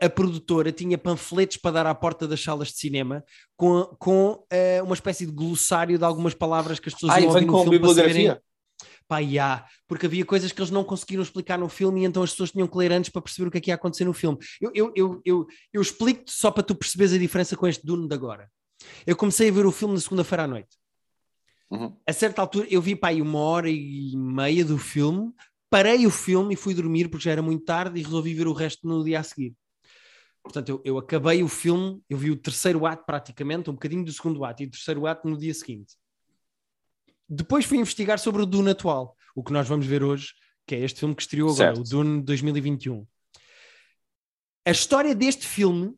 a, 0.01 0.07
a 0.07 0.11
produtora 0.11 0.71
tinha 0.71 0.97
panfletos 0.97 1.57
para 1.57 1.73
dar 1.73 1.87
à 1.87 1.95
porta 1.95 2.29
das 2.29 2.41
salas 2.43 2.69
de 2.69 2.79
cinema 2.79 3.25
com, 3.57 3.85
com 3.99 4.45
eh, 4.51 4.81
uma 4.83 4.95
espécie 4.95 5.27
de 5.27 5.33
glossário 5.33 5.99
de 5.99 6.05
algumas 6.05 6.35
palavras 6.35 6.79
que 6.79 6.89
as 6.89 6.95
pessoas 6.95 7.13
Ah, 7.15 7.21
iam 7.21 7.29
ouvir 7.31 7.45
no 7.47 7.63
filme 7.63 7.79
para 7.81 7.89
saberem 7.89 8.15
bibliografia. 8.15 8.43
pá, 9.09 9.67
porque 9.87 10.07
havia 10.07 10.25
coisas 10.25 10.53
que 10.53 10.61
eles 10.61 10.71
não 10.71 10.85
conseguiram 10.85 11.23
explicar 11.23 11.59
no 11.59 11.69
filme 11.69 12.03
e 12.03 12.05
então 12.05 12.23
as 12.23 12.31
pessoas 12.31 12.51
tinham 12.53 12.67
que 12.69 12.77
ler 12.77 12.93
antes 12.93 13.11
para 13.11 13.23
perceber 13.23 13.49
o 13.49 13.51
que 13.51 13.59
é 13.59 13.61
que 13.61 13.71
ia 13.71 13.75
acontecer 13.75 14.05
no 14.05 14.13
filme. 14.13 14.39
Eu, 14.61 14.71
eu, 14.75 14.93
eu, 14.97 15.21
eu, 15.25 15.47
eu 15.73 15.83
explico-te 15.83 16.33
só 16.33 16.51
para 16.51 16.63
tu 16.65 16.75
perceberes 16.75 17.13
a 17.13 17.19
diferença 17.19 17.57
com 17.57 17.67
este 17.67 17.85
Dune 17.87 18.09
de 18.09 18.15
agora. 18.15 18.49
Eu 19.07 19.17
comecei 19.17 19.49
a 19.49 19.53
ver 19.53 19.67
o 19.67 19.73
filme 19.73 19.95
na 19.95 20.01
segunda-feira 20.01 20.45
à 20.45 20.47
noite. 20.47 20.77
Uhum. 21.71 21.95
A 22.07 22.13
certa 22.13 22.41
altura, 22.41 22.67
eu 22.71 22.81
vi 22.81 22.97
pá, 22.97 23.09
aí 23.09 23.21
uma 23.21 23.41
hora 23.41 23.69
e 23.69 24.17
meia 24.17 24.65
do 24.65 24.79
filme, 24.79 25.33
parei 25.69 26.07
o 26.07 26.11
filme 26.11 26.55
e 26.55 26.57
fui 26.57 26.75
dormir 26.75 27.09
porque 27.09 27.25
já 27.25 27.33
era 27.33 27.43
muito 27.43 27.65
tarde 27.65 27.99
e 27.99 28.03
resolvi 28.03 28.33
ver 28.35 28.47
o 28.47 28.53
resto 28.53 28.89
no 28.89 29.05
dia 29.05 29.21
a 29.21 29.23
seguir. 29.23 29.55
Portanto, 30.43 30.69
eu, 30.71 30.81
eu 30.85 30.99
acabei 30.99 31.43
o 31.43 31.49
filme, 31.49 32.03
eu 32.09 32.17
vi 32.17 32.31
o 32.31 32.37
terceiro 32.37 32.87
ato 32.87 33.05
praticamente, 33.05 33.69
um 33.69 33.75
bocadinho 33.75 34.05
do 34.05 34.13
segundo 34.13 34.45
ato 34.45 34.63
e 34.63 34.67
o 34.67 34.71
terceiro 34.71 35.07
ato 35.07 35.29
no 35.29 35.37
dia 35.37 35.53
seguinte. 35.53 35.95
Depois 37.29 37.67
fui 37.67 37.77
investigar 37.77 38.19
sobre 38.19 38.41
o 38.41 38.47
Dune 38.47 38.71
atual, 38.71 39.15
o 39.35 39.45
que 39.45 39.53
nós 39.53 39.69
vamos 39.69 39.85
ver 39.85 40.03
hoje, 40.03 40.33
que 40.67 40.75
é 40.75 40.79
este 40.81 41.01
filme 41.01 41.15
que 41.15 41.23
estreou 41.23 41.51
agora, 41.51 41.75
Certo. 41.75 41.81
o 41.81 41.85
Dune 41.85 42.23
2021. 42.23 43.07
A 44.65 44.71
história 44.71 45.15
deste 45.15 45.47
filme 45.47 45.95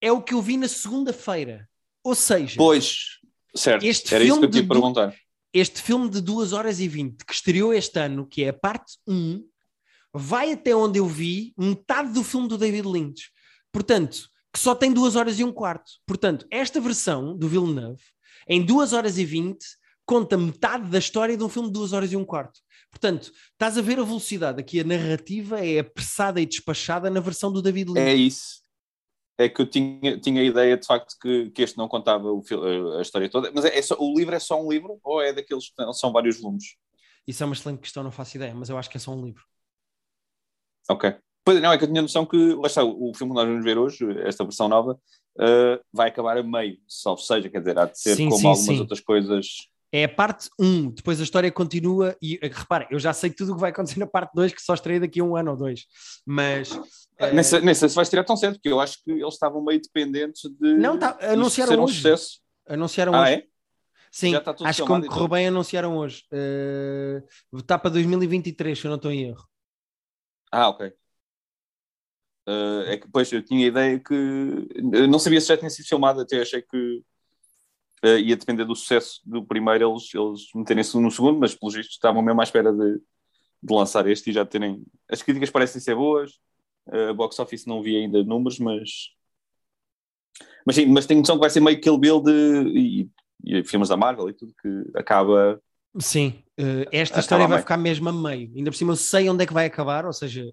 é 0.00 0.10
o 0.12 0.22
que 0.22 0.34
eu 0.34 0.42
vi 0.42 0.56
na 0.56 0.68
segunda-feira. 0.68 1.68
Ou 2.04 2.14
seja, 2.14 2.54
Pois, 2.56 3.18
certo. 3.54 3.84
Este 3.84 4.14
Era 4.14 4.24
isso 4.24 4.34
filme 4.34 4.48
que 4.48 4.58
eu 4.58 4.62
te 4.62 4.68
perguntar. 4.68 5.14
este 5.52 5.82
filme 5.82 6.08
de 6.08 6.20
2 6.20 6.52
horas 6.52 6.80
e 6.80 6.86
20 6.88 7.24
que 7.24 7.32
estreou 7.32 7.72
este 7.74 7.98
ano, 7.98 8.26
que 8.26 8.44
é 8.44 8.48
a 8.50 8.52
parte 8.52 8.92
1, 9.06 9.42
vai 10.14 10.52
até 10.52 10.74
onde 10.74 10.98
eu 10.98 11.06
vi 11.06 11.52
metade 11.58 12.12
do 12.12 12.22
filme 12.22 12.48
do 12.48 12.56
David 12.58 12.86
Lynch. 12.86 13.30
Portanto, 13.72 14.28
que 14.52 14.58
só 14.58 14.74
tem 14.74 14.92
2 14.92 15.16
horas 15.16 15.38
e 15.38 15.44
um 15.44 15.52
quarto. 15.52 15.90
Portanto, 16.06 16.46
esta 16.50 16.80
versão 16.80 17.36
do 17.36 17.48
Villeneuve, 17.48 18.02
em 18.48 18.64
2 18.64 18.92
horas 18.92 19.18
e 19.18 19.24
20, 19.24 19.58
conta 20.06 20.38
metade 20.38 20.88
da 20.88 20.98
história 20.98 21.36
de 21.36 21.42
um 21.42 21.48
filme 21.48 21.68
de 21.68 21.74
2 21.74 21.92
horas 21.92 22.12
e 22.12 22.16
um 22.16 22.24
quarto. 22.24 22.60
Portanto, 22.90 23.30
estás 23.52 23.76
a 23.76 23.82
ver 23.82 23.98
a 23.98 24.04
velocidade 24.04 24.60
aqui, 24.60 24.80
a 24.80 24.84
narrativa 24.84 25.58
é 25.60 25.80
apressada 25.80 26.40
e 26.40 26.46
despachada 26.46 27.10
na 27.10 27.20
versão 27.20 27.52
do 27.52 27.60
David 27.60 27.88
Lynch. 27.90 28.00
É 28.00 28.14
isso. 28.14 28.64
É 29.38 29.48
que 29.48 29.60
eu 29.60 29.66
tinha, 29.66 30.18
tinha 30.18 30.40
a 30.40 30.44
ideia 30.44 30.76
de 30.76 30.86
facto 30.86 31.14
que, 31.20 31.50
que 31.50 31.62
este 31.62 31.76
não 31.76 31.88
contava 31.88 32.28
o 32.32 32.42
a 32.98 33.02
história 33.02 33.28
toda. 33.28 33.50
Mas 33.54 33.64
é, 33.66 33.78
é 33.78 33.82
só, 33.82 33.96
o 33.98 34.16
livro 34.16 34.34
é 34.34 34.38
só 34.38 34.60
um 34.60 34.70
livro 34.70 34.98
ou 35.02 35.20
é 35.20 35.32
daqueles 35.32 35.68
que 35.68 35.92
são 35.92 36.12
vários 36.12 36.40
volumes? 36.40 36.76
Isso 37.26 37.42
é 37.42 37.46
uma 37.46 37.54
excelente 37.54 37.80
questão, 37.80 38.02
não 38.02 38.10
faço 38.10 38.36
ideia, 38.36 38.54
mas 38.54 38.68
eu 38.68 38.78
acho 38.78 38.88
que 38.88 38.96
é 38.96 39.00
só 39.00 39.12
um 39.12 39.24
livro. 39.24 39.44
Ok. 40.88 41.14
Pois 41.44 41.60
não, 41.60 41.72
é 41.72 41.78
que 41.78 41.84
eu 41.84 41.88
tinha 41.88 42.02
noção 42.02 42.24
que, 42.24 42.54
lá 42.54 42.66
está, 42.66 42.82
o 42.82 43.12
filme 43.14 43.32
que 43.32 43.38
nós 43.38 43.46
vamos 43.46 43.64
ver 43.64 43.78
hoje, 43.78 44.04
esta 44.22 44.42
versão 44.42 44.68
nova, 44.68 44.98
eh, 45.38 45.80
vai 45.92 46.08
acabar 46.08 46.36
a 46.38 46.42
meio, 46.42 46.78
salvo 46.88 47.20
seja, 47.20 47.48
quer 47.48 47.60
dizer, 47.60 47.78
há 47.78 47.84
de 47.84 47.98
ser 47.98 48.16
Sim, 48.16 48.28
como 48.28 48.40
sim, 48.40 48.46
algumas 48.48 48.66
sim. 48.74 48.80
outras 48.80 49.00
coisas. 49.00 49.46
É 49.96 50.04
a 50.04 50.08
parte 50.10 50.50
1, 50.60 50.90
depois 50.90 51.18
a 51.18 51.22
história 51.24 51.50
continua 51.50 52.14
e 52.20 52.38
eh, 52.42 52.48
repara, 52.52 52.86
eu 52.90 52.98
já 52.98 53.14
sei 53.14 53.30
tudo 53.30 53.52
o 53.52 53.54
que 53.54 53.60
vai 53.62 53.70
acontecer 53.70 53.98
na 53.98 54.06
parte 54.06 54.30
2, 54.34 54.52
que 54.52 54.60
só 54.60 54.74
estreia 54.74 55.00
daqui 55.00 55.20
a 55.20 55.24
um 55.24 55.34
ano 55.34 55.52
ou 55.52 55.56
dois. 55.56 55.86
Mas 56.26 56.78
eh, 57.18 57.32
Nem, 57.32 57.42
sei, 57.42 57.60
nem 57.62 57.74
sei 57.74 57.88
se 57.88 57.94
vai 57.94 58.02
estrear 58.02 58.26
tão 58.26 58.36
cedo, 58.36 58.56
porque 58.56 58.68
eu 58.68 58.78
acho 58.78 59.02
que 59.02 59.10
eles 59.10 59.32
estavam 59.32 59.64
meio 59.64 59.80
dependentes 59.80 60.42
de. 60.60 60.74
Não, 60.74 60.98
tá- 60.98 61.16
anunciaram 61.22 61.72
ser 61.72 61.78
um 61.78 61.84
hoje. 61.84 61.94
sucesso. 61.94 62.40
anunciaram 62.68 63.14
Ah, 63.14 63.22
hoje. 63.22 63.32
é? 63.32 63.46
Sim, 64.12 64.32
tudo 64.38 64.66
acho 64.66 64.82
que 64.82 64.86
como 64.88 65.06
correu 65.06 65.22
tudo. 65.22 65.28
bem, 65.34 65.46
anunciaram 65.46 65.96
hoje. 65.96 66.24
Eh, 66.30 67.22
Está 67.54 67.78
para 67.78 67.90
2023, 67.92 68.78
se 68.78 68.84
eu 68.86 68.90
não 68.90 68.96
estou 68.96 69.10
em 69.10 69.28
erro. 69.30 69.48
Ah, 70.52 70.68
ok. 70.68 70.92
Eh, 72.48 72.84
é 72.88 72.96
que, 72.98 73.08
pois, 73.10 73.32
eu 73.32 73.42
tinha 73.42 73.64
a 73.64 73.68
ideia 73.68 73.98
que. 73.98 74.14
eu 74.92 75.08
não 75.08 75.18
sabia 75.18 75.40
se 75.40 75.48
já 75.48 75.56
tinha 75.56 75.70
sido 75.70 75.86
filmado, 75.86 76.20
até 76.20 76.42
achei 76.42 76.60
que 76.60 77.02
eh, 78.06 78.20
ia 78.20 78.36
depender 78.36 78.64
do 78.64 78.76
sucesso 78.76 79.20
do 79.24 79.44
primeiro, 79.44 79.90
eles, 79.90 80.14
eles 80.14 80.42
meterem-se 80.54 80.96
no 80.96 81.10
segundo, 81.10 81.40
mas 81.40 81.54
pelos 81.54 81.74
vistos 81.74 81.96
estavam 81.96 82.22
mesmo 82.22 82.40
à 82.40 82.44
espera 82.44 82.72
de, 82.72 83.00
de 83.62 83.74
lançar 83.74 84.06
este 84.06 84.30
e 84.30 84.32
já 84.32 84.46
terem. 84.46 84.84
As 85.10 85.22
críticas 85.22 85.50
parecem 85.50 85.80
ser 85.80 85.96
boas, 85.96 86.32
eh, 86.92 87.08
a 87.08 87.12
box 87.12 87.38
office 87.40 87.66
não 87.66 87.82
vi 87.82 87.96
ainda 87.96 88.22
números, 88.22 88.60
mas. 88.60 88.90
Mas 90.64 90.76
sim, 90.76 90.86
mas 90.86 91.06
tenho 91.06 91.20
noção 91.20 91.36
que 91.36 91.40
vai 91.40 91.50
ser 91.50 91.60
meio 91.60 91.80
Kill 91.80 91.98
Bill 91.98 92.20
de. 92.20 92.30
E, 92.74 93.10
e 93.44 93.64
filmes 93.64 93.88
da 93.88 93.96
Marvel 93.96 94.28
e 94.30 94.34
tudo 94.34 94.54
que 94.62 94.84
acaba. 94.94 95.60
Sim, 95.98 96.44
eh, 96.56 96.86
esta 96.92 97.14
Acaba 97.14 97.20
história 97.20 97.44
a 97.46 97.48
vai 97.48 97.58
ficar 97.58 97.76
mesmo 97.76 98.08
a 98.08 98.12
meio. 98.12 98.52
Ainda 98.54 98.70
por 98.70 98.76
cima 98.76 98.92
eu 98.92 98.96
sei 98.96 99.28
onde 99.28 99.42
é 99.42 99.46
que 99.46 99.52
vai 99.52 99.66
acabar, 99.66 100.06
ou 100.06 100.12
seja, 100.12 100.44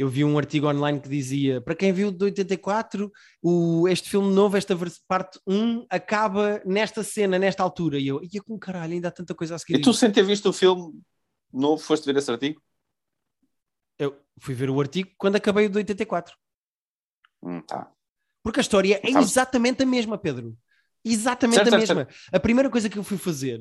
eu 0.00 0.08
vi 0.08 0.24
um 0.24 0.38
artigo 0.38 0.66
online 0.66 0.98
que 0.98 1.10
dizia, 1.10 1.60
para 1.60 1.74
quem 1.74 1.92
viu 1.92 2.10
de 2.10 2.24
84, 2.24 3.12
o, 3.42 3.86
este 3.86 4.08
filme 4.08 4.32
novo, 4.32 4.56
esta 4.56 4.74
parte 5.06 5.38
1, 5.46 5.84
acaba 5.90 6.62
nesta 6.64 7.04
cena, 7.04 7.38
nesta 7.38 7.62
altura. 7.62 7.98
E 7.98 8.08
eu, 8.08 8.18
ia 8.22 8.42
com 8.42 8.58
caralho, 8.58 8.94
ainda 8.94 9.08
há 9.08 9.10
tanta 9.10 9.34
coisa 9.34 9.56
a 9.56 9.58
seguir. 9.58 9.78
E 9.78 9.82
tu, 9.82 9.92
sem 9.92 10.10
ter 10.10 10.22
visto 10.22 10.48
o 10.48 10.54
filme 10.54 10.98
novo, 11.52 11.82
foste 11.82 12.06
ver 12.06 12.16
esse 12.16 12.30
artigo? 12.30 12.62
Eu 13.98 14.18
fui 14.38 14.54
ver 14.54 14.70
o 14.70 14.80
artigo 14.80 15.10
quando 15.18 15.36
acabei 15.36 15.66
o 15.66 15.70
de 15.70 15.76
84. 15.76 16.34
Hum, 17.42 17.60
tá. 17.60 17.92
Porque 18.42 18.60
a 18.60 18.62
história 18.62 18.98
é 19.02 19.12
Tá. 19.12 19.20
exatamente 19.20 19.82
a 19.82 19.86
mesma, 19.86 20.16
Pedro. 20.16 20.56
Exatamente 21.04 21.56
Certo, 21.56 21.74
a 21.74 21.78
certo, 21.78 21.94
mesma. 21.94 22.08
A 22.32 22.40
primeira 22.40 22.70
coisa 22.70 22.88
que 22.88 22.98
eu 22.98 23.04
fui 23.04 23.18
fazer, 23.18 23.60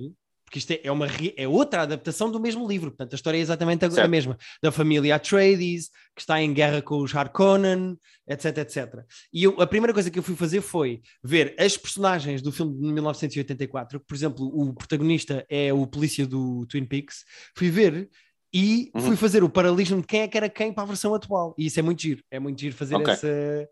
porque 0.50 0.58
isto 0.58 0.72
é, 0.72 0.80
é 0.84 0.92
uma, 0.92 1.06
é 1.38 1.48
outra 1.48 1.84
adaptação 1.84 2.32
do 2.32 2.40
mesmo 2.40 2.68
livro, 2.68 2.90
portanto 2.90 3.14
a 3.14 3.16
história 3.16 3.38
é 3.38 3.42
exatamente 3.42 3.86
a, 3.86 4.04
a 4.04 4.08
mesma. 4.08 4.36
Da 4.64 4.72
família 4.72 5.16
Atreides, 5.16 5.90
que 6.16 6.22
está 6.22 6.42
em 6.42 6.52
guerra 6.52 6.82
com 6.82 6.98
os 6.98 7.16
Harkonnen, 7.16 7.96
etc, 8.28 8.58
etc. 8.58 9.06
E 9.32 9.44
eu, 9.44 9.62
a 9.62 9.68
primeira 9.68 9.94
coisa 9.94 10.10
que 10.10 10.18
eu 10.18 10.24
fui 10.24 10.36
fazer 10.36 10.62
foi 10.62 11.02
ver 11.24 11.54
as 11.60 11.78
personagens 11.78 12.42
do 12.42 12.52
filme 12.52 12.76
de 12.76 12.92
1984, 12.94 14.00
que, 14.00 14.06
por 14.08 14.16
exemplo, 14.16 14.48
o 14.48 14.74
protagonista 14.74 15.46
é 15.48 15.72
o 15.72 15.86
polícia 15.86 16.26
do 16.26 16.66
Twin 16.66 16.86
Peaks, 16.86 17.24
fui 17.56 17.70
ver 17.70 18.10
e 18.52 18.90
Uhum. 18.96 19.02
fui 19.02 19.16
fazer 19.16 19.44
o 19.44 19.50
paralelismo 19.50 20.02
de 20.02 20.08
quem 20.08 20.22
é 20.22 20.28
que 20.28 20.36
era 20.36 20.50
quem 20.50 20.74
para 20.74 20.82
a 20.82 20.88
versão 20.88 21.14
atual. 21.14 21.54
E 21.56 21.68
isso 21.68 21.80
é 21.80 21.84
muito 21.84 22.02
giro. 22.02 22.24
É 22.32 22.40
muito 22.40 22.60
giro 22.60 22.76
fazer 22.76 22.96
Ok. 22.96 23.14
essa 23.14 23.70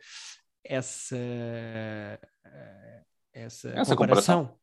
essa, 0.64 1.16
eh, 1.16 2.20
essa, 3.34 3.70
Essa 3.70 3.96
comparação. 3.96 4.56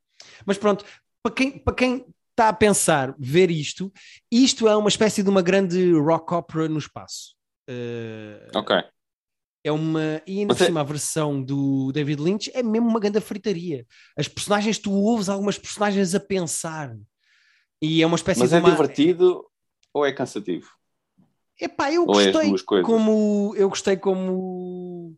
Mas 0.46 0.58
pronto, 0.58 0.84
para 1.24 1.32
quem, 1.34 1.50
para 1.58 1.74
quem 1.74 2.06
está 2.30 2.50
a 2.50 2.52
pensar 2.52 3.14
ver 3.18 3.50
isto, 3.50 3.90
isto 4.30 4.68
é 4.68 4.76
uma 4.76 4.88
espécie 4.90 5.22
de 5.22 5.30
uma 5.30 5.40
grande 5.40 5.92
rock 5.94 6.34
opera 6.34 6.68
no 6.68 6.78
espaço. 6.78 7.34
Eh, 7.66 8.50
Ok. 8.54 8.76
é 9.64 9.72
uma. 9.72 10.20
E 10.26 10.40
ainda 10.40 10.52
Mas 10.52 10.58
por 10.58 10.64
é- 10.64 10.66
cima, 10.66 10.80
a 10.80 10.84
versão 10.84 11.42
do 11.42 11.90
David 11.92 12.20
Lynch 12.20 12.50
é 12.54 12.62
mesmo 12.62 12.88
uma 12.88 13.00
grande 13.00 13.20
fritaria. 13.20 13.86
As 14.18 14.28
personagens, 14.28 14.78
tu 14.78 14.92
ouves 14.92 15.30
algumas 15.30 15.56
personagens 15.58 16.14
a 16.14 16.20
pensar. 16.20 16.94
E 17.80 18.02
é 18.02 18.06
uma 18.06 18.16
espécie 18.16 18.40
Mas 18.40 18.50
de 18.50 18.56
é 18.56 18.58
uma. 18.60 18.70
divertido 18.70 19.46
ou 19.94 20.04
é 20.04 20.12
cansativo? 20.12 20.68
Epá, 21.58 21.90
eu 21.90 22.04
Ou 22.06 22.20
é 22.20 22.32
gostei 22.32 22.50
coisas? 22.64 22.86
como 22.86 23.54
eu 23.56 23.68
gostei 23.70 23.96
como 23.96 25.16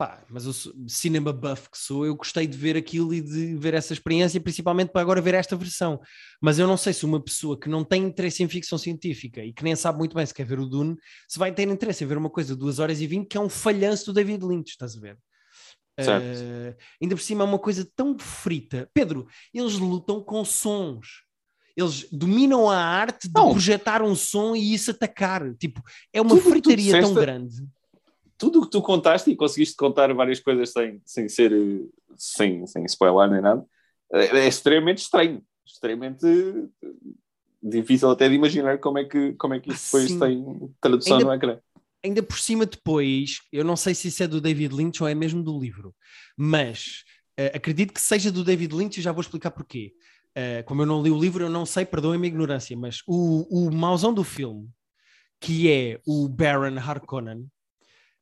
pá, 0.00 0.24
mas 0.30 0.44
sou, 0.44 0.72
cinema 0.88 1.30
buff 1.30 1.68
que 1.70 1.76
sou, 1.76 2.06
eu 2.06 2.14
gostei 2.16 2.46
de 2.46 2.56
ver 2.56 2.74
aquilo 2.74 3.12
e 3.12 3.20
de 3.20 3.54
ver 3.56 3.74
essa 3.74 3.92
experiência, 3.92 4.40
principalmente 4.40 4.88
para 4.88 5.02
agora 5.02 5.20
ver 5.20 5.34
esta 5.34 5.54
versão. 5.54 6.00
Mas 6.40 6.58
eu 6.58 6.66
não 6.66 6.78
sei 6.78 6.94
se 6.94 7.04
uma 7.04 7.22
pessoa 7.22 7.60
que 7.60 7.68
não 7.68 7.84
tem 7.84 8.04
interesse 8.04 8.42
em 8.42 8.48
ficção 8.48 8.78
científica 8.78 9.44
e 9.44 9.52
que 9.52 9.62
nem 9.62 9.76
sabe 9.76 9.98
muito 9.98 10.14
bem 10.16 10.24
se 10.24 10.32
quer 10.32 10.46
ver 10.46 10.58
o 10.58 10.64
Dune, 10.64 10.96
se 11.28 11.38
vai 11.38 11.52
ter 11.52 11.68
interesse 11.68 12.02
em 12.02 12.06
ver 12.06 12.16
uma 12.16 12.30
coisa 12.30 12.54
de 12.54 12.60
2 12.60 12.78
horas 12.78 12.98
e 13.02 13.06
20 13.06 13.28
que 13.28 13.36
é 13.36 13.40
um 13.42 13.50
falhanço 13.50 14.06
do 14.06 14.14
David 14.14 14.42
Lynch, 14.42 14.70
estás 14.70 14.96
a 14.96 15.00
ver? 15.00 15.18
Certo. 16.00 16.24
Eh, 16.24 16.76
ainda 17.02 17.14
por 17.14 17.20
cima 17.20 17.44
é 17.44 17.46
uma 17.46 17.58
coisa 17.58 17.86
tão 17.94 18.18
frita. 18.18 18.88
Pedro, 18.94 19.26
eles 19.52 19.74
lutam 19.74 20.22
com 20.24 20.42
sons. 20.46 21.24
Eles 21.76 22.06
dominam 22.10 22.70
a 22.70 22.78
arte 22.78 23.28
de 23.28 23.34
Não. 23.34 23.50
projetar 23.50 24.00
um 24.00 24.14
som 24.14 24.56
e 24.56 24.72
isso 24.72 24.92
atacar. 24.92 25.54
Tipo, 25.56 25.82
é 26.10 26.22
uma 26.22 26.30
Tudo 26.30 26.46
o 26.46 26.50
fritaria 26.50 26.92
tão 26.92 27.00
disseste- 27.00 27.20
grande. 27.20 27.54
Tudo 28.40 28.60
o 28.60 28.62
que 28.64 28.70
tu 28.70 28.80
contaste 28.80 29.30
e 29.30 29.36
conseguiste 29.36 29.76
contar 29.76 30.12
várias 30.14 30.40
coisas 30.40 30.72
sem, 30.72 31.00
sem 31.04 31.28
ser 31.28 31.52
sem, 32.16 32.66
sem 32.66 32.84
spoiler 32.86 33.30
nem 33.30 33.40
nada, 33.42 33.64
é, 34.12 34.38
é 34.38 34.48
extremamente 34.48 34.98
estranho. 34.98 35.42
Extremamente 35.64 36.26
difícil 37.62 38.10
até 38.10 38.28
de 38.28 38.34
imaginar 38.34 38.78
como 38.78 38.98
é 38.98 39.04
que, 39.04 39.34
como 39.34 39.54
é 39.54 39.60
que 39.60 39.70
isso 39.70 39.86
depois 39.86 40.10
sim. 40.10 40.18
tem 40.18 40.74
tradução 40.80 41.18
Ainda- 41.18 41.28
no 41.28 41.34
ecrã. 41.34 41.58
Ainda 42.02 42.22
por 42.22 42.38
cima, 42.38 42.64
depois, 42.64 43.40
eu 43.52 43.62
não 43.62 43.76
sei 43.76 43.94
se 43.94 44.08
isso 44.08 44.22
é 44.22 44.26
do 44.26 44.40
David 44.40 44.74
Lynch 44.74 45.02
ou 45.02 45.08
é 45.08 45.14
mesmo 45.14 45.42
do 45.42 45.60
livro, 45.60 45.94
mas 46.34 47.04
eh, 47.36 47.52
acredito 47.54 47.92
que 47.92 48.00
seja 48.00 48.32
do 48.32 48.42
David 48.42 48.74
Lynch 48.74 48.98
e 48.98 49.02
já 49.02 49.12
vou 49.12 49.20
explicar 49.20 49.50
porquê. 49.50 49.92
Eh, 50.34 50.62
como 50.62 50.80
eu 50.80 50.86
não 50.86 51.02
li 51.02 51.10
o 51.10 51.20
livro, 51.20 51.44
eu 51.44 51.50
não 51.50 51.66
sei, 51.66 51.84
perdoem-me 51.84 52.26
a 52.26 52.30
ignorância, 52.30 52.74
mas 52.74 53.02
o, 53.06 53.46
o 53.50 53.70
mauzão 53.70 54.14
do 54.14 54.24
filme, 54.24 54.66
que 55.38 55.70
é 55.70 56.00
o 56.06 56.26
Baron 56.26 56.78
Harkonnen, 56.78 57.46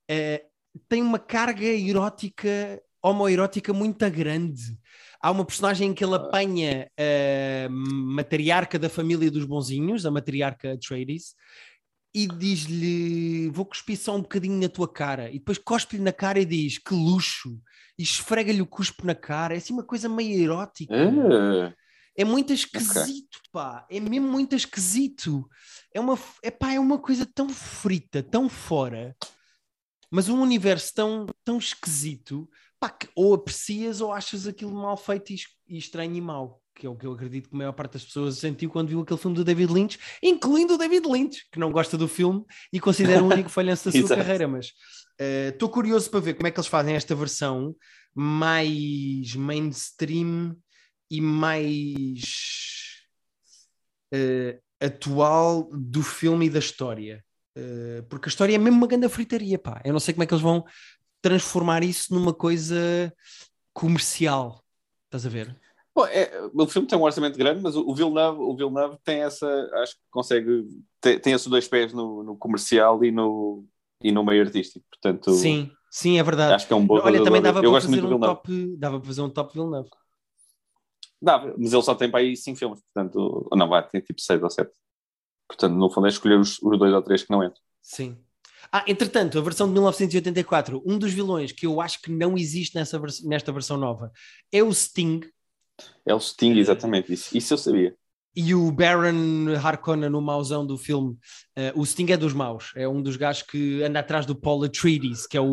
eh, 0.08 0.44
tem 0.88 1.02
uma 1.02 1.18
carga 1.18 1.64
erótica 1.64 2.80
homoerótica 3.02 3.72
muito 3.72 4.08
grande. 4.10 4.78
Há 5.20 5.30
uma 5.30 5.44
personagem 5.44 5.90
em 5.90 5.94
que 5.94 6.04
ele 6.04 6.14
apanha 6.14 6.90
a 6.96 7.68
matriarca 7.70 8.78
da 8.78 8.88
família 8.88 9.30
dos 9.30 9.44
bonzinhos, 9.44 10.06
a 10.06 10.10
matriarca 10.10 10.72
Atreides, 10.72 11.34
e 12.14 12.26
diz-lhe: 12.26 13.48
Vou 13.50 13.64
cuspir 13.66 13.98
só 13.98 14.16
um 14.16 14.22
bocadinho 14.22 14.60
na 14.60 14.68
tua 14.68 14.88
cara. 14.88 15.28
E 15.30 15.34
depois 15.38 15.58
cospe-lhe 15.58 16.02
na 16.02 16.12
cara 16.12 16.38
e 16.40 16.44
diz: 16.44 16.78
Que 16.78 16.94
luxo! 16.94 17.60
E 17.98 18.02
esfrega-lhe 18.02 18.62
o 18.62 18.66
cuspo 18.66 19.04
na 19.04 19.14
cara. 19.14 19.54
É 19.54 19.58
assim 19.58 19.72
uma 19.72 19.82
coisa 19.82 20.08
meio 20.08 20.40
erótica. 20.40 20.94
Ah, 20.94 21.10
É 22.16 22.24
muito 22.24 22.52
esquisito, 22.52 23.38
pá. 23.52 23.86
É 23.90 24.00
mesmo 24.00 24.28
muito 24.28 24.54
esquisito. 24.54 25.48
É 25.94 26.00
uma, 26.00 26.18
é, 26.42 26.50
pá, 26.50 26.72
é 26.72 26.80
uma 26.80 26.98
coisa 26.98 27.26
tão 27.26 27.48
frita, 27.48 28.22
tão 28.22 28.48
fora, 28.48 29.16
mas 30.10 30.28
um 30.28 30.40
universo 30.40 30.92
tão, 30.94 31.26
tão 31.44 31.58
esquisito, 31.58 32.48
pá, 32.80 32.88
que 32.90 33.08
ou 33.14 33.34
aprecias 33.34 34.00
ou 34.00 34.12
achas 34.12 34.46
aquilo 34.46 34.72
mal 34.74 34.96
feito 34.96 35.30
e, 35.30 35.34
es- 35.34 35.46
e 35.68 35.76
estranho 35.78 36.14
e 36.14 36.20
mau. 36.20 36.62
Que 36.74 36.86
é 36.86 36.90
o 36.90 36.94
que 36.94 37.04
eu 37.04 37.12
acredito 37.12 37.48
que 37.48 37.54
a 37.56 37.58
maior 37.58 37.72
parte 37.72 37.94
das 37.94 38.04
pessoas 38.04 38.38
sentiu 38.38 38.70
quando 38.70 38.88
viu 38.88 39.00
aquele 39.00 39.18
filme 39.18 39.34
do 39.36 39.44
David 39.44 39.72
Lynch, 39.72 39.98
incluindo 40.22 40.74
o 40.74 40.78
David 40.78 41.08
Lynch, 41.08 41.44
que 41.50 41.58
não 41.58 41.72
gosta 41.72 41.98
do 41.98 42.06
filme 42.06 42.44
e 42.72 42.78
considera 42.78 43.22
o 43.22 43.26
único 43.26 43.48
falhanço 43.50 43.86
da 43.86 43.90
sua 43.90 44.16
carreira. 44.16 44.46
Mas 44.46 44.72
estou 45.50 45.68
curioso 45.68 46.08
para 46.08 46.20
ver 46.20 46.34
como 46.34 46.46
é 46.46 46.50
que 46.52 46.58
eles 46.60 46.68
fazem 46.68 46.94
esta 46.94 47.14
versão 47.16 47.74
mais 48.14 49.34
mainstream 49.34 50.56
e 51.10 51.20
mais 51.20 53.02
eh, 54.12 54.60
atual 54.80 55.68
do 55.72 56.02
filme 56.02 56.46
e 56.46 56.50
da 56.50 56.58
história. 56.60 57.24
Eh, 57.58 58.02
porque 58.08 58.28
a 58.28 58.30
história 58.30 58.54
é 58.54 58.58
mesmo 58.58 58.78
uma 58.78 58.86
grande 58.86 59.08
fritaria, 59.08 59.58
pá. 59.58 59.80
Eu 59.84 59.92
não 59.92 59.98
sei 59.98 60.14
como 60.14 60.22
é 60.22 60.26
que 60.26 60.32
eles 60.32 60.42
vão 60.42 60.64
transformar 61.20 61.82
isso 61.82 62.14
numa 62.14 62.32
coisa 62.32 63.12
comercial. 63.72 64.62
Estás 65.06 65.26
a 65.26 65.28
ver? 65.28 65.56
Bom, 65.94 66.06
é, 66.06 66.30
o 66.54 66.66
filme 66.68 66.86
tem 66.86 66.96
um 66.96 67.02
orçamento 67.02 67.36
grande, 67.36 67.60
mas 67.60 67.74
o, 67.74 67.80
o 67.80 67.94
Villeneuve, 67.94 68.38
o 68.40 68.54
Villeneuve 68.54 68.98
tem 69.02 69.22
essa, 69.22 69.48
acho 69.82 69.94
que 69.94 70.00
consegue, 70.10 70.68
tem, 71.00 71.18
tem 71.18 71.32
esses 71.32 71.48
dois 71.48 71.66
pés 71.66 71.92
no, 71.92 72.22
no 72.22 72.36
comercial 72.36 73.04
e 73.04 73.10
no, 73.10 73.64
e 74.00 74.12
no 74.12 74.24
meio 74.24 74.44
artístico, 74.44 74.86
portanto, 74.88 75.32
Sim, 75.32 75.72
sim, 75.90 76.16
é 76.16 76.22
verdade. 76.22 76.54
acho 76.54 76.68
que 76.68 76.72
é 76.72 76.76
um 76.76 76.86
bom 76.86 77.00
Olha, 77.00 77.24
também 77.24 77.42
dava 77.42 77.58
Eu 77.58 77.62
para 77.62 77.70
gosto 77.70 77.90
fazer 77.90 78.04
um 78.04 78.20
top, 78.20 78.76
dava 78.76 79.00
para 79.00 79.06
fazer 79.08 79.22
um 79.22 79.30
top 79.30 79.52
Villeneuve. 79.52 79.88
Dava, 81.20 81.52
mas 81.58 81.72
ele 81.72 81.82
só 81.82 81.96
tem 81.96 82.08
para 82.08 82.20
aí 82.20 82.36
cinco 82.36 82.60
filmes, 82.60 82.80
portanto, 82.80 83.48
não, 83.52 83.68
vai, 83.68 83.84
tem 83.88 84.00
tipo 84.00 84.20
seis 84.20 84.40
ou 84.40 84.50
sete. 84.50 84.70
Portanto, 85.48 85.74
no 85.74 85.90
fundo 85.90 86.06
é 86.06 86.10
escolher 86.10 86.38
os, 86.38 86.60
os 86.62 86.78
dois 86.78 86.92
ou 86.92 87.02
três 87.02 87.22
que 87.22 87.30
não 87.30 87.42
entram. 87.42 87.60
Sim. 87.82 88.16
Ah, 88.70 88.84
entretanto, 88.86 89.38
a 89.38 89.42
versão 89.42 89.66
de 89.66 89.72
1984, 89.72 90.82
um 90.84 90.98
dos 90.98 91.12
vilões 91.12 91.52
que 91.52 91.64
eu 91.66 91.80
acho 91.80 92.02
que 92.02 92.10
não 92.12 92.36
existe 92.36 92.74
nessa 92.76 92.98
vers- 92.98 93.24
nesta 93.24 93.50
versão 93.50 93.76
nova 93.78 94.12
é 94.52 94.62
o 94.62 94.70
Sting 94.72 95.20
É 96.04 96.14
o 96.14 96.20
Sting, 96.20 96.58
exatamente, 96.58 97.12
isso, 97.12 97.34
isso 97.36 97.54
eu 97.54 97.58
sabia. 97.58 97.96
e 98.36 98.54
o 98.54 98.70
Baron 98.70 99.56
Harkonnen 99.62 100.10
no 100.10 100.20
mauzão 100.20 100.66
do 100.66 100.76
filme. 100.76 101.16
eh, 101.56 101.72
o 101.74 101.84
Sting 101.86 102.10
é 102.12 102.16
dos 102.16 102.34
maus, 102.34 102.72
é 102.76 102.86
um 102.86 103.00
dos 103.02 103.16
gajos 103.16 103.42
que 103.42 103.82
anda 103.82 104.00
atrás 104.00 104.26
do 104.26 104.34
Paul 104.36 104.62
Atreides, 104.64 105.26
que 105.26 105.36
é 105.36 105.40
o, 105.40 105.46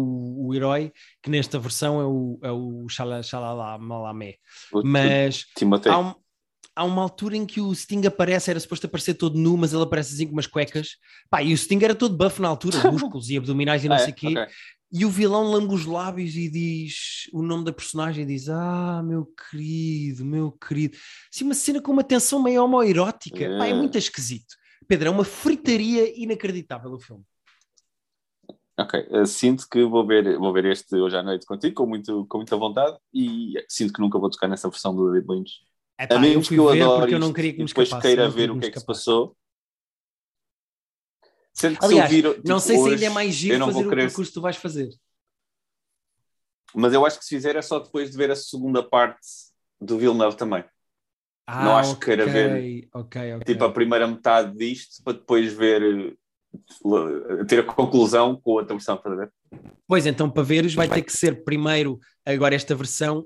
o 0.48 0.54
herói, 0.54 0.92
que 1.24 1.30
nesta 1.30 1.58
versão 1.58 2.02
é 2.02 2.06
o, 2.06 2.40
é 2.44 2.52
o 2.52 2.86
Shala- 2.90 3.24
Shalala 3.24 3.78
Malamé. 3.78 4.36
Mas 4.84 5.46
há, 5.88 6.00
um- 6.00 6.16
há 6.76 6.84
uma 6.84 7.02
altura 7.02 7.38
em 7.38 7.46
que 7.46 7.62
o 7.62 7.74
Sting 7.74 8.06
aparece, 8.06 8.50
era 8.52 8.60
suposto 8.60 8.86
aparecer 8.88 9.14
todo 9.16 9.38
nu, 9.40 9.56
mas 9.58 9.74
ele 9.74 9.84
aparece 9.84 10.14
assim 10.14 10.28
com 10.28 10.34
umas 10.34 10.48
cuecas. 10.48 10.98
Pá, 11.30 11.42
e 11.42 11.54
o 11.54 11.58
Sting 11.58 11.80
era 11.84 11.96
todo 11.96 12.16
buff 12.18 12.42
na 12.42 12.48
altura, 12.50 12.92
músculos 12.92 13.30
e 13.30 13.38
abdominais 13.38 13.84
e 13.84 13.90
não 13.90 13.96
Ah, 13.96 14.00
sei 14.04 14.10
é? 14.10 14.12
o 14.12 14.16
quê. 14.16 14.28
Ok. 14.28 14.48
E 14.92 15.04
o 15.04 15.10
vilão 15.10 15.44
lambe 15.52 15.74
os 15.74 15.86
lábios 15.86 16.36
e 16.36 16.48
diz 16.50 17.28
o 17.34 17.42
nome 17.42 17.66
da 17.66 17.74
personagem 17.74 18.24
e 18.24 18.28
diz: 18.28 18.48
Ah, 18.50 19.02
meu 19.04 19.26
querido, 19.50 20.24
meu 20.24 20.52
querido. 20.52 20.96
Assim, 21.34 21.44
uma 21.44 21.54
cena 21.56 21.82
com 21.82 21.92
uma 21.92 22.04
tensão 22.04 22.42
meio 22.42 22.64
homoerótica. 22.64 23.58
Pá, 23.58 23.66
é 23.68 23.72
É. 23.72 23.74
muito 23.74 23.98
esquisito. 23.98 24.56
Pedro, 24.88 25.08
é 25.08 25.12
uma 25.12 25.26
fritaria 25.26 26.14
inacreditável 26.22 26.92
o 26.94 27.00
filme. 27.00 27.24
Ok, 28.78 29.08
eh, 29.10 29.26
sinto 29.26 29.68
que 29.70 29.84
vou 29.86 30.06
ver, 30.06 30.38
vou 30.38 30.52
ver 30.54 30.66
este 30.66 30.96
hoje 30.98 31.16
à 31.18 31.24
noite 31.24 31.46
contigo, 31.46 31.74
com, 31.76 31.86
muito, 31.88 32.26
com 32.28 32.38
muita 32.40 32.58
vontade, 32.58 32.98
e 33.14 33.54
sinto 33.70 33.94
que 33.94 34.02
nunca 34.02 34.20
vou 34.20 34.30
tocar 34.30 34.48
nessa 34.50 34.70
versão 34.70 34.94
do 34.94 35.10
David 35.12 35.28
Lynch. 35.32 35.52
É 35.98 36.08
pá, 36.08 36.16
a 36.16 36.18
eu 36.18 36.22
menos 36.22 36.48
fui 36.48 36.58
que 36.58 36.60
eu 36.62 36.70
ver 36.70 36.84
adore 36.84 37.00
porque 37.02 37.16
eu 37.16 37.20
não 37.20 37.34
queria 37.34 37.54
que 37.54 37.60
me 37.60 37.66
depois 37.66 37.88
escapasse. 37.88 38.08
queira 38.08 38.24
eu 38.24 38.28
não 38.30 38.36
ver 38.36 38.52
o 38.52 38.60
que 38.60 38.66
é 38.66 38.72
que 38.72 38.80
se 38.80 38.86
passou. 38.86 39.38
Sendo 41.54 41.80
que 41.80 41.86
Aliás, 41.86 42.10
se 42.12 42.20
eu 42.20 42.34
vir, 42.34 42.38
não 42.38 42.44
tipo, 42.44 42.60
sei 42.60 42.76
se 42.76 42.82
hoje, 42.82 42.94
ainda 42.96 43.06
é 43.06 43.10
mais 43.10 43.28
eu 43.30 43.34
giro 43.34 43.60
não 43.60 43.68
fazer 43.68 43.86
o 43.86 43.90
querer, 43.90 44.08
percurso 44.08 44.32
que 44.32 44.34
tu 44.34 44.42
vais 44.42 44.56
fazer. 44.58 44.90
mas 46.76 46.94
eu 46.94 47.06
acho 47.06 47.18
que 47.18 47.24
se 47.26 47.36
fizer 47.36 47.56
é 47.56 47.62
só 47.62 47.80
depois 47.80 48.12
de 48.12 48.18
ver 48.18 48.30
a 48.32 48.36
segunda 48.36 48.84
parte 48.84 49.26
do 49.80 49.98
Villeneuve 49.98 50.36
também. 50.36 50.64
Ah, 51.48 51.64
Não 51.64 51.78
acho 51.78 51.98
que 51.98 52.06
queira 52.06 52.26
ver, 52.26 52.90
Ok, 52.94 53.36
ok. 53.36 53.46
Tipo, 53.46 53.66
a 53.66 53.72
primeira 53.72 54.08
metade 54.08 54.58
disto, 54.58 55.02
para 55.04 55.14
depois 55.14 55.54
ver, 55.54 56.18
ter 57.48 57.60
a 57.60 57.64
conclusão 57.64 58.36
com 58.42 58.52
a 58.52 58.54
outra 58.56 58.76
versão, 58.76 58.96
estás 58.96 59.16
a 59.16 59.18
ver? 59.20 59.32
Pois 59.88 60.06
então, 60.06 60.30
para 60.30 60.44
veres, 60.44 60.74
vai 60.74 60.90
ter 60.90 61.04
que 61.04 61.12
ser 61.14 61.44
primeiro 61.44 62.00
agora 62.26 62.56
esta 62.56 62.74
versão 62.76 63.26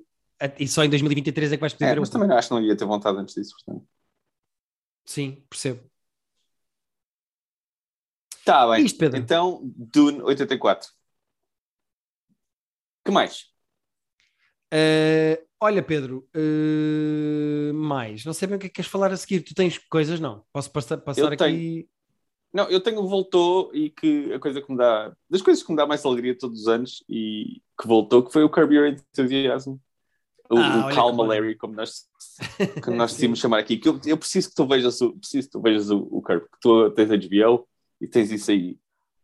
e 0.59 0.67
só 0.67 0.83
em 0.83 0.89
2023 0.89 1.51
é 1.51 1.57
que 1.57 1.61
vais 1.61 1.73
poder 1.73 1.85
É, 1.85 1.93
ver 1.93 1.99
mas 1.99 2.09
outra. 2.09 2.21
também 2.21 2.37
acho 2.37 2.47
que 2.47 2.53
não 2.53 2.61
ia 2.61 2.75
ter 2.77 2.85
vontade 2.85 3.17
antes 3.17 3.35
disso, 3.35 3.55
portanto. 3.55 3.87
Sim, 5.05 5.43
percebo. 5.49 5.89
Tá 8.45 8.69
bem. 8.71 8.85
Isto, 8.85 8.97
Pedro. 8.97 9.19
Então, 9.19 9.61
Dune 9.63 10.21
84. 10.21 10.89
que 13.05 13.11
mais? 13.11 13.45
Uh, 14.73 15.43
olha, 15.59 15.83
Pedro, 15.83 16.27
uh, 16.35 17.73
mais. 17.73 18.23
Não 18.23 18.33
sei 18.33 18.47
bem 18.47 18.57
o 18.57 18.59
que 18.59 18.67
é 18.67 18.69
que 18.69 18.75
queres 18.75 18.89
falar 18.89 19.11
a 19.11 19.17
seguir. 19.17 19.41
Tu 19.41 19.53
tens 19.53 19.77
coisas? 19.77 20.19
Não. 20.19 20.45
Posso 20.53 20.71
passar, 20.71 20.97
passar 20.97 21.33
aqui. 21.33 21.89
Não, 22.51 22.67
eu 22.69 22.81
tenho 22.81 23.07
Voltou 23.07 23.71
e 23.75 23.91
que 23.91 24.33
a 24.33 24.39
coisa 24.39 24.61
que 24.61 24.71
me 24.71 24.77
dá, 24.77 25.15
das 25.29 25.41
coisas 25.41 25.63
que 25.63 25.71
me 25.71 25.77
dá 25.77 25.85
mais 25.85 26.03
alegria 26.03 26.35
todos 26.35 26.61
os 26.61 26.67
anos 26.67 27.03
e 27.07 27.61
que 27.79 27.87
voltou, 27.87 28.23
que 28.23 28.33
foi 28.33 28.43
o 28.43 28.49
Curb 28.49 28.73
Your 28.73 28.87
Enthusiasm. 28.87 29.75
O, 30.51 30.57
Ah, 30.57 30.87
o 30.91 30.95
Calma 30.95 31.23
que. 31.23 31.29
Larry, 31.29 31.55
como 31.55 31.75
nós, 31.75 32.05
como 32.83 32.97
nós 32.97 33.11
decidimos 33.11 33.39
chamar 33.39 33.59
aqui, 33.59 33.77
que 33.77 33.87
eu, 33.87 33.99
eu 34.05 34.17
preciso 34.17 34.49
que 34.49 34.55
tu 34.55 34.65
vejas 34.67 34.99
o, 35.01 35.13
preciso 35.13 35.47
que 35.47 35.51
tu 35.51 35.61
vejas 35.61 35.89
o, 35.91 36.07
o 36.11 36.21
Curb, 36.21 36.41
que 36.41 36.59
tu 36.59 36.89
tens 36.91 37.09
HBO 37.09 37.67
e 38.01 38.07
tens 38.07 38.31
isso 38.31 38.49
aí 38.49 38.77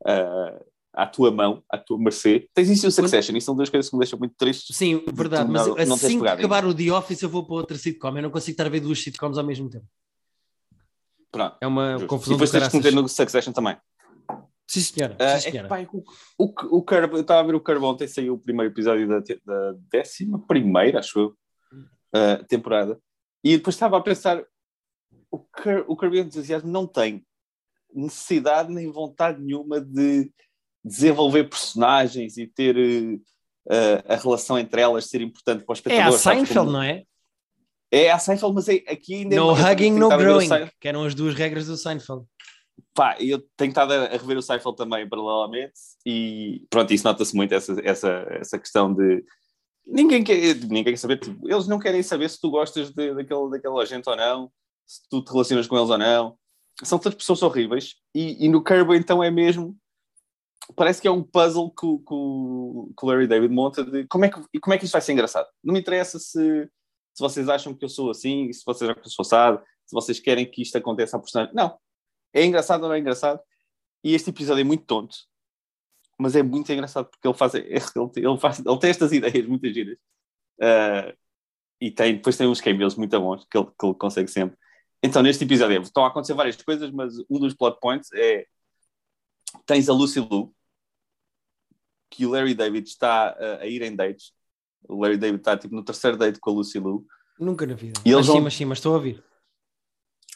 ah, 0.06 0.62
à 0.94 1.08
tua 1.08 1.32
mão, 1.32 1.64
à 1.70 1.78
tua 1.80 1.98
mercê. 1.98 2.48
Tens 2.54 2.70
isso 2.70 2.86
e 2.86 2.90
o 2.90 2.92
Succession, 2.92 3.36
e 3.36 3.42
são 3.42 3.56
duas 3.56 3.70
coisas 3.70 3.90
que 3.90 3.96
me 3.96 4.00
deixam 4.02 4.20
muito 4.20 4.36
tristes. 4.38 4.76
Sim, 4.78 5.04
verdade. 5.14 5.50
Mas 5.50 5.66
não- 5.68 5.76
não 5.76 5.96
assim 5.96 6.10
que 6.14 6.18
pegado 6.20 6.40
acabar 6.40 6.66
o 6.66 6.74
The 6.76 6.92
Office, 6.92 7.22
eu 7.24 7.30
vou 7.30 7.44
para 7.44 7.56
outra 7.56 7.78
sitcom. 7.78 8.16
Eu 8.16 8.22
não 8.24 8.30
consigo 8.30 8.54
estar 8.54 8.68
a 8.68 8.70
ver 8.70 8.80
duas 8.82 9.02
sitcoms 9.02 9.38
ao 9.38 9.44
mesmo 9.44 9.68
tempo. 9.70 9.86
Pronto. 11.32 11.58
É 11.60 11.68
uma 11.68 11.94
justo. 11.94 12.06
E 12.06 12.08
confusão 12.08 12.36
depois 12.36 12.52
do 12.52 12.60
tens 12.60 12.68
que 12.70 12.78
meter 12.78 12.94
no 12.94 13.10
Succession 13.10 13.52
também. 13.52 13.76
Sim, 14.68 14.82
senhora. 14.82 15.16
Ah, 15.20 15.38
Sim, 15.40 15.48
é 15.48 15.52
senhora. 15.52 15.68
que, 15.68 15.86
pá, 15.86 15.90
o, 16.38 16.44
o, 16.46 16.78
o 16.78 16.82
Curb, 16.84 17.14
eu 17.14 17.22
estava 17.22 17.42
a 17.42 17.44
ver 17.44 17.56
o 17.56 17.60
Curb 17.62 17.84
ontem, 17.86 18.08
saiu 18.08 18.34
o 18.34 18.40
primeiro 18.40 18.72
episódio 18.74 19.08
da, 19.08 19.20
da 19.20 19.76
décima 19.92 20.40
primeira, 20.48 21.00
acho 21.00 21.20
eu, 21.20 21.38
ah, 22.14 22.44
temporada, 22.48 23.00
e 23.44 23.58
depois 23.58 23.76
estava 23.76 23.98
a 23.98 24.02
pensar, 24.02 24.44
o 25.32 25.38
Curb, 25.40 25.86
o 25.88 25.96
Curb 25.96 26.16
Your 26.18 26.26
Enthusiasm 26.26 26.68
não 26.68 26.88
tem 26.88 27.26
necessidade 27.94 28.74
nem 28.74 28.92
vontade 28.92 29.42
nenhuma 29.42 29.80
de 29.80 30.32
desenvolver 30.84 31.46
personagens 31.46 32.38
e 32.38 32.46
ter 32.48 32.76
eh, 33.70 34.04
a 34.08 34.16
relação 34.16 34.58
entre 34.60 34.82
elas 34.82 35.06
ser 35.10 35.22
importante 35.22 35.64
para 35.64 35.72
o 35.72 35.74
É 35.74 35.78
espectador. 35.78 36.14
a 36.16 36.18
Seinfeld, 36.18 36.72
não 36.72 36.82
é? 36.84 37.04
É 37.92 38.12
a 38.12 38.20
Seinfeld, 38.20 38.54
mas 38.54 38.68
é, 38.68 38.76
aqui 38.88 39.16
ainda 39.16 39.36
No 39.36 39.50
é 39.50 39.54
mais- 39.54 39.66
eu 39.66 39.72
hugging, 39.72 39.92
no 39.98 40.10
growing, 40.10 40.50
que 40.80 40.88
eram 40.88 41.04
as 41.04 41.16
duas 41.16 41.34
regras 41.36 41.68
do 41.68 41.78
Seinfeld. 41.78 42.26
Pá, 42.94 43.18
eu 43.20 43.40
tenho 43.58 43.70
estado 43.70 43.92
a 43.94 44.08
rever 44.08 44.38
o 44.38 44.42
Seinfeld 44.42 44.76
também 44.78 45.08
paralelamente 45.08 45.74
e 46.06 46.66
pronto, 46.70 46.94
isso 46.94 47.04
nota-se 47.06 47.36
muito 47.36 47.54
essa, 47.54 47.76
essa, 47.84 48.10
essa 48.30 48.60
questão 48.60 48.94
de 48.94 49.24
ninguém 49.86 50.24
quer, 50.24 50.56
ninguém 50.56 50.84
quer 50.86 50.98
saber, 50.98 51.20
tipo, 51.20 51.50
eles 51.50 51.68
não 51.68 51.78
querem 51.80 52.02
saber 52.04 52.30
se 52.30 52.40
tu 52.40 52.50
gostas 52.50 52.90
de, 52.92 53.14
daquele 53.14 53.82
agente 53.82 54.10
ou 54.10 54.16
não, 54.16 54.52
se 54.86 55.02
tu 55.10 55.22
te 55.24 55.32
relacionas 55.32 55.68
com 55.68 55.78
eles 55.78 55.90
ou 55.90 55.98
não. 55.98 56.38
São 56.84 57.00
todas 57.00 57.18
pessoas 57.18 57.42
horríveis 57.42 57.96
e, 58.14 58.46
e 58.46 58.50
no 58.50 58.64
Curb 58.64 58.96
então 58.96 59.24
é 59.24 59.32
mesmo 59.32 59.78
parece 60.76 61.02
que 61.02 61.08
é 61.08 61.12
um 61.12 61.24
puzzle 61.24 61.70
que, 61.72 61.86
o- 61.86 62.00
que, 62.00 62.14
o- 62.14 62.92
Larry 63.04 63.28
David 63.28 63.54
monta 63.54 63.84
de 63.84 64.06
como 64.08 64.26
é 64.26 64.30
que, 64.30 64.60
como 64.60 64.74
é 64.74 64.78
que 64.78 64.86
isto 64.86 64.94
vai 64.94 65.02
ser 65.02 65.14
engraçado. 65.14 65.48
Não 65.64 65.74
me 65.74 65.80
interessa 65.80 66.18
se, 66.20 66.34
se 66.34 67.20
vocês 67.20 67.48
acham 67.48 67.74
que 67.74 67.86
eu 67.86 67.90
sou 67.90 68.10
assim, 68.10 68.52
se 68.52 68.64
vocês 68.66 68.90
acham 68.90 69.02
que 69.02 69.08
eu 69.08 69.12
sou 69.12 69.24
assado, 69.24 69.60
se 69.86 69.94
vocês 69.94 70.20
querem 70.20 70.50
que 70.50 70.62
isto 70.62 70.78
aconteça 70.78 71.16
à 71.18 71.20
personagem. 71.20 71.54
Não. 71.54 71.78
É 72.36 72.44
engraçado 72.46 72.84
ou 72.84 72.90
não 72.90 72.96
é 72.96 73.00
engraçado? 73.00 73.40
E 74.04 74.14
este 74.14 74.30
episódio 74.30 74.62
é 74.62 74.64
muito 74.66 74.84
tonto, 74.86 75.16
mas 76.20 76.36
é 76.36 76.44
muito 76.44 76.72
engraçado 76.72 77.10
porque 77.10 77.28
ele 77.28 77.34
faz, 77.34 77.54
ele, 77.56 77.66
ele 78.18 78.38
faz, 78.38 78.60
ele 78.60 78.80
tem 78.80 78.90
estas 78.90 79.12
ideias 79.14 79.48
muito 79.48 79.68
giras. 79.74 79.98
Ah, 80.62 81.14
e 81.80 81.90
tem, 81.92 82.16
depois 82.16 82.38
tem 82.38 82.48
uns 82.48 82.62
cameos 82.62 82.96
muito 82.96 83.20
bons 83.20 83.46
que 83.50 83.58
ele, 83.58 83.68
que 83.68 83.86
ele 83.86 83.96
consegue 83.96 84.30
sempre. 84.30 84.58
Então, 85.02 85.22
neste 85.22 85.44
episódio, 85.44 85.82
estão 85.82 86.04
a 86.04 86.08
acontecer 86.08 86.34
várias 86.34 86.62
coisas, 86.62 86.92
mas 86.92 87.14
um 87.30 87.40
dos 87.40 87.54
plot 87.54 87.80
points 87.80 88.10
é 88.14 88.46
tens 89.66 89.88
a 89.88 89.94
Lucy 89.94 90.20
Liu, 90.20 90.54
que 92.10 92.26
o 92.26 92.32
Larry 92.32 92.54
David 92.54 92.88
está 92.88 93.36
uh, 93.40 93.62
a 93.62 93.68
ir 93.68 93.82
em 93.82 93.96
dates 93.96 94.34
O 94.88 95.02
Larry 95.02 95.18
David 95.18 95.40
está 95.42 95.58
tipo 95.58 95.76
no 95.76 95.84
terceiro 95.84 96.18
date 96.18 96.40
com 96.40 96.50
a 96.52 96.54
Lucy 96.54 96.80
Liu. 96.80 97.06
Nunca 97.40 97.66
na 97.66 97.76
vida. 97.76 98.00
E 98.06 98.10
eles 98.12 98.18
mas 98.18 98.26
sim, 98.28 98.32
vão- 98.34 98.42
mas 98.42 98.54
sim, 98.54 98.66
mas 98.66 98.78
estou 98.78 98.94
a 98.94 98.96
ouvir. 98.96 99.24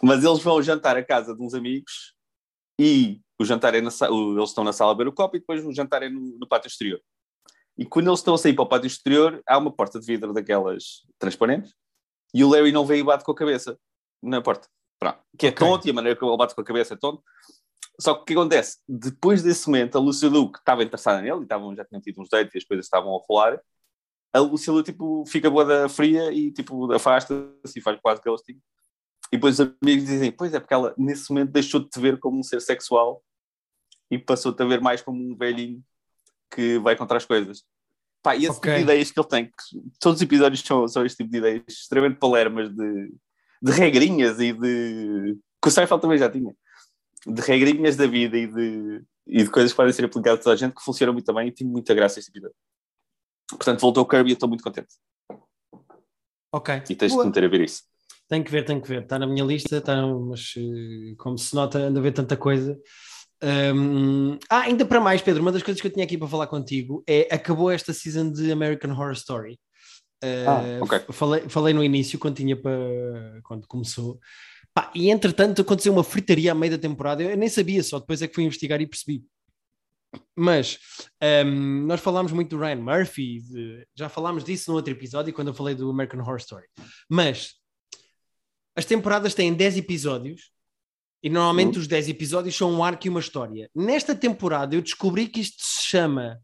Mas 0.01 0.23
eles 0.23 0.39
vão 0.39 0.62
jantar 0.62 0.95
à 0.97 1.03
casa 1.03 1.35
de 1.35 1.41
uns 1.41 1.53
amigos 1.53 2.13
e 2.79 3.21
o 3.39 3.45
jantar 3.45 3.75
é 3.75 3.81
na 3.81 3.89
eles 3.89 4.49
estão 4.49 4.63
na 4.63 4.73
sala 4.73 4.91
a 4.91 4.95
beber 4.95 5.09
o 5.09 5.13
copo 5.13 5.35
e 5.35 5.39
depois 5.39 5.65
o 5.65 5.73
jantar 5.73 6.03
é 6.03 6.09
no, 6.09 6.38
no 6.38 6.47
pátio 6.47 6.67
exterior. 6.67 7.01
E 7.77 7.85
quando 7.85 8.07
eles 8.07 8.19
estão 8.19 8.33
a 8.33 8.38
sair 8.38 8.53
para 8.53 8.63
o 8.63 8.67
pátio 8.67 8.88
exterior, 8.88 9.41
há 9.47 9.57
uma 9.57 9.71
porta 9.71 9.99
de 9.99 10.05
vidro 10.05 10.33
daquelas 10.33 11.05
transparentes 11.17 11.73
e 12.33 12.43
o 12.43 12.49
Larry 12.49 12.71
não 12.71 12.85
vê 12.85 12.97
e 12.97 13.03
bate 13.03 13.23
com 13.23 13.31
a 13.31 13.35
cabeça 13.35 13.77
na 14.21 14.41
porta. 14.41 14.67
Pronto. 14.99 15.19
Que 15.38 15.47
é 15.47 15.49
Ok. 15.49 15.65
tonto 15.65 15.88
e 15.88 15.91
a 15.91 15.93
maneira 15.93 16.17
que 16.17 16.25
ele 16.25 16.38
bate 16.38 16.53
com 16.53 16.62
a 16.62 16.65
cabeça 16.65 16.93
é 16.93 16.97
tonto. 16.97 17.23
Só 17.99 18.13
que 18.13 18.21
o 18.21 18.25
que 18.25 18.33
acontece? 18.33 18.79
Depois 18.88 19.43
desse 19.43 19.67
momento, 19.67 19.97
a 19.97 20.01
Lucy 20.01 20.27
Liu, 20.29 20.51
que 20.51 20.59
estava 20.59 20.83
interessada 20.83 21.21
nele, 21.21 21.39
e 21.39 21.43
estavam, 21.43 21.75
já 21.75 21.83
tinham 21.85 22.01
tido 22.01 22.21
uns 22.21 22.29
dates 22.29 22.53
e 22.55 22.57
as 22.57 22.63
coisas 22.63 22.85
estavam 22.85 23.13
a 23.13 23.19
rolar, 23.27 23.62
a 24.33 24.39
Lucy 24.39 24.71
Liu, 24.71 24.83
tipo, 24.83 25.25
fica 25.25 25.49
boa 25.49 25.65
da 25.65 25.89
fria 25.89 26.31
e, 26.31 26.51
tipo, 26.51 26.91
afasta-se 26.93 27.77
e 27.77 27.81
faz 27.81 27.99
quase 28.01 28.21
ghosting. 28.21 28.59
E 29.31 29.37
depois 29.37 29.59
os 29.59 29.71
amigos 29.81 30.05
dizem, 30.05 30.31
pois 30.31 30.53
é, 30.53 30.59
porque 30.59 30.73
ela, 30.73 30.93
nesse 30.97 31.29
momento, 31.31 31.51
deixou 31.51 31.79
de 31.79 31.89
te 31.89 31.99
ver 31.99 32.17
como 32.19 32.39
um 32.39 32.43
ser 32.43 32.61
sexual 32.61 33.23
e 34.09 34.17
passou-te 34.17 34.61
a 34.61 34.65
ver 34.65 34.81
mais 34.81 35.01
como 35.01 35.21
um 35.21 35.35
velhinho 35.35 35.83
que 36.49 36.79
vai 36.79 36.95
contra 36.95 37.17
as 37.17 37.25
coisas. 37.25 37.63
Pá, 38.23 38.35
e 38.35 38.39
esse 38.39 38.57
Ok. 38.57 38.61
tipo 38.61 38.75
de 38.75 38.81
ideias 38.81 39.11
que 39.11 39.19
ele 39.19 39.27
tem, 39.27 39.45
que 39.45 39.53
todos 39.99 40.17
os 40.17 40.21
episódios 40.21 40.61
são, 40.61 40.87
são 40.87 41.05
este 41.05 41.17
tipo 41.17 41.31
de 41.31 41.37
ideias 41.37 41.63
extremamente 41.67 42.17
palermas 42.19 42.69
de, 42.69 43.13
de 43.61 43.71
regrinhas 43.71 44.39
e 44.39 44.51
de... 44.51 45.37
que 45.61 45.67
o 45.67 45.71
Seinfeld 45.71 46.01
também 46.01 46.17
já 46.17 46.29
tinha. 46.29 46.55
De 47.25 47.41
regrinhas 47.41 47.95
da 47.95 48.07
vida 48.07 48.37
e 48.37 48.47
de, 48.47 49.03
e 49.27 49.43
de 49.43 49.49
coisas 49.49 49.71
que 49.71 49.77
podem 49.77 49.93
ser 49.93 50.05
aplicadas 50.05 50.39
a 50.39 50.43
toda 50.43 50.53
a 50.55 50.57
gente 50.57 50.75
que 50.75 50.83
funcionam 50.83 51.13
muito 51.13 51.31
bem 51.33 51.47
e 51.47 51.51
tem 51.51 51.67
muita 51.67 51.93
graça 51.93 52.19
este 52.19 52.29
episódio. 52.31 52.55
Portanto, 53.47 53.79
voltou 53.79 54.03
o 54.03 54.07
Kirby 54.07 54.31
e 54.31 54.33
estou 54.33 54.49
muito 54.49 54.63
contente. 54.63 54.95
Ok. 56.51 56.75
E 56.89 56.95
tens 56.95 57.09
de 57.11 57.15
Boa. 57.15 57.23
te 57.23 57.27
meter 57.27 57.43
a 57.45 57.47
ver 57.47 57.61
isso. 57.61 57.83
Tenho 58.29 58.43
que 58.43 58.51
ver, 58.51 58.63
tenho 58.63 58.81
que 58.81 58.87
ver. 58.87 59.01
Está 59.03 59.17
na 59.17 59.25
minha 59.25 59.43
lista, 59.43 59.77
está, 59.77 60.05
mas 60.05 60.53
eh, 60.55 61.15
como 61.17 61.37
se 61.37 61.55
nota, 61.55 61.79
ando 61.79 61.99
a 61.99 62.01
ver 62.01 62.11
tanta 62.13 62.37
coisa. 62.37 62.77
Hum, 63.41 64.37
ah, 64.49 64.61
ainda 64.61 64.85
para 64.85 64.99
mais, 65.01 65.21
Pedro, 65.21 65.41
uma 65.41 65.51
das 65.51 65.63
coisas 65.63 65.81
que 65.81 65.87
eu 65.87 65.91
tinha 65.91 66.05
aqui 66.05 66.17
para 66.17 66.27
falar 66.27 66.47
contigo 66.47 67.03
é 67.07 67.27
acabou 67.33 67.71
esta 67.71 67.91
season 67.93 68.31
de 68.31 68.51
American 68.51 68.91
Horror 68.91 69.13
Story. 69.13 69.59
Eh, 70.21 70.45
Ah, 70.47 70.83
ok. 70.83 70.99
falei, 71.13 71.41
falei 71.49 71.73
no 71.73 71.83
início, 71.83 72.19
quando 72.19 72.35
tinha 72.35 72.55
para 72.55 73.39
quando 73.43 73.65
começou. 73.67 74.19
Pá, 74.73 74.91
e 74.93 75.09
entretanto 75.09 75.61
aconteceu 75.63 75.91
uma 75.91 76.03
fritaria 76.03 76.51
à 76.51 76.55
meio 76.55 76.73
da 76.73 76.77
temporada. 76.77 77.23
Eu 77.23 77.35
nem 77.35 77.49
sabia, 77.49 77.81
só 77.81 77.97
depois 77.99 78.21
é 78.21 78.27
que 78.27 78.35
fui 78.35 78.43
investigar 78.43 78.79
e 78.79 78.85
percebi. 78.87 79.23
Mas 80.35 80.77
hum, 81.45 81.85
nós 81.87 81.99
falámos 82.01 82.31
muito 82.31 82.55
do 82.55 82.61
Ryan 82.61 82.77
Murphy, 82.77 83.41
de- 83.41 83.85
já 83.95 84.09
falámos 84.09 84.43
disso 84.43 84.69
no 84.69 84.75
outro 84.77 84.91
episódio 84.93 85.33
quando 85.33 85.47
eu 85.49 85.53
falei 85.53 85.73
do 85.75 85.89
American 85.89 86.19
Horror 86.21 86.37
Story. 86.37 86.65
Mas 87.09 87.53
as 88.75 88.86
temporadas 88.86 89.34
têm 89.34 89.53
10 89.53 89.77
episódios 89.77 90.51
e 91.21 91.29
normalmente 91.29 91.75
Uhum. 91.75 91.82
os 91.82 91.88
10 91.88 92.10
episódios 92.10 92.55
são 92.55 92.71
um 92.71 92.84
arco 92.84 93.08
e 93.08 93.10
uma 93.10 93.19
história. 93.19 93.69
Nesta 93.75 94.15
temporada 94.15 94.75
eu 94.75 94.82
descobri 94.82 95.27
que 95.27 95.41
isto 95.41 95.58
se 95.62 95.84
chama 95.88 96.39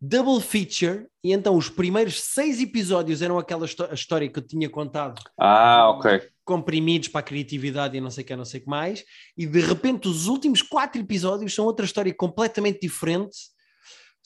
Double 0.00 0.40
Feature 0.40 1.06
e 1.24 1.32
então 1.32 1.56
os 1.56 1.68
primeiros 1.68 2.20
seis 2.22 2.60
episódios 2.60 3.22
eram 3.22 3.38
aquela 3.38 3.66
história 3.66 4.28
que 4.28 4.38
eu 4.38 4.46
tinha 4.46 4.68
contado 4.68 5.20
Ah, 5.40 5.88
ok. 5.90 6.20
comprimidos 6.44 7.08
para 7.08 7.20
a 7.20 7.24
criatividade 7.24 7.96
e 7.96 8.00
não 8.00 8.10
sei 8.10 8.22
o 8.22 8.26
que, 8.26 8.36
não 8.36 8.44
sei 8.44 8.60
o 8.60 8.62
que 8.64 8.68
mais, 8.70 9.02
e 9.36 9.46
de 9.46 9.60
repente 9.60 10.06
os 10.06 10.26
últimos 10.28 10.62
quatro 10.62 11.00
episódios 11.00 11.54
são 11.54 11.64
outra 11.64 11.84
história 11.86 12.14
completamente 12.14 12.80
diferente 12.80 13.36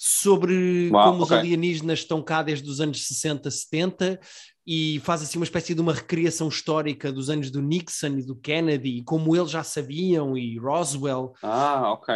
sobre 0.02 0.88
Uau, 0.90 1.10
como 1.10 1.22
os 1.24 1.30
ok. 1.30 1.36
alienígenas 1.36 1.98
estão 1.98 2.22
cá 2.22 2.42
desde 2.42 2.66
os 2.66 2.80
anos 2.80 3.06
60, 3.06 3.50
70 3.50 4.18
e 4.66 4.98
faz 5.00 5.20
assim 5.20 5.38
uma 5.38 5.44
espécie 5.44 5.74
de 5.74 5.80
uma 5.82 5.92
recriação 5.92 6.48
histórica 6.48 7.12
dos 7.12 7.28
anos 7.28 7.50
do 7.50 7.60
Nixon 7.60 8.16
e 8.16 8.24
do 8.24 8.34
Kennedy 8.34 8.96
e 8.96 9.04
como 9.04 9.36
eles 9.36 9.50
já 9.50 9.62
sabiam 9.62 10.38
e 10.38 10.58
Roswell. 10.58 11.34
Ah, 11.42 11.92
ok. 11.92 12.14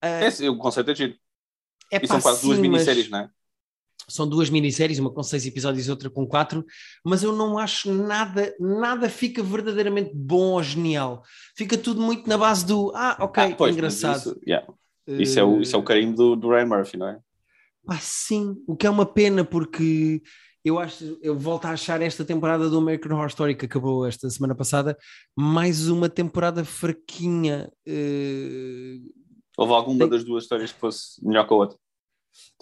É, 0.00 0.30
sim, 0.30 0.48
o 0.48 0.56
conceito 0.56 0.92
é 0.92 0.94
giro. 0.94 1.14
é 1.92 1.98
E 2.00 2.06
são 2.06 2.20
quase 2.20 2.42
duas 2.42 2.58
sim, 2.58 2.62
minisséries, 2.62 3.10
não 3.10 3.18
é? 3.18 3.30
são 4.08 4.28
duas 4.28 4.48
minisséries, 4.48 5.00
uma 5.00 5.10
com 5.10 5.20
seis 5.20 5.44
episódios 5.46 5.88
e 5.88 5.90
outra 5.90 6.08
com 6.08 6.24
quatro, 6.28 6.64
mas 7.04 7.24
eu 7.24 7.32
não 7.34 7.58
acho 7.58 7.92
nada, 7.92 8.54
nada 8.60 9.08
fica 9.10 9.42
verdadeiramente 9.42 10.12
bom 10.14 10.52
ou 10.52 10.62
genial. 10.62 11.24
Fica 11.56 11.76
tudo 11.76 12.00
muito 12.00 12.28
na 12.28 12.38
base 12.38 12.64
do 12.64 12.92
ah, 12.94 13.16
ok, 13.18 13.42
Ah, 13.42 13.56
pois, 13.56 13.74
engraçado. 13.74 14.18
Isso, 14.18 14.40
yeah. 14.46 14.64
Isso, 15.06 15.38
é 15.38 15.44
o, 15.44 15.60
isso 15.60 15.76
é 15.76 15.78
o 15.78 15.82
carinho 15.82 16.14
do, 16.14 16.36
do 16.36 16.48
Ryan 16.50 16.66
Murphy, 16.66 16.96
não 16.96 17.08
é? 17.08 17.18
Ah, 17.88 17.98
sim, 18.00 18.56
o 18.66 18.76
que 18.76 18.86
é 18.86 18.90
uma 18.90 19.06
pena 19.06 19.44
porque 19.44 20.20
eu 20.64 20.78
acho, 20.78 21.16
eu 21.22 21.38
volto 21.38 21.66
a 21.66 21.70
achar 21.70 22.02
esta 22.02 22.24
temporada 22.24 22.68
do 22.68 22.78
American 22.78 23.12
Horror 23.14 23.28
Story 23.28 23.54
que 23.54 23.66
acabou 23.66 24.04
esta 24.04 24.28
semana 24.28 24.54
passada 24.54 24.96
mais 25.36 25.88
uma 25.88 26.08
temporada 26.08 26.64
fraquinha. 26.64 27.70
eh, 27.86 28.96
Houve 29.56 29.72
alguma 29.72 29.98
Tem- 30.00 30.08
das 30.10 30.24
duas 30.24 30.42
histórias 30.42 30.72
que 30.72 30.78
fosse 30.80 31.24
melhor 31.24 31.46
que 31.46 31.54
a 31.54 31.56
outra? 31.56 31.78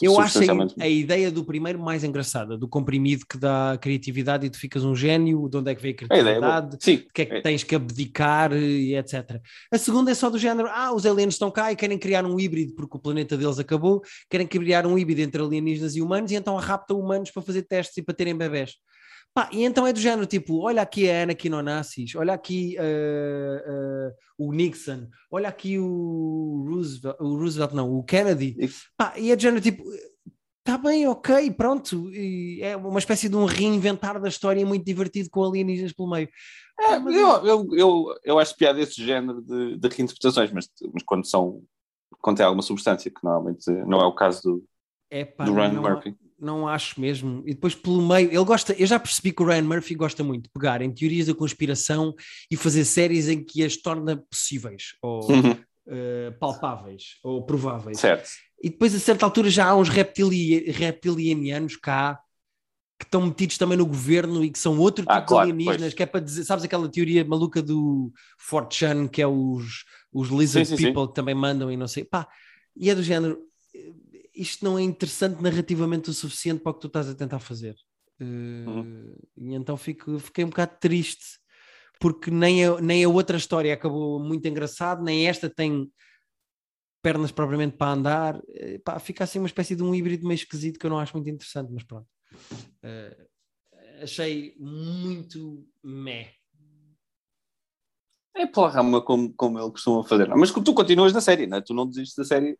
Eu 0.03 0.19
acho 0.19 0.41
a, 0.81 0.89
ideia 0.89 1.31
do 1.31 1.45
primeiro 1.45 1.79
mais 1.79 2.03
engraçada, 2.03 2.59
do 2.59 2.69
comprimido 2.69 3.25
que 3.29 3.39
dá 3.39 3.79
criatividade 3.81 4.45
e 4.45 4.51
tu 4.51 4.59
ficas 4.59 4.85
um 4.85 4.95
gênio, 4.95 5.49
de 5.49 5.57
onde 5.57 5.71
é 5.71 5.75
que 5.75 5.81
veio 5.83 5.95
a 5.95 6.05
é 6.05 6.09
boa. 6.09 6.23
criatividade, 6.25 6.77
Sim. 6.81 6.95
o 6.97 7.13
que 7.13 7.23
é 7.23 7.27
que 7.27 7.35
É. 7.35 7.41
tens 7.41 7.63
que 7.63 7.75
abdicar 7.75 8.53
e 8.53 8.97
etc. 8.97 9.41
A 9.73 9.79
segunda 9.79 10.11
é 10.11 10.15
só 10.15 10.29
do 10.29 10.39
género, 10.39 10.69
ah, 10.71 10.93
os 10.93 11.07
aliens 11.07 11.35
estão 11.35 11.51
cá 11.51 11.71
e 11.71 11.77
querem 11.77 11.97
criar 11.97 12.25
um 12.25 12.39
híbrido 12.41 12.75
porque 12.75 12.97
o 12.97 13.01
planeta 13.01 13.37
deles 13.37 13.59
acabou, 13.59 14.03
querem 14.29 14.47
criar 14.47 14.85
um 14.87 14.99
híbrido 14.99 15.21
entre 15.21 15.41
alienígenas 15.41 15.95
e 15.95 16.03
humanos 16.03 16.33
e 16.33 16.35
então 16.35 16.57
raptam 16.57 16.99
humanos 16.99 17.31
para 17.31 17.43
fazer 17.43 17.63
testes 17.63 17.97
e 17.99 18.03
para 18.03 18.15
terem 18.15 18.37
bebés. 18.37 18.75
Pá, 19.35 19.49
e 19.53 19.65
então 19.65 19.85
é 19.85 19.93
do 19.93 19.99
género 19.99 20.27
tipo, 20.27 20.61
olha 20.61 20.81
aqui 20.81 21.11
a 21.11 21.25
Anakin 21.25 21.53
Onassis, 21.53 22.15
olha 22.15 22.33
aqui 22.35 22.77
eh, 22.79 23.65
eh, 23.67 24.15
o 24.39 24.53
Nixon, 24.53 25.09
olha 25.29 25.49
aqui 25.49 25.77
o 25.77 26.65
Roosevelt, 26.69 27.17
o 27.21 27.37
Roosevelt 27.37 27.73
não, 27.73 27.93
o 27.93 28.05
Kennedy. 28.05 28.55
E- 28.61 28.69
Pá, 28.97 29.13
e 29.19 29.33
é 29.33 29.37
do 29.37 29.43
género 29.43 29.61
tipo, 29.61 29.83
está 30.61 30.79
bem, 30.79 31.09
ok, 31.09 31.51
pronto. 31.51 32.09
E 32.15 32.61
é 32.63 32.77
uma 32.77 33.01
espécie 33.01 33.29
de 33.29 33.35
um 33.35 33.45
reinventar 33.45 34.21
da 34.21 34.29
história 34.29 34.65
muito 34.65 34.85
divertido 34.85 35.29
com 35.31 35.43
alienígenas 35.45 35.93
pelo 35.93 36.11
meio. 36.11 36.29
É, 36.79 36.97
mas- 37.01 37.15
eu, 37.17 37.29
eu, 37.45 37.69
eu, 37.73 38.05
eu 38.25 38.39
acho 38.39 38.57
piada 38.57 38.81
esse 38.81 39.05
género 39.05 39.43
de, 39.43 39.77
de 39.79 39.89
reinterpretações, 39.89 40.53
mas, 40.53 40.71
mas 40.93 41.03
quando 41.03 41.27
são 41.27 41.61
quando 42.21 42.37
tem 42.37 42.47
alguma 42.47 42.63
substância, 42.63 43.11
que 43.11 43.23
normalmente 43.23 43.69
não 43.87 44.01
é 44.01 44.07
o 44.07 44.15
caso 44.15 44.41
do, 44.43 44.65
É 45.11 45.25
pá, 45.25 45.45
do 45.45 45.53
Ryan 45.55 45.73
Murphy. 45.81 46.17
Não 46.39 46.67
acho 46.69 47.01
mesmo. 47.01 47.43
E 47.47 47.55
depois 47.55 47.75
pelo 47.75 48.07
meio, 48.07 48.29
ele 48.29 48.45
gosta, 48.45 48.73
eu 48.75 48.87
já 48.87 48.99
percebi 48.99 49.33
que 49.33 49.43
o 49.43 49.47
Ryan 49.47 49.63
Murphy 49.63 49.95
gosta 49.95 50.23
muito 50.25 50.45
de 50.45 50.51
pegar 50.51 50.83
em 50.83 50.93
teorias 50.93 51.27
da 51.27 51.35
conspiração 51.35 52.15
e 52.51 52.57
fazer 52.57 52.85
séries 52.85 53.29
em 53.29 53.43
que 53.45 53.63
as 53.65 53.77
torna 53.77 54.17
possíveis 54.17 54.95
ou 55.03 55.31
Uhum, 55.31 55.65
eh, 55.89 56.31
palpáveis 56.41 57.19
ou 57.23 57.45
prováveis. 57.45 57.99
certo. 57.99 58.29
E 58.63 58.71
depois 58.71 58.95
a 58.95 58.99
certa 58.99 59.27
altura 59.27 59.51
já 59.51 59.67
há 59.67 59.77
uns 59.77 59.89
reptili 59.89 60.71
reptilianianos 60.71 61.77
cá 61.77 62.19
que 62.99 63.05
estão 63.05 63.27
metidos 63.27 63.59
também 63.59 63.77
no 63.77 63.85
governo 63.87 64.45
e 64.45 64.51
que 64.51 64.59
são 64.59 64.79
outro 64.79 65.05
tipo 65.05 65.13
Ah, 65.13 65.21
claro, 65.21 65.47
de 65.47 65.53
alienígenas, 65.53 65.81
pois. 65.81 65.95
que 65.95 66.03
é 66.03 66.07
para 66.07 66.21
dizer, 66.21 66.45
sabes 66.45 66.65
aquela 66.65 66.89
teoria 66.89 67.25
maluca 67.25 67.61
do 67.61 68.13
Fortune, 68.39 69.09
que 69.09 69.21
é 69.21 69.27
os, 69.27 69.85
os 70.13 70.29
lizard 70.29 70.67
Sim, 70.69 70.77
sim, 70.77 70.87
people 70.87 71.09
que 71.09 71.15
também 71.15 71.35
mandam 71.35 71.71
e 71.71 71.77
não 71.77 71.89
sei, 71.89 72.05
pá, 72.05 72.27
e 72.77 72.89
é 72.89 72.95
do 72.95 73.03
género, 73.03 73.39
isto 74.35 74.65
não 74.65 74.79
é 74.79 74.83
interessante 74.83 75.43
narrativamente 75.43 76.11
o 76.11 76.15
suficiente 76.15 76.61
para 76.61 76.71
o 76.71 76.75
que 76.75 76.81
tu 76.81 76.87
estás 76.87 77.09
a 77.09 77.15
tentar 77.15 77.39
fazer. 77.39 77.77
Eh, 78.21 78.25
Uhum. 78.67 79.17
E 79.37 79.55
então 79.55 79.77
fico, 79.77 80.19
fiquei 80.19 80.45
um 80.45 80.49
bocado 80.49 80.77
triste, 80.81 81.39
porque 82.01 82.31
nem 82.31 82.65
a, 82.65 82.81
nem 82.81 83.05
a 83.05 83.09
outra 83.09 83.37
história 83.37 83.73
acabou 83.75 84.19
muito 84.19 84.47
engraçado, 84.47 85.03
nem 85.03 85.27
esta 85.29 85.51
tem 85.51 85.91
pernas 87.03 87.31
propriamente 87.31 87.77
para 87.77 87.93
andar, 87.93 88.43
eh, 88.55 88.79
pá, 88.79 88.99
fica 88.99 89.25
assim 89.25 89.39
uma 89.39 89.47
espécie 89.47 89.77
de 89.77 89.83
um 89.83 89.95
híbrido 89.95 90.27
meio 90.27 90.37
esquisito 90.37 90.79
que 90.79 90.87
eu 90.87 90.91
não 90.91 90.99
acho 90.99 91.15
muito 91.15 91.29
interessante, 91.29 91.71
mas 91.73 91.85
pronto. 91.85 92.09
Eh, 92.83 93.27
achei 94.03 94.57
muito 94.59 95.67
meh. 95.83 96.33
É 98.37 98.47
pela 98.47 98.69
rama 98.69 99.01
como, 99.01 99.33
como 99.35 99.61
ele 99.61 99.71
costuma 99.71 100.03
fazer. 100.03 100.29
Mas 100.35 100.51
tu 100.51 100.75
continuas 100.75 101.13
na 101.13 101.21
série, 101.21 101.47
não 101.47 101.59
é? 101.59 101.61
Tu 101.61 101.73
não 101.73 101.87
desistes 101.87 102.17
da 102.17 102.25
série. 102.25 102.59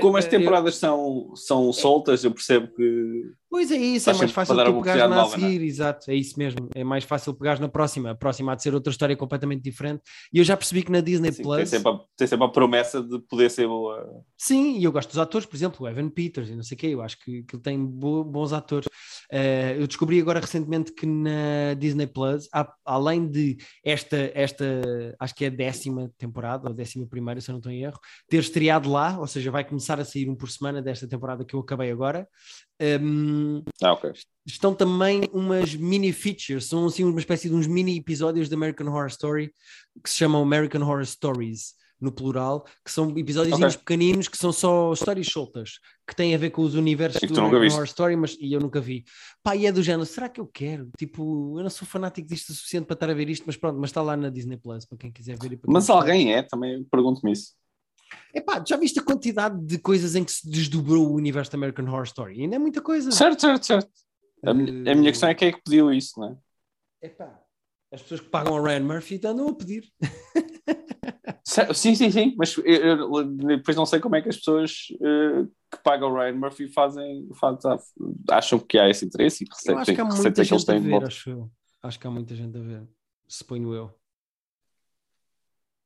Como 0.00 0.16
as 0.16 0.24
Eh, 0.24 0.28
eu- 0.28 0.30
temporadas 0.38 0.74
são, 0.76 1.32
são 1.36 1.72
soltas, 1.72 2.24
eu 2.24 2.32
percebo 2.32 2.66
que. 2.74 3.22
Pois 3.48 3.70
é 3.70 3.76
isso, 3.76 4.10
é 4.10 4.14
mais 4.14 4.32
fácil 4.32 4.54
tu 4.56 4.74
pegares 4.80 5.00
na 5.00 5.06
a 5.06 5.08
nova, 5.20 5.38
seguir, 5.38 5.62
exato, 5.62 6.10
é 6.10 6.14
isso 6.14 6.36
mesmo, 6.38 6.68
é 6.74 6.82
mais 6.84 7.04
fácil 7.04 7.32
pegares 7.32 7.60
na 7.60 7.68
próxima, 7.68 8.10
a 8.10 8.14
próxima 8.14 8.52
há 8.52 8.54
de 8.56 8.62
ser 8.62 8.74
outra 8.74 8.90
história 8.90 9.16
completamente 9.16 9.62
diferente, 9.62 10.02
e 10.32 10.38
eu 10.38 10.44
já 10.44 10.56
percebi 10.56 10.82
que 10.82 10.90
na 10.90 11.00
Disney 11.00 11.28
assim, 11.30 11.42
Plus, 11.42 11.56
tem, 11.56 11.66
sempre 11.66 11.92
a, 11.92 12.00
tem 12.16 12.26
sempre 12.26 12.44
a 12.44 12.48
promessa 12.48 13.00
de 13.02 13.18
poder 13.20 13.48
ser 13.50 13.66
boa. 13.68 14.04
sim, 14.36 14.76
e 14.78 14.84
eu 14.84 14.90
gosto 14.92 15.08
dos 15.10 15.18
atores, 15.18 15.46
por 15.46 15.56
exemplo, 15.56 15.86
o 15.86 15.88
Evan 15.88 16.10
Peters 16.10 16.50
e 16.50 16.56
não 16.56 16.62
sei 16.64 16.74
o 16.74 16.78
quê, 16.78 16.86
eu 16.88 17.00
acho 17.00 17.18
que, 17.24 17.44
que 17.44 17.54
ele 17.56 17.62
tem 17.62 17.82
bo- 17.82 18.24
bons 18.24 18.52
atores. 18.52 18.88
Eh, 19.30 19.76
eu 19.78 19.86
descobri 19.86 20.20
agora 20.20 20.40
recentemente 20.40 20.92
que 20.92 21.06
na 21.06 21.74
Disney 21.78 22.06
Plus, 22.06 22.48
há- 22.52 22.72
além 22.84 23.28
de 23.28 23.56
esta, 23.84 24.30
esta, 24.34 24.64
acho 25.18 25.34
que 25.34 25.44
é 25.44 25.48
a 25.48 25.50
décima 25.50 26.10
temporada, 26.18 26.68
ou 26.68 26.74
décima 26.74 27.06
primeira, 27.06 27.40
se 27.40 27.50
eu 27.50 27.54
não 27.54 27.58
estou 27.58 27.72
em 27.72 27.82
erro, 27.82 27.98
ter 28.28 28.38
estreado 28.38 28.90
lá, 28.90 29.18
ou 29.18 29.26
seja, 29.26 29.50
vai 29.50 29.64
começar 29.64 29.98
a 30.00 30.04
sair 30.04 30.28
um 30.28 30.34
por 30.34 30.50
semana 30.50 30.80
desta 30.82 31.08
temporada 31.08 31.44
que 31.44 31.54
eu 31.54 31.60
acabei 31.60 31.90
agora. 31.90 32.28
Um, 32.80 33.62
ah, 33.82 33.92
ok. 33.92 34.12
Estão 34.46 34.74
também 34.74 35.22
umas 35.32 35.74
mini 35.74 36.12
features, 36.12 36.66
são 36.66 36.86
assim 36.86 37.04
uma 37.04 37.18
espécie 37.18 37.48
de 37.48 37.54
uns 37.54 37.66
mini 37.66 37.96
episódios 37.96 38.48
de 38.48 38.54
American 38.54 38.86
Horror 38.88 39.08
Story 39.08 39.52
que 40.02 40.10
se 40.10 40.16
chamam 40.16 40.42
American 40.42 40.82
Horror 40.82 41.04
Stories 41.04 41.74
no 42.00 42.12
plural, 42.12 42.64
que 42.84 42.90
são 42.90 43.08
episódios 43.16 43.56
okay. 43.56 43.78
pequeninos 43.78 44.28
que 44.28 44.36
são 44.36 44.52
só 44.52 44.92
histórias 44.92 45.26
soltas, 45.26 45.78
que 46.06 46.14
têm 46.14 46.34
a 46.34 46.38
ver 46.38 46.50
com 46.50 46.62
os 46.62 46.74
universos 46.74 47.20
do 47.30 47.40
American 47.40 47.74
Horror 47.74 47.84
Story, 47.84 48.16
mas 48.16 48.36
e 48.40 48.52
eu 48.52 48.60
nunca 48.60 48.80
vi. 48.80 49.04
Pá, 49.42 49.56
e 49.56 49.66
é 49.66 49.72
do 49.72 49.82
género, 49.82 50.06
será 50.06 50.28
que 50.28 50.40
eu 50.40 50.46
quero? 50.46 50.90
Tipo, 50.98 51.58
eu 51.58 51.62
não 51.62 51.70
sou 51.70 51.86
fanático 51.86 52.28
disto 52.28 52.50
o 52.50 52.54
suficiente 52.54 52.86
para 52.86 52.94
estar 52.94 53.10
a 53.10 53.14
ver 53.14 53.28
isto, 53.30 53.44
mas 53.46 53.56
pronto, 53.56 53.78
mas 53.80 53.90
está 53.90 54.02
lá 54.02 54.16
na 54.16 54.28
Disney 54.28 54.56
Plus, 54.56 54.84
para 54.84 54.98
quem 54.98 55.10
quiser 55.10 55.38
ver. 55.38 55.58
mas 55.66 55.88
alguém 55.88 56.34
é, 56.34 56.42
também 56.42 56.84
pergunto-me 56.84 57.32
isso. 57.32 57.54
Epá, 58.34 58.62
já 58.66 58.76
viste 58.76 59.00
a 59.00 59.02
quantidade 59.02 59.58
de 59.64 59.78
coisas 59.78 60.14
em 60.14 60.22
que 60.22 60.32
se 60.32 60.48
desdobrou 60.48 61.08
o 61.08 61.14
universo 61.14 61.50
da 61.50 61.56
American 61.56 61.86
Horror 61.86 62.04
Story? 62.04 62.42
Ainda 62.42 62.56
é 62.56 62.58
muita 62.58 62.80
coisa. 62.80 63.10
Certo, 63.10 63.40
certo, 63.40 63.66
certo. 63.66 63.90
A, 64.44 64.50
uh... 64.50 64.52
a 64.52 64.94
minha 64.94 65.10
questão 65.10 65.28
é 65.28 65.34
quem 65.34 65.48
é 65.48 65.52
que 65.52 65.62
pediu 65.62 65.92
isso, 65.92 66.20
não 66.20 66.28
é? 66.28 67.06
Epá, 67.06 67.40
as 67.92 68.02
pessoas 68.02 68.20
que 68.20 68.28
pagam 68.28 68.56
a 68.56 68.60
Ryan 68.60 68.84
Murphy 68.84 69.20
andam 69.24 69.48
a 69.48 69.54
pedir. 69.54 69.90
Sim, 71.74 71.94
sim, 71.94 72.10
sim, 72.10 72.34
mas 72.36 72.56
eu, 72.58 73.24
depois 73.24 73.76
não 73.76 73.86
sei 73.86 74.00
como 74.00 74.16
é 74.16 74.20
que 74.20 74.28
as 74.28 74.36
pessoas 74.36 74.88
uh, 74.94 75.46
que 75.70 75.82
pagam 75.82 76.10
o 76.10 76.14
Ryan 76.14 76.34
Murphy 76.34 76.68
fazem, 76.68 77.28
fazem, 77.34 77.78
acham 78.28 78.58
que 78.58 78.76
há 78.76 78.90
esse 78.90 79.06
interesse 79.06 79.44
e 79.44 79.46
receita, 79.48 79.72
eu 79.72 79.78
acho 79.78 79.94
que 79.94 80.00
há 80.00 80.04
muita 80.04 80.44
gente 80.44 80.70
a 80.70 80.78
ver, 80.78 81.04
acho 81.04 81.30
eu. 81.30 81.50
Acho 81.82 82.00
que 82.00 82.06
há 82.06 82.10
muita 82.10 82.34
gente 82.34 82.58
a 82.58 82.60
ver, 82.60 82.88
suponho 83.28 83.72
eu. 83.72 83.94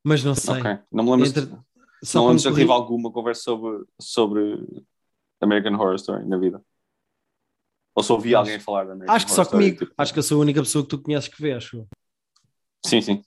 Mas 0.03 0.25
não 0.25 0.35
sei. 0.35 0.61
Okay. 0.61 0.79
Não 0.91 1.05
me 1.05 1.11
lembro 1.11 1.27
Entre... 1.27 1.43
se, 2.03 2.15
não 2.15 2.27
lembro 2.27 2.39
se 2.39 2.49
já 2.49 2.55
tive 2.55 2.73
alguma 2.73 3.13
conversa 3.13 3.43
sobre, 3.43 3.85
sobre 4.01 4.67
American 5.43 5.75
Horror 5.75 5.97
Story 5.97 6.27
na 6.27 6.39
vida. 6.39 6.65
Ou 7.95 8.03
se 8.03 8.13
ouvi 8.13 8.35
alguém 8.35 8.59
falar 8.61 8.85
da 8.85 8.93
American 8.93 9.15
Acho 9.15 9.27
que 9.27 9.33
só 9.33 9.45
comigo. 9.45 9.79
Tipo... 9.81 9.95
Acho 9.99 10.13
que 10.13 10.19
eu 10.19 10.23
sou 10.23 10.39
a 10.39 10.43
única 10.43 10.61
pessoa 10.61 10.85
que 10.85 10.91
tu 10.91 11.03
conheces 11.03 11.29
que 11.29 11.43
vê, 11.43 11.53
acho. 11.53 11.87
Sim, 12.85 13.01
sim 13.01 13.23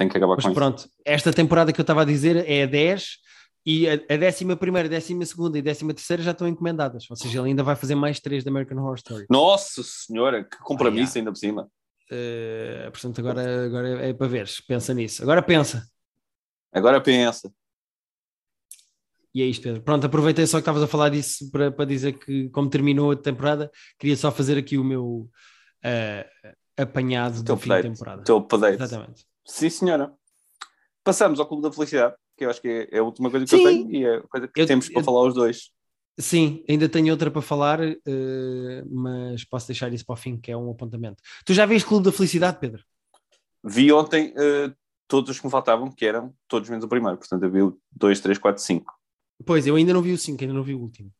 tem 0.00 0.08
que 0.08 0.16
acabar 0.16 0.36
Mas 0.36 0.46
com 0.46 0.54
pronto, 0.54 0.78
isso. 0.78 0.90
esta 1.04 1.32
temporada 1.32 1.72
que 1.72 1.80
eu 1.80 1.82
estava 1.82 2.02
a 2.02 2.04
dizer 2.06 2.48
é 2.48 2.62
a 2.62 2.66
10 2.66 3.18
e 3.66 3.86
a, 3.86 3.92
a 3.92 4.16
décima 4.16 4.56
primeira, 4.56 4.88
a 4.88 4.90
décima 4.90 5.26
segunda 5.26 5.58
e 5.58 5.60
a 5.60 5.64
décima 5.64 5.92
terceira 5.92 6.22
já 6.22 6.30
estão 6.30 6.48
encomendadas. 6.48 7.04
Ou 7.10 7.16
seja, 7.16 7.38
ele 7.38 7.50
ainda 7.50 7.62
vai 7.62 7.76
fazer 7.76 7.94
mais 7.94 8.18
três 8.18 8.42
da 8.42 8.50
American 8.50 8.78
Horror 8.78 8.96
Story. 8.96 9.26
Nossa 9.28 9.82
senhora, 9.82 10.42
que 10.42 10.56
compromisso 10.58 11.18
ah, 11.18 11.20
ainda 11.20 11.30
por 11.30 11.36
cima. 11.36 11.68
Uh, 12.10 12.90
portanto, 12.90 13.18
agora, 13.20 13.66
agora 13.66 14.06
é 14.06 14.14
para 14.14 14.26
ver, 14.26 14.48
pensa 14.66 14.94
nisso. 14.94 15.22
Agora 15.22 15.42
pensa. 15.42 15.86
Agora 16.72 17.00
pensa. 17.00 17.52
E 19.34 19.42
é 19.42 19.46
isto, 19.46 19.62
Pedro. 19.62 19.82
Pronto, 19.82 20.04
aproveitei 20.06 20.46
só 20.46 20.58
que 20.58 20.62
estavas 20.62 20.82
a 20.82 20.86
falar 20.86 21.08
disso 21.08 21.50
para, 21.50 21.70
para 21.70 21.84
dizer 21.84 22.14
que, 22.14 22.48
como 22.50 22.68
terminou 22.68 23.12
a 23.12 23.16
temporada, 23.16 23.70
queria 23.98 24.16
só 24.16 24.30
fazer 24.32 24.58
aqui 24.58 24.76
o 24.76 24.84
meu 24.84 25.28
uh, 25.84 26.54
apanhado 26.76 27.42
do 27.42 27.56
fim 27.56 27.68
da 27.68 27.82
temporada. 27.82 28.22
Teu 28.24 28.38
update. 28.38 28.82
Exatamente. 28.82 29.24
Sim, 29.46 29.70
senhora. 29.70 30.12
Passamos 31.04 31.38
ao 31.40 31.46
Clube 31.46 31.62
da 31.62 31.72
Felicidade, 31.72 32.14
que 32.36 32.44
eu 32.44 32.50
acho 32.50 32.60
que 32.60 32.88
é, 32.90 32.98
a 32.98 33.02
última 33.02 33.30
coisa 33.30 33.46
que 33.46 33.50
Sim. 33.50 33.62
eu 33.62 33.68
tenho 33.68 33.92
e 33.92 34.04
é 34.04 34.16
a 34.16 34.22
coisa 34.22 34.48
que 34.48 34.60
eu, 34.60 34.66
temos 34.66 34.88
para 34.88 35.00
eu, 35.00 35.04
falar 35.04 35.22
os 35.22 35.34
dois. 35.34 35.70
Sim, 36.18 36.64
ainda 36.68 36.88
tenho 36.88 37.12
outra 37.12 37.30
para 37.30 37.40
falar, 37.40 37.80
uh, 37.80 37.94
mas 38.90 39.44
posso 39.44 39.66
deixar 39.68 39.92
isso 39.92 40.04
para 40.04 40.14
o 40.14 40.16
fim, 40.16 40.36
que 40.36 40.50
é 40.50 40.56
um 40.56 40.70
apontamento. 40.70 41.22
Tu 41.44 41.54
já 41.54 41.64
viste 41.64 41.88
Clube 41.88 42.04
da 42.04 42.12
Felicidade, 42.12 42.58
Pedro? 42.60 42.82
Vi 43.62 43.92
ontem 43.92 44.32
uh, 44.32 44.74
todos 45.06 45.30
os 45.30 45.38
que 45.38 45.46
me 45.46 45.50
faltavam, 45.50 45.90
que 45.90 46.04
eram 46.04 46.34
todos 46.46 46.68
menos 46.68 46.84
o 46.84 46.88
primeiro, 46.88 47.16
portanto 47.16 47.42
eu 47.42 47.50
vi 47.50 47.62
o 47.62 47.78
2, 47.92 48.20
3, 48.20 48.38
4, 48.38 48.62
5. 48.62 48.99
Pois, 49.44 49.66
eu 49.66 49.76
ainda 49.76 49.92
não 49.92 50.02
vi 50.02 50.12
o 50.12 50.18
5, 50.18 50.42
ainda 50.42 50.54
não 50.54 50.62
vi 50.62 50.74
o 50.74 50.80
último. 50.80 51.10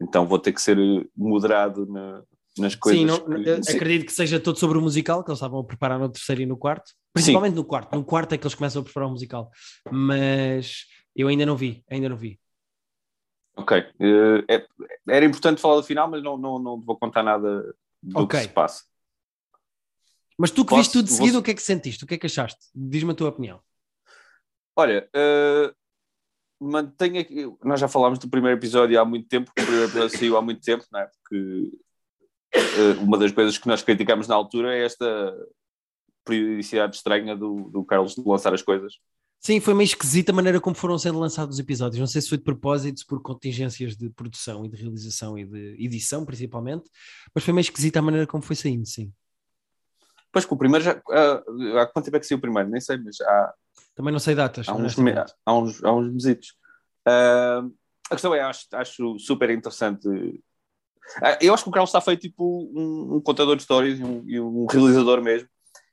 Então 0.00 0.26
vou 0.26 0.38
ter 0.38 0.52
que 0.52 0.60
ser 0.60 0.76
moderado 1.16 1.86
na, 1.86 2.22
nas 2.58 2.74
coisas. 2.74 3.00
Sim, 3.00 3.06
não, 3.06 3.18
que, 3.42 3.70
acredito 3.72 4.06
que 4.06 4.12
seja 4.12 4.38
todo 4.38 4.58
sobre 4.58 4.78
o 4.78 4.82
musical, 4.82 5.24
que 5.24 5.30
eles 5.30 5.38
estavam 5.38 5.60
a 5.60 5.64
preparar 5.64 5.98
no 5.98 6.08
terceiro 6.08 6.42
e 6.42 6.46
no 6.46 6.56
quarto. 6.56 6.92
Principalmente 7.12 7.52
Sim. 7.52 7.58
no 7.58 7.64
quarto. 7.64 7.94
No 7.94 8.04
quarto 8.04 8.34
é 8.34 8.38
que 8.38 8.44
eles 8.44 8.54
começam 8.54 8.82
a 8.82 8.84
preparar 8.84 9.08
o 9.08 9.12
musical. 9.12 9.50
Mas 9.90 10.86
eu 11.14 11.28
ainda 11.28 11.46
não 11.46 11.56
vi, 11.56 11.84
ainda 11.88 12.08
não 12.08 12.16
vi. 12.16 12.40
Ok. 13.56 13.78
Uh, 13.78 14.44
é, 14.48 14.66
era 15.08 15.24
importante 15.24 15.60
falar 15.60 15.76
do 15.76 15.82
final, 15.82 16.10
mas 16.10 16.22
não, 16.22 16.36
não, 16.36 16.58
não 16.58 16.80
vou 16.80 16.98
contar 16.98 17.22
nada 17.22 17.74
do 18.02 18.20
okay. 18.20 18.40
que 18.40 18.46
se 18.46 18.52
passa. 18.52 18.82
Mas 20.36 20.50
tu 20.50 20.64
que 20.64 20.70
Posso, 20.70 20.80
viste 20.80 20.92
tudo 20.92 21.06
de 21.06 21.12
seguida, 21.12 21.32
vou... 21.34 21.40
o 21.40 21.44
que 21.44 21.52
é 21.52 21.54
que 21.54 21.62
sentiste? 21.62 22.02
O 22.02 22.06
que 22.06 22.14
é 22.14 22.18
que 22.18 22.26
achaste? 22.26 22.66
Diz-me 22.74 23.12
a 23.12 23.14
tua 23.14 23.28
opinião. 23.28 23.60
Olha, 24.76 25.08
uh, 25.14 25.72
mantenho 26.64 27.20
aqui. 27.20 27.46
Nós 27.62 27.80
já 27.80 27.88
falámos 27.88 28.18
do 28.18 28.28
primeiro 28.28 28.58
episódio 28.58 29.00
há 29.00 29.04
muito 29.04 29.28
tempo, 29.28 29.50
o 29.50 29.54
primeiro 29.54 29.84
episódio 29.84 30.18
saiu 30.18 30.36
há 30.36 30.42
muito 30.42 30.60
tempo, 30.60 30.84
não 30.92 31.00
é? 31.00 31.06
Porque 31.06 31.70
uh, 32.56 33.02
uma 33.02 33.18
das 33.18 33.32
coisas 33.32 33.58
que 33.58 33.68
nós 33.68 33.82
criticámos 33.82 34.28
na 34.28 34.34
altura 34.34 34.74
é 34.74 34.84
esta 34.84 35.34
periodicidade 36.24 36.96
estranha 36.96 37.36
do, 37.36 37.70
do 37.70 37.84
Carlos 37.84 38.14
de 38.14 38.22
lançar 38.24 38.54
as 38.54 38.62
coisas. 38.62 38.94
Sim, 39.40 39.60
foi 39.60 39.74
meio 39.74 39.84
esquisita 39.84 40.32
a 40.32 40.34
maneira 40.34 40.58
como 40.58 40.74
foram 40.74 40.96
sendo 40.96 41.18
lançados 41.18 41.56
os 41.56 41.60
episódios. 41.60 42.00
Não 42.00 42.06
sei 42.06 42.22
se 42.22 42.30
foi 42.30 42.38
de 42.38 42.44
propósito, 42.44 43.04
por 43.06 43.20
contingências 43.20 43.94
de 43.94 44.08
produção 44.08 44.64
e 44.64 44.70
de 44.70 44.76
realização 44.76 45.38
e 45.38 45.44
de 45.44 45.76
edição, 45.78 46.24
principalmente, 46.24 46.84
mas 47.34 47.44
foi 47.44 47.52
meio 47.52 47.60
esquisita 47.60 47.98
a 47.98 48.02
maneira 48.02 48.26
como 48.26 48.42
foi 48.42 48.56
saindo, 48.56 48.86
sim. 48.86 49.12
Pois 50.34 50.44
que 50.44 50.52
o 50.52 50.58
primeiro 50.58 50.84
já. 50.84 50.94
Uh, 50.94 51.78
há 51.78 51.86
quanto 51.86 52.04
tempo 52.04 52.18
é 52.18 52.20
que 52.20 52.26
saiu 52.26 52.36
o 52.36 52.42
primeiro? 52.42 52.68
Nem 52.68 52.80
sei, 52.80 52.98
mas 52.98 53.18
há. 53.22 53.54
Também 53.94 54.12
não 54.12 54.18
sei 54.18 54.34
datas. 54.34 54.68
Há 54.68 54.74
uns, 54.74 54.98
há 55.46 55.54
uns, 55.54 55.84
há 55.84 55.92
uns 55.92 56.12
mesitos. 56.12 56.48
Uh, 57.08 57.72
a 58.10 58.14
questão 58.14 58.34
é, 58.34 58.40
acho, 58.40 58.66
acho 58.72 59.18
super 59.18 59.48
interessante 59.48 60.08
ah, 61.22 61.38
eu 61.40 61.52
acho 61.52 61.62
que 61.62 61.68
o 61.68 61.72
Carlos 61.72 61.90
está 61.90 62.00
feito 62.00 62.22
tipo 62.22 62.70
um, 62.74 63.16
um 63.16 63.20
contador 63.20 63.56
de 63.56 63.62
histórias 63.62 63.98
e 63.98 64.04
um, 64.04 64.24
e 64.26 64.40
um, 64.40 64.66
realizador 64.66 65.22
mesmo. 65.22 65.48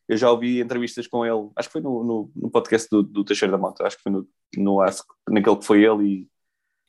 Eu 0.08 0.18
já 0.18 0.30
ouvi 0.30 0.60
entrevistas 0.60 1.08
com 1.08 1.26
ele, 1.26 1.50
acho 1.56 1.70
que 1.70 1.74
foi 1.74 1.82
no, 1.82 2.04
no, 2.04 2.32
no 2.36 2.50
podcast 2.50 2.88
do, 2.90 3.02
do 3.02 3.24
Teixeira 3.24 3.52
da 3.52 3.58
Mota, 3.58 3.86
acho 3.86 3.98
que 3.98 4.04
foi 4.04 4.12
no, 4.12 4.28
no 4.58 4.82
Ask, 4.82 5.06
naquele 5.30 5.56
que 5.58 5.66
foi 5.66 5.84
ele 5.84 6.04
e. 6.04 6.28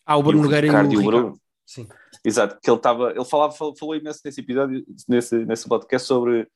Ah, 0.05 0.17
o 0.17 0.23
Bruno 0.23 0.43
Nogueira 0.43 0.67
e 0.67 0.71
o, 0.71 1.01
o 1.01 1.05
Bruno. 1.05 1.41
Sim. 1.65 1.87
Exato, 2.25 2.59
que 2.61 2.69
ele 2.69 2.77
estava, 2.77 3.11
ele 3.11 3.25
falava, 3.25 3.53
falou, 3.53 3.77
falou 3.77 3.97
imenso 3.97 4.21
nesse 4.25 4.41
episódio, 4.41 4.85
nesse, 5.09 5.45
nesse 5.45 5.69
podcast, 5.69 6.07
sobre 6.07 6.49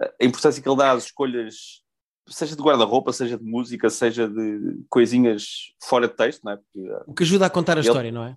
a 0.00 0.24
importância 0.24 0.62
que 0.62 0.68
ele 0.68 0.76
dá 0.76 0.92
às 0.92 1.04
escolhas, 1.04 1.82
seja 2.28 2.56
de 2.56 2.62
guarda-roupa, 2.62 3.12
seja 3.12 3.36
de 3.36 3.44
música, 3.44 3.90
seja 3.90 4.28
de 4.28 4.82
coisinhas 4.88 5.74
fora 5.82 6.08
de 6.08 6.14
texto, 6.14 6.42
não 6.44 6.52
é? 6.52 6.56
Porque, 6.56 6.92
o 7.06 7.14
que 7.14 7.22
ajuda 7.22 7.46
a 7.46 7.50
contar 7.50 7.76
a 7.76 7.80
ele, 7.80 7.88
história, 7.88 8.12
não 8.12 8.24
é? 8.24 8.36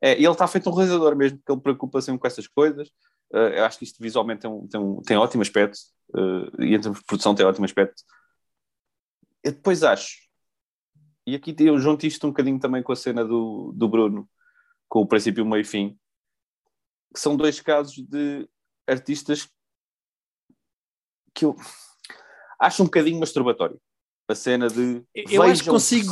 É, 0.00 0.12
e 0.12 0.24
ele 0.24 0.32
está 0.32 0.46
feito 0.46 0.70
um 0.70 0.74
realizador 0.74 1.16
mesmo, 1.16 1.38
porque 1.38 1.52
ele 1.52 1.60
preocupa 1.60 2.00
sempre 2.00 2.20
com 2.20 2.26
essas 2.26 2.46
coisas. 2.46 2.88
Uh, 3.32 3.52
eu 3.54 3.64
acho 3.64 3.78
que 3.78 3.84
isto 3.84 4.02
visualmente 4.02 4.40
tem 4.40 4.50
um, 4.50 4.66
tem 4.66 4.80
um, 4.80 5.00
tem 5.02 5.16
ótimo 5.16 5.42
aspecto, 5.42 5.76
uh, 6.14 6.62
e 6.62 6.74
em 6.74 6.80
termos 6.80 6.98
de 6.98 7.04
produção 7.04 7.34
tem 7.34 7.46
ótimo 7.46 7.64
aspecto. 7.64 8.02
Eu 9.42 9.52
depois 9.52 9.82
acho, 9.82 10.16
e 11.26 11.34
aqui 11.34 11.54
eu 11.60 11.78
junto 11.78 12.06
isto 12.06 12.26
um 12.26 12.30
bocadinho 12.30 12.58
também 12.58 12.82
com 12.82 12.92
a 12.92 12.96
cena 12.96 13.24
do, 13.24 13.72
do 13.74 13.88
Bruno, 13.88 14.28
com 14.88 15.00
o 15.00 15.06
princípio, 15.06 15.46
meio 15.46 15.60
e 15.60 15.64
fim, 15.64 15.98
que 17.14 17.20
são 17.20 17.36
dois 17.36 17.60
casos 17.60 17.94
de 17.96 18.48
artistas 18.86 19.48
que 21.34 21.44
eu 21.44 21.56
acho 22.60 22.82
um 22.82 22.86
bocadinho 22.86 23.20
masturbatório. 23.20 23.80
A 24.28 24.34
cena 24.34 24.68
de. 24.68 25.02
Eu 25.14 25.42
acho 25.42 25.64
que 25.64 25.68
consigo, 25.68 26.10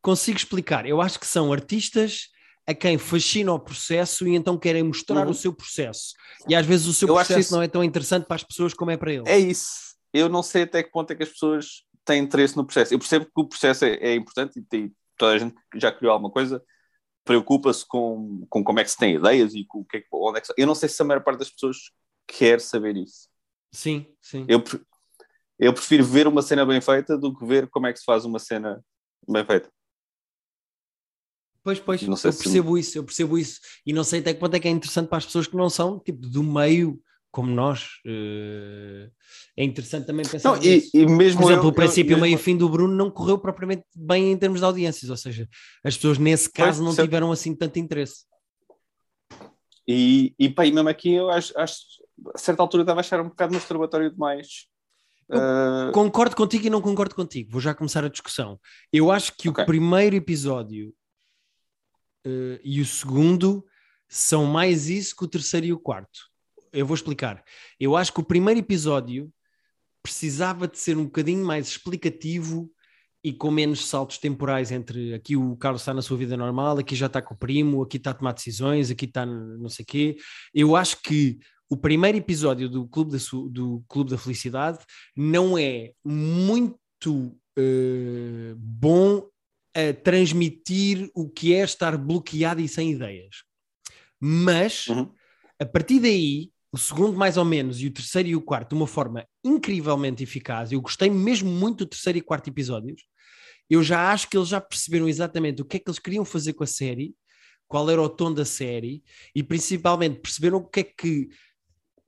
consigo 0.00 0.36
explicar. 0.36 0.86
Eu 0.86 1.00
acho 1.00 1.18
que 1.18 1.26
são 1.26 1.52
artistas 1.52 2.28
a 2.66 2.74
quem 2.74 2.98
fascina 2.98 3.52
o 3.52 3.58
processo 3.58 4.28
e 4.28 4.36
então 4.36 4.56
querem 4.56 4.82
mostrar 4.82 5.24
uhum. 5.24 5.32
o 5.32 5.34
seu 5.34 5.52
processo. 5.52 6.12
E 6.48 6.54
às 6.54 6.64
vezes 6.64 6.86
o 6.86 6.94
seu 6.94 7.08
eu 7.08 7.14
processo 7.14 7.40
isso... 7.40 7.54
não 7.54 7.62
é 7.62 7.66
tão 7.66 7.82
interessante 7.82 8.26
para 8.26 8.36
as 8.36 8.44
pessoas 8.44 8.74
como 8.74 8.90
é 8.90 8.96
para 8.96 9.12
eles. 9.12 9.26
É 9.26 9.38
isso. 9.38 9.96
Eu 10.12 10.28
não 10.28 10.42
sei 10.42 10.62
até 10.62 10.82
que 10.82 10.90
ponto 10.90 11.10
é 11.10 11.16
que 11.16 11.22
as 11.22 11.30
pessoas 11.30 11.82
têm 12.04 12.22
interesse 12.22 12.56
no 12.56 12.64
processo. 12.64 12.94
Eu 12.94 12.98
percebo 12.98 13.24
que 13.24 13.32
o 13.34 13.48
processo 13.48 13.84
é, 13.84 13.94
é 13.94 14.14
importante 14.14 14.64
e 14.72 14.92
toda 15.16 15.32
a 15.32 15.38
gente 15.38 15.56
já 15.74 15.90
criou 15.90 16.12
alguma 16.12 16.30
coisa 16.30 16.62
preocupa-se 17.28 17.86
com, 17.86 18.46
com 18.48 18.64
como 18.64 18.80
é 18.80 18.84
que 18.84 18.90
se 18.90 18.96
tem 18.96 19.16
ideias 19.16 19.54
e 19.54 19.62
com 19.62 19.80
o 19.80 19.84
que 19.84 19.98
é, 19.98 20.04
onde 20.10 20.38
é 20.38 20.40
que... 20.40 20.48
Eu 20.56 20.66
não 20.66 20.74
sei 20.74 20.88
se 20.88 21.02
a 21.02 21.04
maior 21.04 21.22
parte 21.22 21.40
das 21.40 21.50
pessoas 21.50 21.76
quer 22.26 22.58
saber 22.58 22.96
isso. 22.96 23.27
Sim, 23.70 24.06
sim. 24.20 24.46
Eu, 24.48 24.62
eu 25.58 25.72
prefiro 25.72 26.04
ver 26.04 26.26
uma 26.26 26.42
cena 26.42 26.64
bem 26.64 26.80
feita 26.80 27.16
do 27.16 27.36
que 27.36 27.44
ver 27.44 27.68
como 27.68 27.86
é 27.86 27.92
que 27.92 27.98
se 27.98 28.04
faz 28.04 28.24
uma 28.24 28.38
cena 28.38 28.82
bem 29.28 29.44
feita. 29.44 29.70
Pois, 31.62 31.78
pois, 31.80 32.02
eu 32.02 32.16
percebo 32.16 32.74
se... 32.74 32.80
isso, 32.80 32.98
eu 32.98 33.04
percebo 33.04 33.38
isso. 33.38 33.60
E 33.84 33.92
não 33.92 34.04
sei 34.04 34.20
até 34.20 34.32
que 34.32 34.40
ponto 34.40 34.54
é 34.54 34.60
que 34.60 34.68
é 34.68 34.70
interessante 34.70 35.08
para 35.08 35.18
as 35.18 35.26
pessoas 35.26 35.46
que 35.46 35.56
não 35.56 35.68
são, 35.68 35.98
tipo, 35.98 36.20
do 36.26 36.42
meio 36.42 36.98
como 37.30 37.50
nós. 37.50 38.00
Uh, 38.06 39.10
é 39.56 39.64
interessante 39.64 40.06
também 40.06 40.24
pensar 40.26 40.56
não, 40.56 40.62
e, 40.62 40.88
e, 40.94 41.06
mesmo 41.06 41.42
Por 41.42 41.50
exemplo, 41.50 41.66
eu, 41.66 41.70
o 41.70 41.74
princípio, 41.74 42.16
eu, 42.16 42.20
meio 42.20 42.34
e 42.34 42.38
fim 42.38 42.56
do 42.56 42.68
Bruno 42.68 42.94
não 42.94 43.10
correu 43.10 43.38
propriamente 43.38 43.84
bem 43.94 44.32
em 44.32 44.36
termos 44.38 44.60
de 44.60 44.64
audiências, 44.64 45.10
ou 45.10 45.16
seja, 45.16 45.48
as 45.84 45.96
pessoas 45.96 46.18
nesse 46.18 46.50
caso 46.50 46.82
pois, 46.82 46.96
não 46.96 47.04
tiveram 47.04 47.30
assim 47.30 47.54
tanto 47.54 47.78
interesse. 47.78 48.24
E, 49.86 50.34
e, 50.38 50.48
pá, 50.48 50.66
e 50.66 50.72
mesmo 50.72 50.88
aqui 50.88 51.14
eu 51.14 51.30
acho, 51.30 51.52
acho 51.58 51.82
a 52.34 52.38
certa 52.38 52.62
altura 52.62 52.82
estava 52.82 53.00
a 53.00 53.02
achar 53.02 53.20
um 53.20 53.28
bocado 53.28 53.54
masturbatório 53.54 54.10
demais. 54.10 54.66
Uh, 55.30 55.92
Concordo 55.92 56.34
contigo 56.34 56.66
e 56.66 56.70
não 56.70 56.80
concordo 56.80 57.14
contigo. 57.14 57.50
Vou 57.50 57.60
já 57.60 57.74
começar 57.74 58.04
a 58.04 58.08
discussão. 58.08 58.58
Eu 58.92 59.10
acho 59.10 59.36
que 59.36 59.48
Ok. 59.48 59.62
o 59.62 59.66
primeiro 59.66 60.16
episódio 60.16 60.94
eh, 62.24 62.60
e 62.64 62.80
o 62.80 62.86
segundo 62.86 63.64
são 64.08 64.46
mais 64.46 64.88
isso 64.88 65.14
que 65.14 65.24
o 65.24 65.28
terceiro 65.28 65.66
e 65.66 65.72
o 65.72 65.78
quarto. 65.78 66.20
Eu 66.72 66.86
vou 66.86 66.94
explicar. 66.94 67.42
Eu 67.78 67.96
acho 67.96 68.12
que 68.12 68.20
o 68.20 68.24
primeiro 68.24 68.60
episódio 68.60 69.30
precisava 70.02 70.66
de 70.66 70.78
ser 70.78 70.96
um 70.96 71.04
bocadinho 71.04 71.44
mais 71.44 71.68
explicativo 71.68 72.70
e 73.22 73.32
com 73.32 73.50
menos 73.50 73.86
saltos 73.86 74.16
temporais 74.18 74.70
entre 74.70 75.12
aqui 75.12 75.36
o 75.36 75.56
Carlos 75.56 75.82
está 75.82 75.92
na 75.92 76.00
sua 76.00 76.16
vida 76.16 76.36
normal, 76.36 76.78
aqui 76.78 76.94
já 76.94 77.06
está 77.06 77.20
com 77.20 77.34
o 77.34 77.36
primo, 77.36 77.82
aqui 77.82 77.96
está 77.96 78.12
a 78.12 78.14
tomar 78.14 78.32
decisões, 78.32 78.90
aqui 78.90 79.04
está 79.06 79.26
não 79.26 79.68
sei 79.68 79.82
o 79.82 79.86
quê. 79.86 80.16
Eu 80.54 80.76
acho 80.76 81.02
que 81.02 81.38
o 81.70 81.76
primeiro 81.76 82.18
episódio 82.18 82.68
do 82.68 82.86
Clube 82.88 83.12
da, 83.12 83.18
do 83.50 83.84
Clube 83.88 84.10
da 84.10 84.18
Felicidade 84.18 84.78
não 85.16 85.58
é 85.58 85.92
muito 86.04 87.38
eh, 87.56 88.54
bom 88.56 89.28
a 89.74 89.92
transmitir 90.02 91.10
o 91.14 91.28
que 91.28 91.54
é 91.54 91.62
estar 91.62 91.96
bloqueado 91.96 92.60
e 92.60 92.68
sem 92.68 92.92
ideias. 92.92 93.44
Mas 94.20 94.86
Uhum. 94.88 95.12
a 95.60 95.66
partir 95.66 96.00
daí, 96.00 96.50
o 96.72 96.78
segundo 96.78 97.16
mais 97.16 97.36
ou 97.36 97.44
menos 97.44 97.80
e 97.80 97.86
o 97.86 97.92
terceiro 97.92 98.28
e 98.28 98.36
o 98.36 98.42
quarto 98.42 98.70
de 98.70 98.74
uma 98.74 98.86
forma 98.86 99.26
incrivelmente 99.44 100.22
eficaz, 100.22 100.72
eu 100.72 100.80
gostei 100.80 101.10
mesmo 101.10 101.50
muito 101.50 101.84
do 101.84 101.86
terceiro 101.86 102.18
e 102.18 102.22
quarto 102.22 102.48
episódios, 102.48 103.02
eu 103.70 103.82
já 103.82 104.10
acho 104.10 104.28
que 104.28 104.36
eles 104.36 104.48
já 104.48 104.60
perceberam 104.60 105.08
exatamente 105.08 105.60
o 105.60 105.64
que 105.64 105.76
é 105.76 105.80
que 105.80 105.88
eles 105.88 105.98
queriam 105.98 106.24
fazer 106.24 106.54
com 106.54 106.64
a 106.64 106.66
série, 106.66 107.14
qual 107.68 107.88
era 107.90 108.00
o 108.00 108.08
tom 108.08 108.32
da 108.32 108.44
série 108.44 109.02
e 109.34 109.42
principalmente 109.42 110.20
perceberam 110.20 110.58
o 110.58 110.64
que 110.64 110.80
é 110.80 110.84
que 110.84 111.28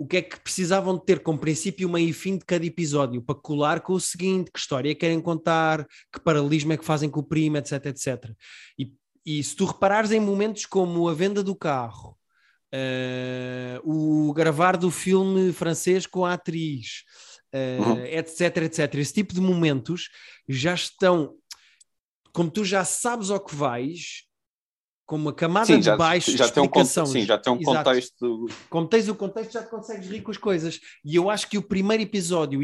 o 0.00 0.06
que 0.06 0.16
é 0.16 0.22
que 0.22 0.40
precisavam 0.40 0.96
de 0.96 1.04
ter 1.04 1.20
como 1.22 1.38
princípio, 1.38 1.86
meio 1.86 2.08
e 2.08 2.12
fim 2.14 2.38
de 2.38 2.44
cada 2.46 2.64
episódio 2.64 3.20
para 3.20 3.34
colar 3.34 3.82
com 3.82 3.92
o 3.92 4.00
seguinte, 4.00 4.50
que 4.50 4.58
história 4.58 4.94
querem 4.94 5.20
contar, 5.20 5.86
que 6.10 6.18
paralelismo 6.18 6.72
é 6.72 6.78
que 6.78 6.84
fazem 6.86 7.10
com 7.10 7.20
o 7.20 7.22
primo, 7.22 7.58
etc, 7.58 7.84
etc. 7.84 8.30
E, 8.78 8.94
e 9.26 9.44
se 9.44 9.54
tu 9.54 9.66
reparares 9.66 10.10
em 10.10 10.18
momentos 10.18 10.64
como 10.64 11.06
a 11.06 11.12
venda 11.12 11.42
do 11.42 11.54
carro, 11.54 12.16
eh, 12.72 13.78
o 13.84 14.32
gravar 14.32 14.78
do 14.78 14.90
filme 14.90 15.52
francês 15.52 16.06
com 16.06 16.24
a 16.24 16.32
atriz, 16.32 17.04
eh, 17.52 17.76
Uhum. 17.78 18.06
etc, 18.06 18.56
etc, 18.56 18.94
esse 18.94 19.12
tipo 19.12 19.34
de 19.34 19.40
momentos 19.42 20.08
já 20.48 20.72
estão, 20.72 21.34
como 22.32 22.50
tu 22.50 22.64
já 22.64 22.86
sabes 22.86 23.30
ao 23.30 23.38
que 23.44 23.54
vais, 23.54 24.22
com 25.10 25.16
uma 25.16 25.32
camada 25.32 25.66
sim, 25.66 25.80
de 25.80 25.86
já, 25.86 25.96
baixo 25.96 26.36
já 26.36 26.46
de 26.46 26.52
tem 26.52 26.62
um, 26.62 26.68
con- 26.68 26.82
explicação. 26.82 27.04
sim, 27.04 27.26
já 27.26 27.36
tem 27.36 27.52
um 27.52 27.60
Exato 27.60 27.78
contexto. 27.78 28.46
como 28.70 28.86
tens 28.86 29.08
o 29.08 29.14
contexto, 29.16 29.52
já 29.54 29.64
te 29.64 29.68
consegues 29.68 30.08
rir 30.08 30.20
com 30.22 30.30
as 30.30 30.36
coisas. 30.36 30.78
E 31.04 31.16
eu 31.16 31.28
acho 31.28 31.48
que 31.50 31.58
o 31.58 31.62
primeiro 31.62 32.00
episódio, 32.04 32.60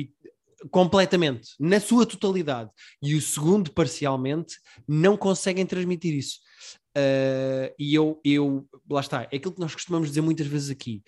completamente, 0.70 1.48
na 1.58 1.80
sua 1.80 2.06
totalidade, 2.06 2.70
e 3.02 3.16
o 3.16 3.20
segundo, 3.20 3.72
parcialmente, 3.72 4.54
não 4.86 5.16
conseguem 5.16 5.66
transmitir 5.66 6.14
isso. 6.14 6.38
Uh, 6.96 7.74
e 7.76 7.92
eu, 7.96 8.20
eu, 8.24 8.64
lá 8.88 9.00
está, 9.00 9.22
é 9.24 9.36
aquilo 9.38 9.52
que 9.52 9.60
nós 9.60 9.74
costumamos 9.74 10.08
dizer 10.08 10.20
muitas 10.20 10.46
vezes 10.46 10.70
aqui. 10.70 11.02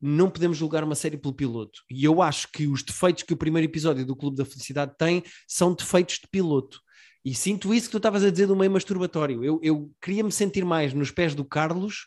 Não 0.00 0.30
podemos 0.30 0.56
julgar 0.56 0.84
uma 0.84 0.94
série 0.94 1.16
pelo 1.16 1.34
piloto. 1.34 1.80
E 1.90 2.04
eu 2.04 2.22
acho 2.22 2.46
que 2.52 2.68
os 2.68 2.84
defeitos 2.84 3.24
que 3.24 3.32
o 3.32 3.36
primeiro 3.36 3.66
episódio 3.68 4.06
do 4.06 4.14
Clube 4.14 4.36
da 4.36 4.44
Felicidade 4.44 4.92
tem 4.96 5.24
são 5.48 5.74
defeitos 5.74 6.20
de 6.20 6.28
piloto. 6.30 6.83
E 7.24 7.34
sinto 7.34 7.72
isso 7.72 7.86
que 7.86 7.92
tu 7.92 7.96
estavas 7.96 8.22
a 8.22 8.30
dizer 8.30 8.46
do 8.46 8.56
meio 8.56 8.70
masturbatório. 8.70 9.42
Eu, 9.42 9.58
eu 9.62 9.90
queria 10.00 10.22
me 10.22 10.30
sentir 10.32 10.64
mais 10.64 10.92
nos 10.92 11.10
pés 11.10 11.34
do 11.34 11.44
Carlos 11.44 12.06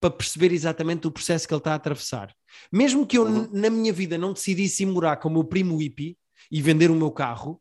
para 0.00 0.10
perceber 0.10 0.52
exatamente 0.52 1.06
o 1.06 1.10
processo 1.10 1.46
que 1.46 1.52
ele 1.52 1.58
está 1.58 1.72
a 1.72 1.74
atravessar. 1.74 2.32
Mesmo 2.72 3.06
que 3.06 3.18
eu, 3.18 3.24
Uhum. 3.24 3.50
na 3.52 3.68
minha 3.68 3.92
vida, 3.92 4.16
não 4.16 4.32
decidisse 4.32 4.84
ir 4.84 4.86
morar 4.86 5.16
com 5.16 5.28
o 5.28 5.32
meu 5.32 5.44
primo 5.44 5.76
hippie 5.76 6.16
e 6.50 6.62
vender 6.62 6.90
o 6.90 6.94
meu 6.94 7.10
carro, 7.10 7.60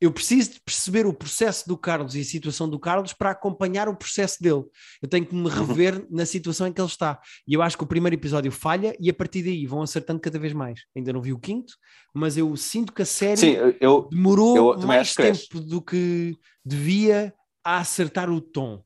eu 0.00 0.12
preciso 0.12 0.52
de 0.52 0.60
perceber 0.60 1.06
o 1.06 1.12
processo 1.12 1.66
do 1.66 1.76
Carlos 1.76 2.14
e 2.14 2.20
a 2.20 2.24
situação 2.24 2.68
do 2.68 2.78
Carlos 2.78 3.12
para 3.12 3.30
acompanhar 3.30 3.88
o 3.88 3.96
processo 3.96 4.42
dele. 4.42 4.64
Eu 5.02 5.08
tenho 5.08 5.24
que 5.24 5.34
me 5.34 5.48
rever 5.48 6.06
na 6.10 6.26
situação 6.26 6.66
em 6.66 6.72
que 6.72 6.80
ele 6.80 6.88
está. 6.88 7.18
E 7.48 7.54
eu 7.54 7.62
acho 7.62 7.78
que 7.78 7.84
o 7.84 7.86
primeiro 7.86 8.14
episódio 8.14 8.52
falha 8.52 8.94
e 9.00 9.08
a 9.08 9.14
partir 9.14 9.42
daí 9.42 9.66
vão 9.66 9.82
acertando 9.82 10.20
cada 10.20 10.38
vez 10.38 10.52
mais. 10.52 10.82
Ainda 10.94 11.12
não 11.12 11.22
vi 11.22 11.32
o 11.32 11.38
quinto, 11.38 11.74
mas 12.12 12.36
eu 12.36 12.54
sinto 12.56 12.92
que 12.92 13.02
a 13.02 13.06
série 13.06 13.38
Sim, 13.38 13.56
eu, 13.80 14.08
demorou 14.10 14.74
eu 14.74 14.78
mais 14.86 15.14
que 15.14 15.22
tempo 15.22 15.60
do 15.60 15.80
que 15.80 16.36
devia 16.64 17.32
a 17.64 17.78
acertar 17.78 18.30
o 18.30 18.40
tom. 18.40 18.82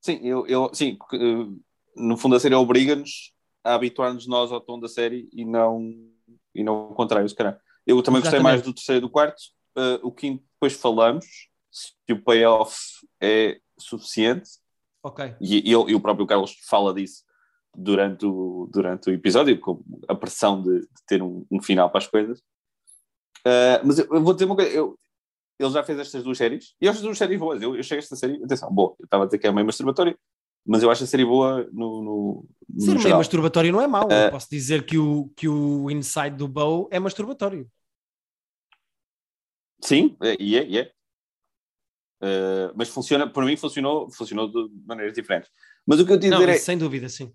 sim, 0.00 0.20
eu, 0.22 0.46
eu, 0.46 0.70
sim, 0.72 0.94
porque, 0.96 1.16
eh, 1.16 1.46
no 1.96 2.16
fundo 2.16 2.36
a 2.36 2.40
série 2.40 2.54
obriga-nos 2.54 3.32
a 3.64 3.74
habituar-nos 3.74 4.26
nós 4.26 4.52
ao 4.52 4.60
tom 4.60 4.78
da 4.78 4.88
série 4.88 5.28
e 5.32 5.44
não, 5.44 5.92
e 6.54 6.62
não 6.62 6.90
o 6.90 6.94
contrário, 6.94 7.28
se 7.28 7.34
calhar. 7.34 7.58
Eu 7.86 8.02
também 8.02 8.20
gostei 8.20 8.38
Exatamente. 8.38 8.42
mais 8.42 8.62
do 8.62 8.74
terceiro 8.74 8.98
e 8.98 9.00
do 9.00 9.10
quarto. 9.10 9.40
Eh, 9.76 10.00
o 10.02 10.12
quinto 10.12 10.44
depois 10.54 10.74
falamos 10.74 11.24
se 11.70 11.92
o 12.12 12.22
payoff 12.22 12.76
é 13.20 13.58
suficiente 13.78 14.50
Ok. 15.02 15.34
e, 15.40 15.58
e 15.58 15.70
e 15.70 15.94
o 15.94 16.00
próprio 16.00 16.26
Carlos 16.26 16.54
fala 16.68 16.92
disso 16.92 17.24
durante 17.74 18.26
o, 18.26 18.68
durante 18.70 19.08
o 19.08 19.12
episódio, 19.14 19.58
com 19.58 19.82
a 20.06 20.14
pressão 20.14 20.62
de, 20.62 20.80
de 20.80 21.02
ter 21.06 21.22
um, 21.22 21.46
um 21.50 21.60
final 21.62 21.88
para 21.88 21.98
as 21.98 22.06
coisas. 22.06 22.38
Uh, 23.40 23.80
mas 23.84 23.98
eu, 23.98 24.06
eu 24.12 24.22
vou 24.22 24.34
dizer 24.34 24.44
uma 24.44 24.54
coisa, 24.54 24.70
eu, 24.70 24.98
ele 25.58 25.70
já 25.70 25.82
fez 25.82 25.98
estas 25.98 26.22
duas 26.22 26.36
séries, 26.36 26.74
e 26.80 26.84
eu 26.84 26.90
acho 26.90 26.98
as 26.98 27.04
duas 27.04 27.16
séries 27.18 27.38
boas. 27.38 27.62
Eu, 27.62 27.74
eu 27.74 27.80
achei 27.80 27.96
esta 27.98 28.14
série, 28.14 28.42
atenção, 28.44 28.70
boa, 28.70 28.94
eu 29.00 29.04
estava 29.04 29.24
a 29.24 29.26
dizer 29.26 29.38
que 29.38 29.46
é 29.46 29.52
meio 29.52 29.64
masturbatória, 29.66 30.16
mas 30.66 30.82
eu 30.82 30.90
acho 30.90 31.02
a 31.04 31.06
série 31.06 31.24
boa 31.24 31.66
no. 31.72 32.02
no, 32.02 32.44
no 32.68 32.80
Ser 32.80 32.98
meio 32.98 33.16
masturbatório 33.16 33.72
não 33.72 33.80
é 33.80 33.86
mau. 33.86 34.06
Eh, 34.10 34.26
Eu 34.26 34.30
posso 34.30 34.48
dizer 34.50 34.84
que 34.84 34.98
o, 34.98 35.28
que 35.34 35.48
o 35.48 35.90
inside 35.90 36.36
do 36.36 36.46
Bow 36.46 36.88
é 36.90 37.00
masturbatório. 37.00 37.66
Sim, 39.82 40.16
é, 40.22 40.36
e 40.38 40.56
é, 40.56 40.66
e 40.66 40.78
é. 40.78 40.92
Uh, 42.22 42.72
mas 42.76 42.88
funciona, 42.88 43.28
para 43.28 43.44
mim 43.44 43.56
funcionou, 43.56 44.08
funcionou 44.10 44.48
de 44.48 44.70
maneiras 44.86 45.12
diferentes. 45.12 45.50
Mas 45.84 45.98
o 45.98 46.06
que 46.06 46.12
eu 46.12 46.20
te 46.20 46.30
dizer 46.30 46.48
é, 46.48 46.56
sem 46.56 46.78
dúvida, 46.78 47.08
sim. 47.08 47.30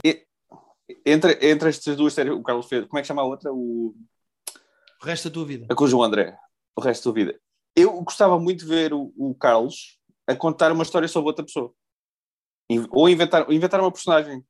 entre, 1.06 1.34
entre 1.50 1.70
estas 1.70 1.98
duas 1.98 2.14
séries, 2.14 2.34
o 2.34 2.42
Carlos 2.42 2.68
fez, 2.68 2.86
como 2.86 2.98
é 2.98 3.02
que 3.02 3.08
chama 3.08 3.22
a 3.22 3.26
outra? 3.26 3.52
O, 3.52 3.94
O 5.02 5.06
resto 5.06 5.28
da 5.28 5.34
tua 5.34 5.46
vida. 5.46 5.68
a 5.70 5.76
com 5.76 5.84
o 5.84 5.88
João 5.88 6.04
André, 6.04 6.38
o 6.76 6.82
resto 6.82 7.10
da 7.10 7.14
vida. 7.14 7.38
Eu 7.76 8.02
gostava 8.02 8.40
muito 8.40 8.62
de 8.62 8.66
ver 8.66 8.94
o, 8.94 9.14
o 9.18 9.36
Carlos 9.36 10.00
a 10.26 10.34
contar 10.34 10.72
uma 10.72 10.84
história 10.84 11.08
sobre 11.08 11.28
outra 11.28 11.46
pessoa. 11.46 11.74
Ou 12.92 13.10
inventar, 13.10 13.52
inventar 13.52 13.82
uma 13.82 13.92
personagem. 13.92 14.44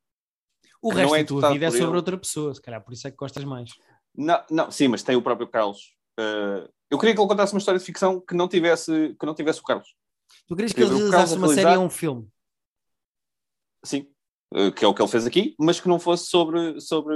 O 0.80 0.90
resto 0.90 1.14
é 1.16 1.22
da 1.22 1.28
tua 1.28 1.52
vida 1.52 1.66
é 1.66 1.70
sobre 1.70 1.86
ele. 1.86 1.96
outra 1.96 2.16
pessoa, 2.16 2.54
se 2.54 2.62
calhar 2.62 2.82
por 2.82 2.92
isso 2.92 3.08
é 3.08 3.10
que 3.10 3.16
gostas 3.16 3.42
mais. 3.44 3.70
Não, 4.14 4.44
não, 4.50 4.70
sim, 4.70 4.86
mas 4.86 5.02
tem 5.02 5.16
o 5.16 5.22
próprio 5.22 5.48
Carlos. 5.48 5.97
Uh, 6.18 6.68
eu 6.90 6.98
queria 6.98 7.14
que 7.14 7.20
ele 7.20 7.28
contasse 7.28 7.52
uma 7.52 7.58
história 7.58 7.78
de 7.78 7.84
ficção 7.84 8.20
que 8.20 8.34
não 8.34 8.48
tivesse, 8.48 9.14
que 9.18 9.26
não 9.26 9.34
tivesse 9.34 9.60
o 9.60 9.62
Carlos. 9.62 9.94
Tu 10.46 10.56
querias 10.56 10.72
que 10.72 10.80
ele 10.80 10.94
realizasse 10.94 11.34
uma 11.34 11.46
a 11.46 11.50
série 11.50 11.60
realizar- 11.60 11.80
ou 11.80 11.86
um 11.86 11.90
filme? 11.90 12.28
Sim. 13.84 14.10
Uh, 14.52 14.72
que 14.72 14.84
é 14.84 14.88
o 14.88 14.94
que 14.94 15.02
ele 15.02 15.10
fez 15.10 15.26
aqui, 15.26 15.54
mas 15.58 15.78
que 15.78 15.88
não 15.88 16.00
fosse 16.00 16.26
sobre, 16.26 16.80
sobre, 16.80 17.14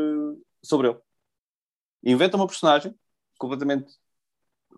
sobre 0.62 0.88
ele. 0.88 0.98
Inventa 2.04 2.36
uma 2.36 2.46
personagem 2.46 2.94
completamente 3.38 3.92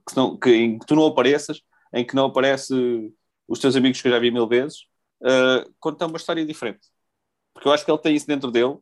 que, 0.09 0.16
não, 0.16 0.39
que, 0.39 0.51
em 0.51 0.79
que 0.79 0.87
tu 0.87 0.95
não 0.95 1.07
apareças, 1.07 1.61
em 1.93 2.07
que 2.07 2.14
não 2.14 2.27
aparece 2.27 3.12
os 3.49 3.59
teus 3.59 3.77
amigos 3.77 4.01
que 4.01 4.09
eu 4.09 4.12
já 4.12 4.18
vi 4.18 4.31
mil 4.31 4.47
vezes, 4.47 4.83
uh, 5.22 5.70
conta 5.81 6.07
uma 6.07 6.16
história 6.16 6.47
diferente. 6.47 6.89
Porque 7.53 7.68
eu 7.68 7.72
acho 7.72 7.85
que 7.85 7.91
ele 7.91 7.99
tem 7.99 8.14
isso 8.14 8.27
dentro 8.27 8.51
dele 8.51 8.79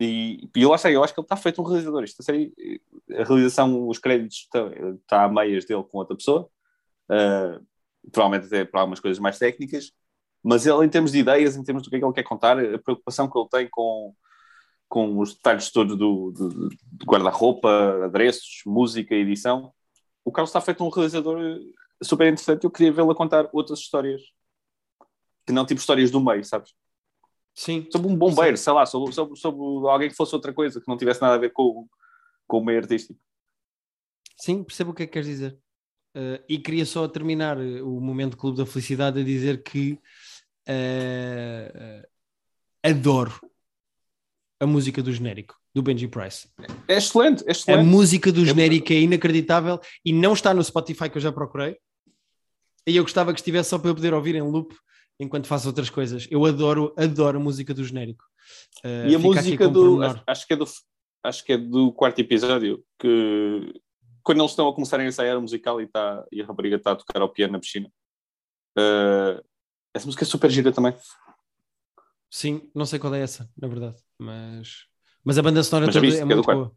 e, 0.00 0.48
e 0.56 0.62
eu, 0.62 0.72
acho, 0.72 0.88
eu 0.88 1.04
acho 1.04 1.12
que 1.12 1.20
ele 1.20 1.24
está 1.26 1.36
feito 1.36 1.60
um 1.60 1.64
realizador. 1.64 2.02
Isto, 2.02 2.22
a 2.22 3.24
realização, 3.24 3.88
os 3.88 3.98
créditos 3.98 4.38
está, 4.38 4.66
está 4.94 5.24
a 5.24 5.28
meias 5.28 5.64
dele 5.66 5.84
com 5.84 5.98
outra 5.98 6.16
pessoa, 6.16 6.48
uh, 7.10 7.64
provavelmente 8.10 8.46
até 8.46 8.64
para 8.64 8.80
algumas 8.80 9.00
coisas 9.00 9.18
mais 9.18 9.38
técnicas, 9.38 9.92
mas 10.42 10.66
ele, 10.66 10.84
em 10.84 10.88
termos 10.88 11.12
de 11.12 11.18
ideias, 11.18 11.56
em 11.56 11.62
termos 11.62 11.82
do 11.82 11.90
que 11.90 11.96
é 11.96 11.98
que 11.98 12.04
ele 12.04 12.14
quer 12.14 12.22
contar, 12.22 12.58
a 12.58 12.78
preocupação 12.78 13.28
que 13.28 13.38
ele 13.38 13.48
tem 13.50 13.68
com, 13.70 14.14
com 14.88 15.18
os 15.18 15.34
detalhes 15.34 15.70
todos 15.70 15.96
do, 15.96 16.30
do, 16.30 16.48
do 16.48 17.06
guarda-roupa, 17.06 18.04
adereços, 18.04 18.62
música, 18.64 19.14
edição, 19.14 19.72
o 20.24 20.32
Carlos 20.32 20.50
está 20.50 20.60
feito 20.60 20.82
um 20.82 20.88
realizador 20.88 21.58
super 22.02 22.26
interessante. 22.26 22.64
Eu 22.64 22.70
queria 22.70 22.92
vê-lo 22.92 23.10
a 23.10 23.14
contar 23.14 23.48
outras 23.52 23.80
histórias 23.80 24.22
que 25.46 25.52
não 25.52 25.66
tipo 25.66 25.80
histórias 25.80 26.10
do 26.10 26.20
meio, 26.20 26.44
sabes? 26.44 26.72
Sim. 27.60 27.86
Sobre 27.92 28.08
um 28.08 28.16
bombeiro, 28.16 28.56
sei 28.56 28.72
lá, 28.72 28.86
sobre, 28.86 29.12
sobre, 29.12 29.38
sobre 29.38 29.60
alguém 29.90 30.08
que 30.08 30.16
fosse 30.16 30.34
outra 30.34 30.50
coisa, 30.50 30.80
que 30.80 30.88
não 30.88 30.96
tivesse 30.96 31.20
nada 31.20 31.34
a 31.34 31.38
ver 31.38 31.52
com, 31.52 31.86
com 32.46 32.58
o 32.58 32.64
meio 32.64 32.78
artístico. 32.78 33.20
Sim, 34.34 34.64
percebo 34.64 34.92
o 34.92 34.94
que 34.94 35.02
é 35.02 35.06
que 35.06 35.12
queres 35.12 35.28
dizer. 35.28 35.58
Uh, 36.16 36.42
e 36.48 36.58
queria 36.58 36.86
só 36.86 37.06
terminar 37.06 37.58
uh, 37.58 37.86
o 37.86 38.00
momento 38.00 38.38
Clube 38.38 38.56
da 38.56 38.64
Felicidade 38.64 39.20
a 39.20 39.22
dizer 39.22 39.62
que 39.62 40.00
uh, 40.70 42.08
adoro 42.82 43.38
a 44.58 44.66
música 44.66 45.02
do 45.02 45.12
genérico, 45.12 45.54
do 45.74 45.82
Benji 45.82 46.08
Price. 46.08 46.48
É 46.88 46.96
excelente, 46.96 47.44
é 47.44 47.48
A 47.48 47.52
excelente. 47.52 47.86
música 47.86 48.32
do 48.32 48.40
É 48.40 48.46
genérico 48.46 48.90
é 48.90 49.00
inacreditável 49.00 49.78
e 50.02 50.14
não 50.14 50.32
está 50.32 50.54
no 50.54 50.64
Spotify 50.64 51.10
que 51.10 51.18
eu 51.18 51.22
já 51.22 51.30
procurei. 51.30 51.76
E 52.86 52.96
eu 52.96 53.02
gostava 53.02 53.34
que 53.34 53.40
estivesse 53.40 53.68
só 53.68 53.78
para 53.78 53.90
eu 53.90 53.94
poder 53.94 54.14
ouvir 54.14 54.34
em 54.34 54.40
loop 54.40 54.74
enquanto 55.20 55.46
faço 55.46 55.68
outras 55.68 55.90
coisas. 55.90 56.26
Eu 56.30 56.44
adoro, 56.46 56.92
adoro 56.96 57.38
a 57.38 57.40
música 57.40 57.74
do 57.74 57.84
genérico. 57.84 58.24
Uh, 58.84 59.08
E 59.08 59.14
a 59.14 59.18
música 59.18 59.68
do. 59.68 60.02
Acho, 60.02 60.22
acho 60.26 60.46
que 60.46 60.52
é 60.54 60.56
do. 60.56 60.64
Acho 61.22 61.44
que 61.44 61.52
é 61.52 61.58
do 61.58 61.92
quarto 61.92 62.18
episódio 62.18 62.82
que 62.98 63.74
quando 64.22 64.38
eles 64.40 64.52
estão 64.52 64.66
a 64.68 64.74
começar 64.74 64.98
a 64.98 65.04
ensaiar 65.04 65.36
o 65.36 65.42
musical 65.42 65.80
e, 65.80 65.86
tá, 65.86 66.24
e 66.32 66.40
a 66.40 66.46
rapariga 66.46 66.76
está 66.76 66.92
a 66.92 66.96
tocar 66.96 67.20
ao 67.20 67.28
piano 67.28 67.52
na 67.52 67.58
piscina. 67.58 67.90
Uh, 68.78 69.42
essa 69.92 70.06
música 70.06 70.24
é 70.24 70.26
super 70.26 70.50
gira 70.50 70.72
também. 70.72 70.94
Sim, 72.30 72.70
não 72.74 72.86
sei 72.86 72.98
qual 72.98 73.14
é 73.14 73.20
essa, 73.20 73.50
na 73.60 73.68
verdade, 73.68 73.96
mas, 74.18 74.86
mas 75.24 75.36
a 75.36 75.42
banda 75.42 75.62
sonora 75.62 75.86
Mas 75.86 75.94
toda 75.94 76.06
é 76.06 76.18
é 76.20 76.24
muito 76.24 76.42
boa. 76.42 76.72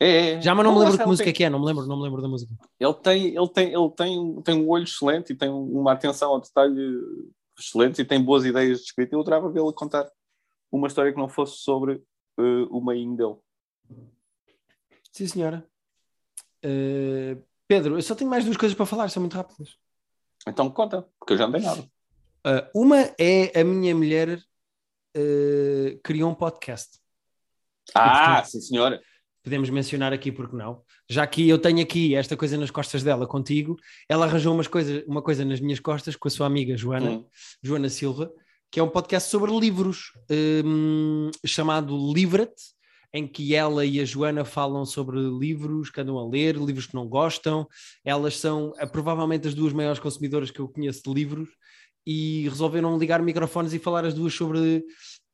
É, 0.00 0.32
é. 0.34 0.40
Já, 0.40 0.54
mas 0.54 0.64
não 0.64 0.72
me 0.74 0.80
lembro 0.80 0.98
que 0.98 1.06
música 1.06 1.24
tem- 1.24 1.30
é 1.30 1.34
que 1.34 1.44
é, 1.44 1.50
não 1.50 1.58
me 1.58 1.66
lembro, 1.66 1.86
não 1.86 1.96
me 1.96 2.02
lembro 2.04 2.22
da 2.22 2.28
música. 2.28 2.54
Ele 2.78 2.94
tem, 2.94 3.26
ele 3.34 3.48
tem, 3.48 3.72
ele 3.72 3.90
tem, 3.96 4.42
tem 4.42 4.54
um 4.54 4.68
olho 4.68 4.84
excelente 4.84 5.32
e 5.32 5.36
tem 5.36 5.48
uma 5.48 5.92
atenção 5.92 6.32
ao 6.32 6.40
detalhe 6.40 7.00
excelente 7.58 8.00
e 8.00 8.04
tem 8.04 8.22
boas 8.22 8.44
ideias 8.44 8.78
de 8.78 8.84
escrita. 8.84 9.14
Eu 9.14 9.20
adorava 9.20 9.50
vê-lo 9.50 9.72
contar 9.72 10.10
uma 10.70 10.86
história 10.86 11.12
que 11.12 11.18
não 11.18 11.28
fosse 11.28 11.58
sobre 11.58 11.94
uh, 12.38 12.66
o 12.70 12.84
meinho 12.84 13.16
dele. 13.16 13.36
Sim, 15.12 15.26
senhora. 15.26 15.66
Uh, 16.64 17.42
Pedro, 17.66 17.96
eu 17.96 18.02
só 18.02 18.14
tenho 18.14 18.30
mais 18.30 18.44
duas 18.44 18.56
coisas 18.56 18.76
para 18.76 18.86
falar, 18.86 19.08
são 19.10 19.22
muito 19.22 19.36
rápidas. 19.36 19.76
Então 20.46 20.70
conta, 20.70 21.06
porque 21.18 21.32
eu 21.34 21.36
já 21.38 21.46
não 21.46 21.52
tenho 21.52 21.64
nada. 21.64 21.82
Uh, 22.46 22.82
uma 22.82 22.98
é 23.18 23.60
a 23.60 23.64
minha 23.64 23.94
mulher 23.94 24.40
criou 26.04 26.30
um 26.30 26.34
podcast. 26.34 27.00
Ah, 27.92 28.26
portanto- 28.36 28.50
sim 28.52 28.60
senhora. 28.60 29.02
Podemos 29.42 29.70
mencionar 29.70 30.12
aqui 30.12 30.30
porque 30.32 30.56
não. 30.56 30.82
Já 31.08 31.26
que 31.26 31.48
eu 31.48 31.58
tenho 31.58 31.80
aqui 31.80 32.14
esta 32.14 32.36
coisa 32.36 32.56
nas 32.56 32.70
costas 32.70 33.02
dela 33.02 33.26
contigo, 33.26 33.76
ela 34.08 34.26
arranjou 34.26 34.54
umas 34.54 34.66
coisas, 34.66 35.04
uma 35.06 35.22
coisa 35.22 35.44
nas 35.44 35.60
minhas 35.60 35.80
costas 35.80 36.16
com 36.16 36.28
a 36.28 36.30
sua 36.30 36.46
amiga 36.46 36.76
Joana, 36.76 37.10
Hum. 37.10 37.24
Joana 37.62 37.88
Silva, 37.88 38.30
que 38.70 38.78
é 38.80 38.82
um 38.82 38.88
podcast 38.88 39.30
sobre 39.30 39.50
livros, 39.58 40.12
hum, 40.64 41.30
chamado 41.46 41.96
Livra-te, 42.12 42.76
em 43.14 43.26
que 43.26 43.54
ela 43.54 43.86
e 43.86 44.00
a 44.00 44.04
Joana 44.04 44.44
falam 44.44 44.84
sobre 44.84 45.18
livros 45.18 45.88
que 45.88 45.98
andam 46.00 46.18
a 46.18 46.28
ler, 46.28 46.56
livros 46.56 46.86
que 46.86 46.94
não 46.94 47.08
gostam. 47.08 47.66
Elas 48.04 48.36
são 48.36 48.74
eh, 48.76 48.84
provavelmente 48.84 49.48
as 49.48 49.54
duas 49.54 49.72
maiores 49.72 49.98
consumidoras 49.98 50.50
que 50.50 50.60
eu 50.60 50.68
conheço 50.68 51.02
de 51.04 51.14
livros 51.14 51.48
e 52.06 52.46
resolveram 52.48 52.98
ligar 52.98 53.22
microfones 53.22 53.72
e 53.72 53.78
falar 53.78 54.04
as 54.04 54.12
duas 54.12 54.34
sobre 54.34 54.84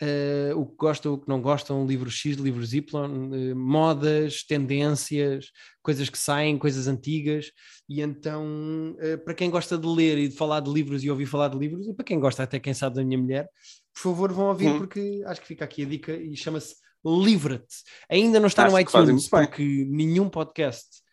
eh, 0.00 0.52
o 0.54 0.66
que 0.66 0.76
gostam, 0.76 1.14
o 1.14 1.18
que 1.18 1.28
não 1.28 1.40
gostam, 1.40 1.86
livros 1.86 2.14
X, 2.14 2.36
livros 2.36 2.72
Y, 2.72 2.84
eh, 3.32 3.54
modas, 3.54 4.42
tendências, 4.44 5.46
coisas 5.82 6.08
que 6.08 6.18
saem, 6.18 6.58
coisas 6.58 6.86
antigas. 6.88 7.50
E 7.88 8.00
então, 8.00 8.96
eh, 8.98 9.16
para 9.16 9.34
quem 9.34 9.50
gosta 9.50 9.78
de 9.78 9.86
ler 9.86 10.18
e 10.18 10.28
de 10.28 10.36
falar 10.36 10.60
de 10.60 10.70
livros 10.70 11.04
e 11.04 11.10
ouvir 11.10 11.26
falar 11.26 11.48
de 11.48 11.58
livros, 11.58 11.86
e 11.86 11.94
para 11.94 12.04
quem 12.04 12.18
gosta 12.18 12.42
até, 12.42 12.58
quem 12.58 12.74
sabe, 12.74 12.96
da 12.96 13.04
minha 13.04 13.18
mulher, 13.18 13.48
por 13.94 14.00
favor, 14.00 14.32
vão 14.32 14.46
ouvir, 14.48 14.68
Hum. 14.68 14.78
porque 14.78 15.22
acho 15.26 15.40
que 15.40 15.46
fica 15.46 15.64
aqui 15.64 15.82
a 15.82 15.86
dica 15.86 16.12
e 16.12 16.36
chama-se 16.36 16.74
Livra-te. 17.06 17.76
Ainda 18.08 18.40
não 18.40 18.46
está 18.46 18.64
Acho 18.64 18.72
no 18.72 18.80
iTunes, 18.80 19.28
porque 19.28 19.62
nenhum 19.90 20.26
podcast 20.30 21.03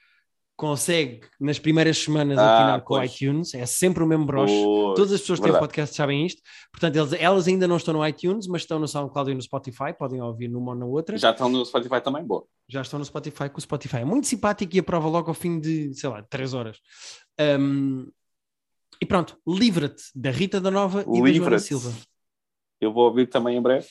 consegue, 0.61 1.21
nas 1.39 1.57
primeiras 1.57 1.97
semanas, 1.97 2.37
Ah, 2.37 2.55
atinar 2.57 2.81
com 2.83 2.93
o 2.93 3.03
iTunes. 3.03 3.55
É 3.55 3.65
sempre 3.65 4.03
o 4.03 4.07
mesmo 4.07 4.27
broche. 4.27 4.53
Pois, 4.53 4.95
Todas 4.95 5.11
as 5.13 5.21
pessoas 5.21 5.39
que 5.39 5.49
têm 5.49 5.57
podcast 5.57 5.95
sabem 5.95 6.23
isto. 6.23 6.39
Portanto, 6.71 6.95
eles, 6.95 7.13
elas 7.13 7.47
ainda 7.47 7.67
não 7.67 7.77
estão 7.77 7.95
no 7.95 8.07
iTunes, 8.07 8.45
mas 8.45 8.61
estão 8.61 8.77
no 8.77 8.87
SoundCloud 8.87 9.31
e 9.31 9.33
no 9.33 9.41
Spotify. 9.41 9.91
Podem 9.97 10.21
ouvir 10.21 10.47
numa 10.49 10.73
ou 10.73 10.77
na 10.77 10.85
outra. 10.85 11.17
Já 11.17 11.31
estão 11.31 11.49
no 11.49 11.65
Spotify 11.65 11.99
também, 11.99 12.23
boa. 12.23 12.45
Já 12.69 12.81
estão 12.83 12.99
no 12.99 13.05
Spotify, 13.05 13.49
que 13.49 13.57
o 13.57 13.61
Spotify 13.61 13.97
é 13.97 14.05
muito 14.05 14.27
simpático 14.27 14.75
e 14.75 14.79
aprova 14.79 15.07
logo 15.07 15.29
ao 15.29 15.33
fim 15.33 15.59
de, 15.59 15.95
sei 15.95 16.07
lá, 16.11 16.21
três 16.21 16.53
horas. 16.53 16.77
Um, 17.59 18.07
e 19.01 19.05
pronto, 19.07 19.35
Livra-te, 19.47 20.03
da 20.13 20.29
Rita 20.29 20.61
da 20.61 20.69
Nova 20.69 21.03
e 21.11 21.21
da 21.23 21.31
Joana. 21.33 21.57
Silva. 21.57 21.91
Eu 22.79 22.93
vou 22.93 23.05
ouvir 23.05 23.27
também 23.27 23.57
em 23.57 23.61
breve. 23.61 23.87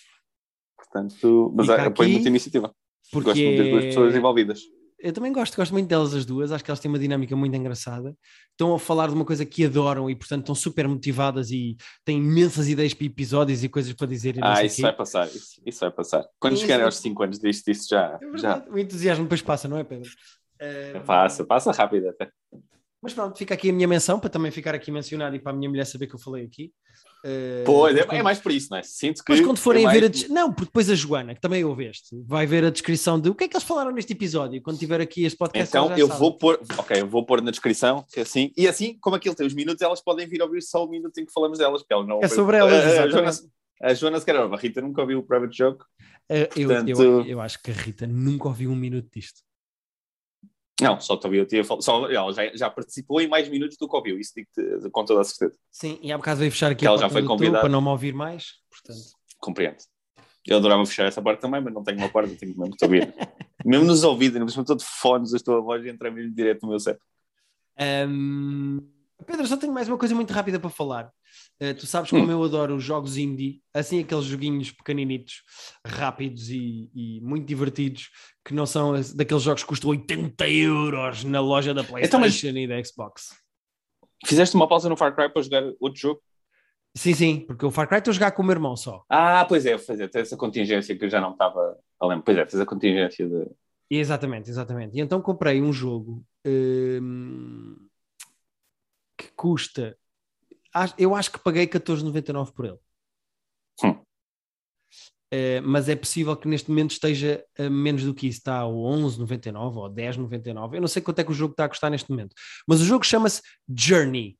Portanto, 0.77 1.53
mas 1.53 1.67
Fica 1.67 1.87
apoio 1.89 2.07
aqui, 2.07 2.13
muita 2.13 2.29
iniciativa. 2.29 2.69
Gosto 2.69 3.25
Porque 3.25 3.45
muito 3.45 3.59
das 3.61 3.71
duas 3.73 3.85
pessoas 3.87 4.15
envolvidas. 4.15 4.61
Eu 5.03 5.13
também 5.13 5.33
gosto, 5.33 5.57
gosto 5.57 5.73
muito 5.73 5.89
delas 5.89 6.15
as 6.15 6.25
duas, 6.25 6.53
acho 6.53 6.63
que 6.63 6.71
elas 6.71 6.81
têm 6.81 6.91
uma 6.91 6.99
dinâmica 6.99 7.35
muito 7.35 7.57
engraçada. 7.57 8.15
Estão 8.51 8.75
a 8.75 8.79
falar 8.79 9.09
de 9.09 9.15
uma 9.15 9.25
coisa 9.25 9.45
que 9.47 9.65
adoram 9.65 10.11
e, 10.11 10.15
portanto, 10.15 10.41
estão 10.41 10.55
super 10.55 10.87
motivadas 10.87 11.51
e 11.51 11.77
têm 12.05 12.19
imensas 12.19 12.69
ideias 12.69 12.93
para 12.93 13.07
episódios 13.07 13.65
e 13.65 13.69
coisas 13.69 13.93
para 13.95 14.07
dizer. 14.07 14.37
Ah, 14.43 14.63
isso 14.65 14.77
quê. 14.77 14.83
vai 14.83 14.93
passar. 14.93 15.27
Isso, 15.29 15.61
isso 15.65 15.81
vai 15.81 15.91
passar. 15.91 16.27
Quando 16.39 16.55
Isso 16.55 16.63
chegarem 16.63 16.85
aos 16.85 16.99
5 16.99 17.23
anos 17.23 17.39
disto, 17.39 17.71
isso 17.71 17.89
já, 17.89 18.19
É 18.21 18.39
já 18.39 18.65
O 18.71 18.79
entusiasmo 18.79 19.25
depois 19.25 19.41
passa, 19.43 19.67
não 19.67 19.79
é, 19.79 19.85
Pedro? 19.85 20.11
Um, 20.61 21.01
passa, 21.07 21.45
passa 21.45 21.73
rápido 21.73 22.09
até. 22.09 22.31
Mas 23.03 23.15
pronto, 23.15 23.37
fica 23.39 23.55
aqui 23.55 23.71
a 23.71 23.73
minha 23.73 23.89
menção 23.89 24.21
para 24.21 24.29
também 24.29 24.51
ficar 24.51 24.75
aqui 24.75 24.91
mencionado 24.91 25.35
e 25.35 25.39
para 25.41 25.53
a 25.53 25.55
minha 25.57 25.69
mulher 25.71 25.87
saber 25.87 26.07
que 26.07 26.15
eu 26.15 26.19
falei 26.19 26.45
aqui. 26.45 26.71
Uh, 27.25 27.65
Pois, 27.67 27.97
é, 27.97 28.01
é 28.01 28.05
quando- 28.05 28.23
mais 28.25 28.39
por 28.39 28.51
isso, 28.53 28.69
não 28.71 28.79
é? 28.79 28.83
Sinto 28.83 29.23
que. 29.25 29.33
Depois 29.33 29.41
quando 29.47 29.59
forem 29.59 29.87
é 29.87 29.91
ver 29.91 30.05
a 30.05 30.09
des- 30.09 30.29
Não, 30.29 30.51
porque 30.51 30.67
depois 30.67 30.89
a 30.91 30.95
Joana, 30.95 31.35
que 31.35 31.41
também 31.41 31.63
ouveste, 31.65 32.15
vai 32.27 32.47
ver 32.47 32.65
a 32.65 32.71
descrição 32.71 33.21
de 33.21 33.29
o 33.29 33.35
que 33.35 33.45
é 33.45 33.49
que 33.49 33.57
eles 33.57 33.67
falaram 33.67 33.91
neste 33.93 34.13
episódio. 34.13 34.61
Quando 34.63 34.79
tiver 34.79 35.01
aqui 35.01 35.25
este 35.25 35.37
podcast, 35.37 35.69
Então 35.71 35.95
eu 35.97 36.07
sabe. 36.09 36.19
vou 36.19 36.37
pôr, 36.39 36.59
ok, 36.79 37.01
eu 37.01 37.07
vou 37.07 37.25
pôr 37.25 37.43
na 37.43 37.51
descrição, 37.51 38.05
que 38.11 38.21
é 38.21 38.23
assim, 38.23 38.53
e 38.57 38.67
assim, 38.67 38.97
como 39.01 39.17
aquilo 39.17 39.35
tem 39.35 39.47
os 39.47 39.55
minutos, 39.55 39.83
elas 39.83 40.01
podem 40.03 40.27
vir 40.27 40.41
ouvir 40.43 40.63
só 40.63 40.85
o 40.85 40.89
minuto 40.89 41.17
em 41.19 41.27
que 41.27 41.33
falamos 41.33 41.59
delas, 41.59 41.83
porque 41.83 41.93
elas 41.95 42.07
não 42.07 42.21
É 42.23 42.29
sobre 42.29 42.57
elas, 42.57 42.73
a. 42.99 43.09
Joana, 43.09 43.31
a 43.83 43.95
Joana 43.95 44.19
sequer, 44.21 44.37
a 44.37 44.57
Rita 44.57 44.81
nunca 44.81 45.01
ouviu 45.03 45.19
o 45.19 45.23
Private 45.23 45.57
Joke. 45.57 45.85
Uh, 46.31 46.47
eu, 46.57 46.71
eu, 46.87 47.27
eu 47.27 47.41
acho 47.41 47.63
que 47.63 47.71
a 47.71 47.75
Rita 47.75 48.07
nunca 48.07 48.49
ouviu 48.49 48.71
um 48.71 48.77
minuto 48.77 49.09
disto. 49.15 49.41
Não, 50.85 51.01
só 51.01 51.17
que 51.17 51.27
ouviu, 51.27 51.47
tinha 51.47 51.63
só, 51.65 52.11
ela 52.11 52.33
já, 52.33 52.55
já 52.55 52.71
participou 52.71 53.21
em 53.21 53.29
mais 53.29 53.49
minutos 53.49 53.77
do 53.77 53.89
que 53.89 53.97
ouviu, 53.97 54.19
isso 54.19 54.33
digo-te 54.35 54.91
com 54.91 55.05
toda 55.05 55.21
a 55.21 55.25
certeza. 55.25 55.55
Sim, 55.71 55.99
e 56.03 56.13
há 56.13 56.17
bocado 56.17 56.41
veio 56.41 56.51
fechar 56.51 56.71
aqui 56.73 56.87
ela 56.87 56.97
já 56.97 57.03
porta 57.03 57.15
foi 57.15 57.25
convidada. 57.25 57.61
para 57.61 57.69
não 57.69 57.81
me 57.81 57.89
ouvir 57.89 58.15
mais. 58.15 58.55
Portanto, 58.71 59.01
Compreendo. 59.39 59.79
Eu 60.47 60.57
adorava 60.57 60.85
fechar 60.87 61.07
essa 61.07 61.21
parte 61.21 61.41
também, 61.41 61.61
mas 61.61 61.73
não 61.73 61.83
tenho 61.83 61.99
uma 61.99 62.09
porta, 62.09 62.35
tenho 62.35 62.57
mesmo 62.57 62.71
que 62.71 62.77
te 62.79 62.85
ouvir. 62.85 63.15
mesmo 63.65 63.87
nos 63.87 64.05
ouvidos, 64.05 64.57
estou 64.57 64.77
de 64.77 64.85
fones, 64.85 65.35
a 65.35 65.39
tua 65.39 65.61
voz 65.61 65.85
entra 65.87 66.11
mesmo 66.11 66.35
direto 66.35 66.63
no 66.63 66.71
meu 66.71 66.81
cérebro. 66.81 67.05
Um, 68.09 68.81
Pedro, 69.27 69.47
só 69.47 69.57
tenho 69.57 69.73
mais 69.73 69.89
uma 69.89 69.99
coisa 69.99 70.15
muito 70.15 70.33
rápida 70.33 70.59
para 70.59 70.71
falar. 70.71 71.11
Uh, 71.63 71.75
tu 71.75 71.87
sabes 71.87 72.11
como 72.11 72.25
Hum. 72.25 72.31
eu 72.31 72.43
adoro 72.45 72.75
os 72.77 72.83
jogos 72.83 73.17
indie, 73.17 73.61
assim 73.75 74.01
aqueles 74.01 74.25
joguinhos 74.25 74.71
pequeninitos, 74.73 75.43
rápidos 75.87 76.49
e, 76.51 76.91
e 76.95 77.21
muito 77.21 77.47
divertidos, 77.47 78.09
que 78.45 78.55
não 78.55 78.65
são 78.67 78.95
daqueles 79.15 79.43
jogos 79.43 79.63
que 79.63 79.69
custam 79.69 79.91
80 79.91 80.49
euros 80.49 81.23
na 81.25 81.41
loja 81.41 81.75
da 81.75 81.85
PlayStation 81.85 82.07
Então, 82.07 82.21
mas- 82.21 82.43
e 82.43 82.67
da 82.67 82.83
Xbox. 82.83 83.29
Fizeste 84.27 84.55
uma 84.57 84.69
pausa 84.69 84.89
no 84.89 84.97
Far 84.97 85.15
Cry 85.15 85.29
para 85.33 85.43
jogar 85.43 85.63
outro 85.81 86.01
jogo? 86.01 86.23
Sim, 86.97 87.15
sim, 87.15 87.41
porque 87.47 87.65
o 87.65 87.71
Far 87.71 87.89
Cry 87.89 87.99
estou 87.99 88.11
a 88.11 88.15
jogar 88.15 88.33
com 88.33 88.43
o 88.43 88.45
meu 88.45 88.53
irmão 88.55 88.77
só. 88.77 89.05
Ah, 89.09 89.45
pois 89.49 89.65
é, 89.65 89.73
é, 89.75 90.09
tem 90.09 90.23
essa 90.23 90.37
contingência 90.37 90.97
que 90.97 91.05
eu 91.05 91.09
já 91.11 91.21
não 91.21 91.33
estava 91.33 91.79
a 92.01 92.07
lembrar. 92.07 92.25
Pois 92.25 92.37
é, 92.39 92.45
tens 92.45 92.61
a 92.61 92.67
contingência 92.67 93.29
de. 93.29 93.47
Exatamente, 93.89 94.51
exatamente. 94.51 94.97
E 94.97 95.01
então 95.01 95.21
comprei 95.23 95.61
um 95.63 95.73
jogo 95.73 96.25
hum, 96.47 97.77
que 97.79 97.90
custa. 99.41 99.97
Eu 100.99 101.15
acho 101.15 101.33
que 101.33 101.39
paguei 101.39 101.67
14,99 101.67 102.53
por 102.53 102.65
ele. 102.67 102.79
Hum. 103.83 103.99
Eh, 105.33 105.61
mas 105.61 105.89
é 105.89 105.95
possível 105.97 106.37
que 106.37 106.49
neste 106.49 106.69
momento 106.69 106.91
esteja 106.91 107.45
a 107.59 107.71
menos 107.71 108.03
do 108.05 108.13
que 108.13 108.27
isso, 108.27 108.39
está 108.39 108.61
a 108.61 108.65
11,99 108.67 109.77
ou 109.77 109.89
10,99. 109.91 110.75
Eu 110.75 110.81
não 110.81 110.89
sei 110.89 111.01
quanto 111.01 111.21
é 111.21 111.25
que 111.25 111.31
o 111.31 111.35
jogo 111.35 111.53
está 111.53 111.65
a 111.65 111.69
custar 111.69 111.91
neste 111.91 112.11
momento, 112.11 112.35
mas 112.67 112.81
o 112.81 112.85
jogo 112.85 113.05
chama-se 113.07 113.41
Journey. 113.69 114.37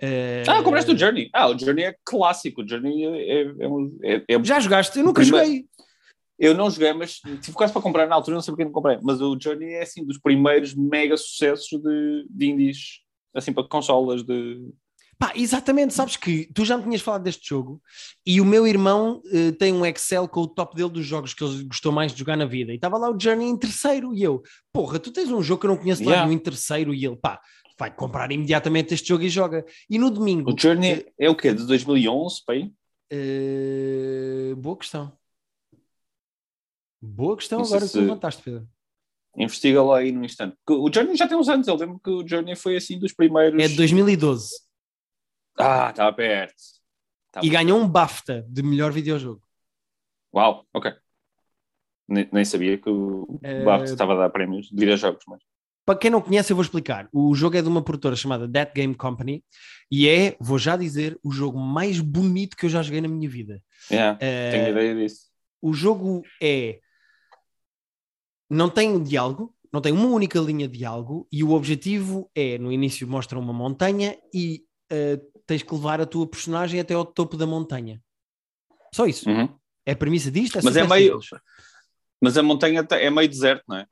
Eh, 0.00 0.42
Ah, 0.48 0.62
compraste 0.62 0.90
o 0.92 0.98
Journey. 0.98 1.30
Ah, 1.32 1.48
o 1.48 1.58
Journey 1.58 1.84
é 1.84 1.94
clássico. 2.04 2.62
O 2.62 2.68
Journey 2.68 3.04
é. 3.04 3.42
é, 3.42 3.54
é 3.60 3.68
um- 3.68 3.98
é- 4.02 4.24
é- 4.28 4.44
Já 4.44 4.58
jogaste? 4.60 4.98
Eu 4.98 5.04
nunca 5.04 5.20
Primeiro- 5.22 5.46
joguei. 5.46 5.66
Eu 6.36 6.52
não 6.54 6.68
joguei, 6.68 6.92
mas 6.92 7.20
tive 7.42 7.52
quase 7.52 7.72
para 7.72 7.80
comprar 7.82 8.08
na 8.08 8.14
altura, 8.16 8.34
não 8.34 8.42
sei 8.42 8.50
porque 8.52 8.64
não 8.64 8.72
comprei. 8.72 8.98
Mas 9.02 9.20
o 9.20 9.38
Journey 9.40 9.74
é 9.74 9.82
assim 9.82 10.04
dos 10.04 10.18
primeiros 10.18 10.74
mega 10.74 11.16
sucessos 11.16 11.68
de, 11.80 12.26
de 12.28 12.46
indies, 12.46 13.03
assim 13.34 13.52
para 13.52 13.64
consolas 13.68 14.22
de. 14.22 14.72
Pá, 15.16 15.32
exatamente, 15.36 15.94
sabes 15.94 16.16
que 16.16 16.50
tu 16.52 16.64
já 16.64 16.76
me 16.76 16.82
tinhas 16.82 17.00
falado 17.00 17.22
deste 17.22 17.48
jogo 17.48 17.80
e 18.26 18.40
o 18.40 18.44
meu 18.44 18.66
irmão 18.66 19.22
eh, 19.32 19.52
tem 19.52 19.72
um 19.72 19.86
Excel 19.86 20.26
com 20.26 20.40
o 20.40 20.48
top 20.48 20.74
dele 20.74 20.90
dos 20.90 21.06
jogos 21.06 21.32
que 21.32 21.44
ele 21.44 21.64
gostou 21.64 21.92
mais 21.92 22.12
de 22.12 22.18
jogar 22.18 22.36
na 22.36 22.44
vida 22.44 22.72
e 22.72 22.74
estava 22.74 22.98
lá 22.98 23.08
o 23.10 23.18
Journey 23.18 23.46
em 23.48 23.56
terceiro 23.56 24.12
e 24.12 24.22
eu, 24.24 24.42
porra, 24.72 24.98
tu 24.98 25.12
tens 25.12 25.30
um 25.30 25.40
jogo 25.40 25.60
que 25.60 25.66
eu 25.66 25.70
não 25.70 25.76
conheço 25.76 26.02
lá 26.02 26.10
Yeah. 26.10 26.26
nenhum 26.26 26.36
em 26.38 26.42
terceiro 26.42 26.92
e 26.92 27.06
ele, 27.06 27.14
pá, 27.16 27.40
vai 27.78 27.94
comprar 27.94 28.30
imediatamente 28.32 28.92
este 28.92 29.06
jogo 29.08 29.22
e 29.22 29.28
joga. 29.28 29.64
E 29.88 29.98
no 30.00 30.10
domingo, 30.10 30.52
O 30.52 30.58
Journey 30.58 31.06
é 31.16 31.30
o 31.30 31.36
quê? 31.36 31.54
De 31.54 31.64
2011, 31.64 32.42
pai? 32.44 32.72
eh, 33.10 34.52
boa 34.56 34.76
questão. 34.76 35.12
Boa 37.00 37.36
questão 37.36 37.60
agora 37.62 37.80
que 37.80 37.86
tu 37.86 37.92
se- 37.92 38.00
levantaste, 38.00 38.42
Pedro. 38.42 38.66
Investiga 39.36 39.82
lá 39.82 39.98
aí 39.98 40.12
no 40.12 40.24
instante. 40.24 40.56
O 40.68 40.90
Journey 40.92 41.16
já 41.16 41.26
tem 41.26 41.36
uns 41.36 41.48
anos, 41.48 41.66
eu 41.66 41.74
lembro 41.74 41.98
que 41.98 42.10
o 42.10 42.26
Journey 42.26 42.54
foi 42.54 42.76
assim 42.76 42.98
dos 42.98 43.12
primeiros. 43.12 43.60
É 43.62 43.66
de 43.68 43.74
2012 43.76 44.48
Ah, 45.58 45.88
estava 45.90 46.12
perto. 46.12 46.54
Tá 47.32 47.40
e 47.42 47.46
bom. 47.48 47.52
ganhou 47.52 47.80
um 47.80 47.88
BAFTA 47.88 48.46
de 48.48 48.62
melhor 48.62 48.92
videojogo. 48.92 49.42
Uau, 50.34 50.64
ok. 50.72 50.92
Nem, 52.08 52.28
nem 52.32 52.44
sabia 52.44 52.76
que 52.78 52.88
o 52.88 53.40
Eh, 53.42 53.64
BAFTA 53.64 53.92
estava 53.92 54.12
a 54.14 54.16
dar 54.16 54.30
prémios 54.30 54.66
de 54.68 54.76
videojogos, 54.76 55.24
mas. 55.26 55.40
Para 55.86 55.98
quem 55.98 56.10
não 56.10 56.20
conhece, 56.22 56.50
eu 56.52 56.56
vou 56.56 56.62
explicar. 56.62 57.08
O 57.12 57.34
jogo 57.34 57.56
é 57.56 57.62
de 57.62 57.68
uma 57.68 57.82
produtora 57.82 58.16
chamada 58.16 58.48
That 58.50 58.72
Game 58.74 58.94
Company 58.94 59.44
e 59.90 60.08
é, 60.08 60.34
vou 60.40 60.58
já 60.58 60.76
dizer, 60.76 61.18
o 61.22 61.30
jogo 61.30 61.58
mais 61.58 62.00
bonito 62.00 62.56
que 62.56 62.64
eu 62.66 62.70
já 62.70 62.82
joguei 62.82 63.00
na 63.02 63.08
minha 63.08 63.28
vida. 63.28 63.62
Yeah, 63.90 64.16
Eh, 64.20 64.50
tenho 64.52 64.68
ideia 64.70 64.94
disso. 64.94 65.26
o 65.60 65.72
jogo 65.74 66.22
é. 66.42 66.80
Não 68.48 68.68
tem 68.68 69.02
diálogo, 69.02 69.54
não 69.72 69.80
tem 69.80 69.92
uma 69.92 70.06
única 70.06 70.38
linha 70.38 70.68
de 70.68 70.78
diálogo 70.78 71.26
e 71.32 71.42
o 71.42 71.50
objetivo 71.50 72.30
é, 72.34 72.58
no 72.58 72.70
início 72.70 73.08
mostra 73.08 73.38
uma 73.38 73.52
montanha 73.52 74.16
e 74.32 74.64
uh, 74.92 75.42
tens 75.46 75.62
que 75.62 75.74
levar 75.74 76.00
a 76.00 76.06
tua 76.06 76.26
personagem 76.26 76.78
até 76.78 76.94
ao 76.94 77.04
topo 77.04 77.36
da 77.36 77.46
montanha. 77.46 78.00
Só 78.94 79.06
isso. 79.06 79.28
Uhum. 79.28 79.48
É 79.84 79.92
a 79.92 79.96
premissa 79.96 80.30
disto. 80.30 80.58
É 80.58 80.62
Mas 80.62 80.76
é 80.76 80.86
meio. 80.86 81.20
simples. 81.20 81.42
Mas 82.20 82.38
a 82.38 82.42
montanha 82.42 82.84
tá- 82.84 82.98
é 82.98 83.10
meio 83.10 83.28
deserto, 83.28 83.64
não 83.68 83.76
é? 83.76 83.86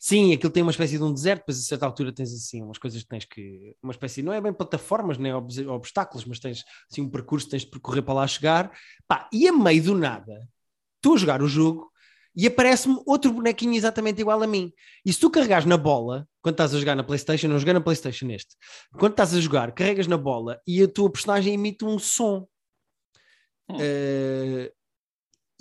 Sim, 0.00 0.32
aquilo 0.32 0.52
tem 0.52 0.64
uma 0.64 0.72
espécie 0.72 0.98
de 0.98 1.04
um 1.04 1.14
deserto, 1.14 1.42
depois 1.42 1.58
a 1.60 1.62
certa 1.62 1.86
altura 1.86 2.12
tens 2.12 2.32
assim 2.34 2.60
umas 2.60 2.76
coisas 2.76 3.00
que 3.02 3.08
tens 3.08 3.24
que. 3.24 3.76
Uma 3.80 3.92
espécie, 3.92 4.20
não 4.20 4.32
é 4.32 4.40
bem 4.40 4.52
plataformas, 4.52 5.16
nem 5.16 5.32
obs- 5.32 5.58
obstáculos, 5.58 6.24
mas 6.24 6.40
tens 6.40 6.64
assim 6.90 7.02
um 7.02 7.08
percurso 7.08 7.46
que 7.46 7.52
tens 7.52 7.62
de 7.62 7.70
percorrer 7.70 8.02
para 8.02 8.14
lá 8.14 8.26
chegar. 8.26 8.76
Pá, 9.06 9.28
e 9.32 9.46
a 9.46 9.52
meio 9.52 9.80
do 9.80 9.96
nada, 9.96 10.48
estou 10.96 11.14
a 11.14 11.16
jogar 11.16 11.40
o 11.40 11.46
jogo 11.46 11.91
e 12.34 12.46
aparece-me 12.46 13.00
outro 13.06 13.32
bonequinho 13.32 13.74
exatamente 13.74 14.20
igual 14.20 14.42
a 14.42 14.46
mim. 14.46 14.72
E 15.04 15.12
se 15.12 15.20
tu 15.20 15.30
carregares 15.30 15.66
na 15.66 15.76
bola, 15.76 16.26
quando 16.40 16.54
estás 16.54 16.74
a 16.74 16.78
jogar 16.78 16.96
na 16.96 17.04
PlayStation, 17.04 17.48
não 17.48 17.58
joguei 17.58 17.74
na 17.74 17.80
PlayStation 17.80 18.26
neste, 18.26 18.56
quando 18.98 19.12
estás 19.12 19.34
a 19.34 19.40
jogar, 19.40 19.72
carregas 19.72 20.06
na 20.06 20.16
bola 20.16 20.60
e 20.66 20.82
a 20.82 20.88
tua 20.88 21.10
personagem 21.10 21.54
emite 21.54 21.84
um 21.84 21.98
som. 21.98 22.46
Hum. 23.68 23.76
Eh, 23.80 24.72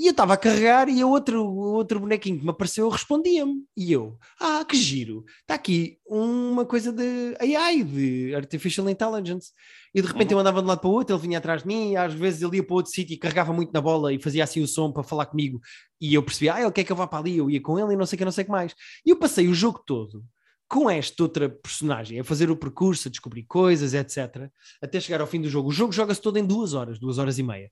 e 0.01 0.07
eu 0.07 0.11
estava 0.11 0.33
a 0.33 0.37
carregar 0.37 0.89
e 0.89 1.03
o 1.03 1.09
outro, 1.09 1.45
outro 1.45 1.99
bonequinho 1.99 2.39
que 2.39 2.43
me 2.43 2.49
apareceu 2.49 2.89
respondia-me. 2.89 3.63
E 3.77 3.91
eu, 3.91 4.17
ah, 4.39 4.65
que 4.67 4.75
giro, 4.75 5.23
está 5.41 5.53
aqui 5.53 5.99
uma 6.07 6.65
coisa 6.65 6.91
de 6.91 7.35
AI, 7.39 7.83
de 7.83 8.33
Artificial 8.33 8.89
Intelligence. 8.89 9.51
E 9.93 10.01
de 10.01 10.07
repente 10.07 10.29
Uhum. 10.31 10.37
eu 10.37 10.39
andava 10.39 10.59
de 10.59 10.65
um 10.65 10.69
lado 10.69 10.79
para 10.79 10.89
o 10.89 10.93
outro, 10.93 11.15
ele 11.15 11.21
vinha 11.21 11.37
atrás 11.37 11.61
de 11.61 11.67
mim, 11.67 11.95
às 11.95 12.15
vezes 12.15 12.41
ele 12.41 12.57
ia 12.57 12.63
para 12.63 12.75
outro 12.75 12.91
sítio 12.91 13.13
e 13.13 13.17
carregava 13.17 13.53
muito 13.53 13.71
na 13.71 13.79
bola 13.79 14.11
e 14.11 14.19
fazia 14.19 14.43
assim 14.43 14.59
o 14.63 14.67
som 14.67 14.91
para 14.91 15.03
falar 15.03 15.27
comigo. 15.27 15.61
E 15.99 16.15
eu 16.15 16.23
percebia, 16.23 16.55
ah, 16.55 16.61
ele 16.63 16.71
quer 16.71 16.83
que 16.83 16.91
eu 16.91 16.95
vá 16.95 17.05
para 17.05 17.19
ali, 17.19 17.37
eu 17.37 17.47
ia 17.47 17.61
com 17.61 17.77
ele 17.77 17.93
e 17.93 17.95
não 17.95 18.07
sei 18.07 18.15
o 18.15 18.17
que, 18.17 18.25
não 18.25 18.31
sei 18.31 18.41
o 18.41 18.45
que 18.45 18.51
mais. 18.51 18.73
E 19.05 19.11
eu 19.11 19.17
passei 19.19 19.47
o 19.47 19.53
jogo 19.53 19.83
todo 19.85 20.23
com 20.71 20.89
esta 20.89 21.21
outra 21.21 21.49
personagem, 21.49 22.17
a 22.17 22.23
fazer 22.23 22.49
o 22.49 22.55
percurso, 22.55 23.09
a 23.09 23.11
descobrir 23.11 23.43
coisas, 23.43 23.93
etc., 23.93 24.49
até 24.81 25.01
chegar 25.01 25.19
ao 25.19 25.27
fim 25.27 25.41
do 25.41 25.49
jogo. 25.49 25.67
O 25.67 25.71
jogo 25.73 25.91
joga-se 25.91 26.21
todo 26.21 26.37
em 26.37 26.45
duas 26.45 26.73
horas, 26.73 26.97
duas 26.97 27.17
horas 27.17 27.37
e 27.37 27.43
meia. 27.43 27.69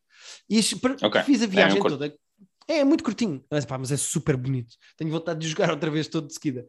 E 0.49 0.59
isto- 0.59 0.77
per- 0.81 0.97
Ok. 1.01 1.23
fiz 1.23 1.41
a 1.41 1.47
viagem 1.47 1.77
É 1.77 1.81
um 1.81 1.87
toda. 1.87 2.13
É, 2.67 2.83
muito 2.83 3.01
curtinho, 3.01 3.41
mas, 3.49 3.63
pá, 3.63 3.77
mas 3.77 3.89
é 3.93 3.95
super 3.95 4.35
bonito. 4.35 4.75
Tenho 4.97 5.09
vontade 5.09 5.39
de 5.39 5.47
jogar 5.47 5.69
outra 5.71 5.89
vez 5.89 6.09
todo 6.09 6.27
de 6.27 6.33
seguida. 6.33 6.65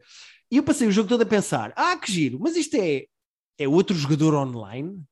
E 0.49 0.55
eu 0.55 0.63
passei 0.63 0.87
o 0.87 0.91
jogo 0.91 1.09
todo 1.09 1.21
a 1.21 1.25
pensar: 1.25 1.73
ah, 1.75 1.97
que 1.97 2.09
giro, 2.09 2.39
mas 2.39 2.55
isto 2.55 2.75
é, 2.75 3.03
é 3.59 3.67
outro 3.67 3.93
jogador 3.93 4.33
online? 4.33 5.03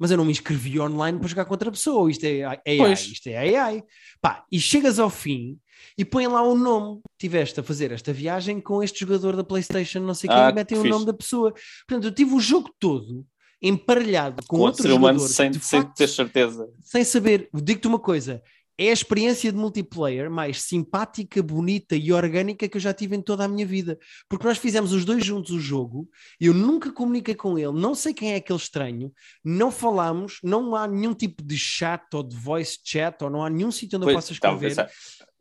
Mas 0.00 0.10
eu 0.10 0.16
não 0.16 0.24
me 0.24 0.32
inscrevi 0.32 0.80
online 0.80 1.18
para 1.18 1.28
jogar 1.28 1.44
com 1.44 1.52
outra 1.52 1.70
pessoa. 1.70 2.10
Isto 2.10 2.24
é 2.24 2.42
AI, 2.44 2.76
Pois. 2.78 3.00
isto 3.06 3.26
é 3.28 3.56
AI. 3.58 3.84
Pá, 4.20 4.44
e 4.50 4.58
chegas 4.58 4.98
ao 4.98 5.10
fim 5.10 5.58
e 5.98 6.04
põem 6.06 6.26
lá 6.26 6.42
o 6.42 6.56
nome. 6.56 7.00
Tiveste 7.18 7.60
a 7.60 7.62
fazer 7.62 7.92
esta 7.92 8.10
viagem 8.12 8.60
com 8.60 8.82
este 8.82 9.00
jogador 9.00 9.36
da 9.36 9.44
PlayStation, 9.44 10.00
não 10.00 10.14
sei 10.14 10.28
quem, 10.30 10.38
Ah, 10.38 10.48
e 10.50 10.54
metem 10.54 10.78
o 10.78 10.80
fixe. 10.80 10.90
nome 10.90 11.04
da 11.04 11.12
pessoa. 11.12 11.52
Portanto, 11.86 12.04
eu 12.06 12.14
tive 12.14 12.34
o 12.34 12.40
jogo 12.40 12.70
todo 12.80 13.26
emparelhado 13.62 14.42
com, 14.46 14.56
Com 14.56 14.62
outro 14.62 14.68
outro 14.70 14.82
ser 14.84 14.92
humano 14.92 15.18
jogador. 15.18 15.34
sem, 15.34 15.50
de 15.50 15.60
sem 15.60 15.82
facto, 15.82 15.96
ter 15.96 16.08
certeza. 16.08 16.66
sem 16.82 17.04
saber, 17.04 17.48
digo-te 17.52 17.86
uma 17.86 17.98
coisa, 17.98 18.42
é 18.82 18.88
a 18.88 18.92
experiência 18.94 19.52
de 19.52 19.58
multiplayer 19.58 20.30
mais 20.30 20.62
simpática, 20.62 21.42
bonita 21.42 21.94
e 21.94 22.10
orgânica 22.12 22.66
que 22.66 22.78
eu 22.78 22.80
já 22.80 22.94
tive 22.94 23.14
em 23.14 23.20
toda 23.20 23.44
a 23.44 23.48
minha 23.48 23.66
vida. 23.66 23.98
Porque 24.26 24.46
nós 24.46 24.56
fizemos 24.56 24.94
os 24.94 25.04
dois 25.04 25.22
juntos 25.22 25.50
o 25.50 25.60
jogo, 25.60 26.08
eu 26.40 26.54
nunca 26.54 26.90
comuniquei 26.90 27.34
com 27.34 27.58
ele, 27.58 27.72
não 27.72 27.94
sei 27.94 28.14
quem 28.14 28.32
é 28.32 28.36
aquele 28.36 28.58
estranho, 28.58 29.12
não 29.44 29.70
falámos, 29.70 30.38
não 30.42 30.74
há 30.74 30.86
nenhum 30.88 31.12
tipo 31.12 31.42
de 31.42 31.58
chat 31.58 32.02
ou 32.14 32.22
de 32.22 32.34
voice 32.34 32.78
chat, 32.82 33.22
ou 33.22 33.28
não 33.28 33.44
há 33.44 33.50
nenhum 33.50 33.70
sítio 33.70 33.98
onde 33.98 34.04
eu 34.06 34.12
Pois, 34.14 34.24
possa 34.24 34.32
estava 34.32 34.54
a 34.54 34.56
escrever. 34.56 34.76
pensar. 34.86 34.90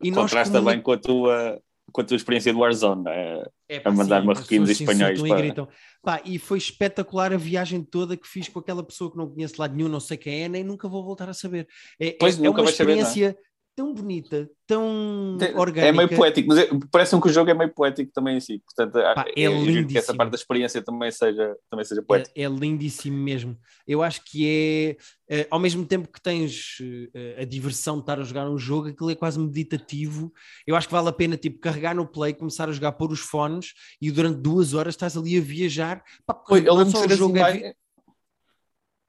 E 0.04 0.12
Contrasta 0.12 0.58
comuni- 0.58 0.76
bem 0.76 0.84
com 0.84 0.92
a 0.92 0.98
tua, 0.98 1.62
com 1.92 2.02
a 2.02 2.04
tua 2.04 2.16
experiência 2.18 2.52
do 2.54 2.60
Warzone. 2.60 3.04
é? 3.08 3.44
É, 3.72 3.82
a 3.86 3.92
mandar 3.92 4.24
marroquinos 4.24 4.70
e 4.70 4.74
espanhóis 4.74 5.20
insultam 5.20 5.26
e 5.28 5.30
para- 5.30 5.42
gritam. 5.42 5.68
Pá, 6.02 6.22
e 6.26 6.40
foi 6.40 6.58
espetacular 6.58 7.32
a 7.34 7.38
viagem 7.38 7.84
toda 7.84 8.18
que 8.18 8.28
fiz 8.28 8.48
com 8.50 8.60
aquela 8.60 8.84
pessoa 8.84 9.12
que 9.12 9.18
não 9.18 9.30
conheço 9.30 9.54
de 9.56 9.60
lado 9.60 9.76
nenhum, 9.76 9.88
não 9.90 10.00
sei 10.00 10.18
quem 10.18 10.44
é, 10.44 10.50
nem 10.50 10.64
nunca 10.64 10.88
vou 10.88 11.04
voltar 11.04 11.30
a 11.30 11.34
saber. 11.34 11.68
É, 12.00 12.16
Pois, 12.20 12.36
é, 12.38 12.42
é 12.42 12.44
nunca 12.44 12.60
uma 12.62 12.66
vais 12.66 12.76
saber, 12.76 12.94
é? 12.94 12.96
experiência 13.02 13.38
tão 13.80 13.94
bonita, 13.94 14.50
tão 14.68 15.38
Tem- 15.40 15.56
orgânica. 15.56 15.88
É 15.88 15.92
meio 15.94 16.10
poético, 16.10 16.50
mas 16.50 16.58
é- 16.58 16.70
parece-me 16.92 17.22
que 17.22 17.30
o 17.30 17.32
jogo 17.32 17.50
é 17.50 17.54
meio 17.54 17.74
poético 17.74 18.12
também 18.12 18.36
em 18.36 18.40
si. 18.42 18.62
Portanto, 18.66 19.02
Pá, 19.16 19.24
é 19.34 19.64
giro 19.64 19.88
que 19.88 19.98
essa 19.98 20.14
parte 20.14 20.32
da 20.32 20.36
experiência 20.36 20.82
também 20.82 21.10
seja, 21.12 21.56
também 21.70 21.86
seja 21.86 22.02
poética. 22.04 22.34
É, 22.36 22.44
é 22.44 22.50
lindíssimo 22.50 23.16
mesmo. 23.16 23.58
Eu 23.88 24.04
acho 24.04 24.22
que 24.26 24.98
é, 25.30 25.38
eh, 25.44 25.48
ao 25.50 25.60
mesmo 25.62 25.86
tempo 25.86 26.10
que 26.12 26.22
tens 26.22 26.78
eh, 27.14 27.42
a 27.42 27.46
diversão 27.46 27.96
de 27.96 28.02
estar 28.02 28.20
a 28.20 28.24
jogar 28.24 28.50
um 28.50 28.58
jogo, 28.58 28.90
aquilo 28.90 29.12
é 29.12 29.16
quase 29.16 29.40
meditativo. 29.40 30.30
Eu 30.68 30.76
acho 30.76 30.90
que 30.90 30.94
vale 30.94 31.08
a 31.08 31.14
pena 31.14 31.38
tipo, 31.38 31.58
carregar 31.60 31.96
no 31.96 32.06
play, 32.06 32.34
começar 32.34 32.68
a 32.68 32.74
jogar, 32.74 32.92
pôr 32.92 33.14
os 33.14 33.22
fones 33.22 33.74
e 34.02 34.12
durante 34.12 34.42
duas 34.42 34.74
horas 34.74 34.94
estás 34.94 35.16
ali 35.16 35.38
a 35.38 35.42
viajar. 35.42 36.04
Pá, 36.26 36.34
Pois, 36.34 36.66
eu 36.66 36.74
não 36.74 36.80
lembro 36.84 36.92
de 36.92 37.00
ser 37.00 37.04
o 37.06 37.08
assim 37.08 37.18
jogo 37.18 37.38
é 37.38 37.42
mais- 37.42 37.56
vi- 37.62 37.74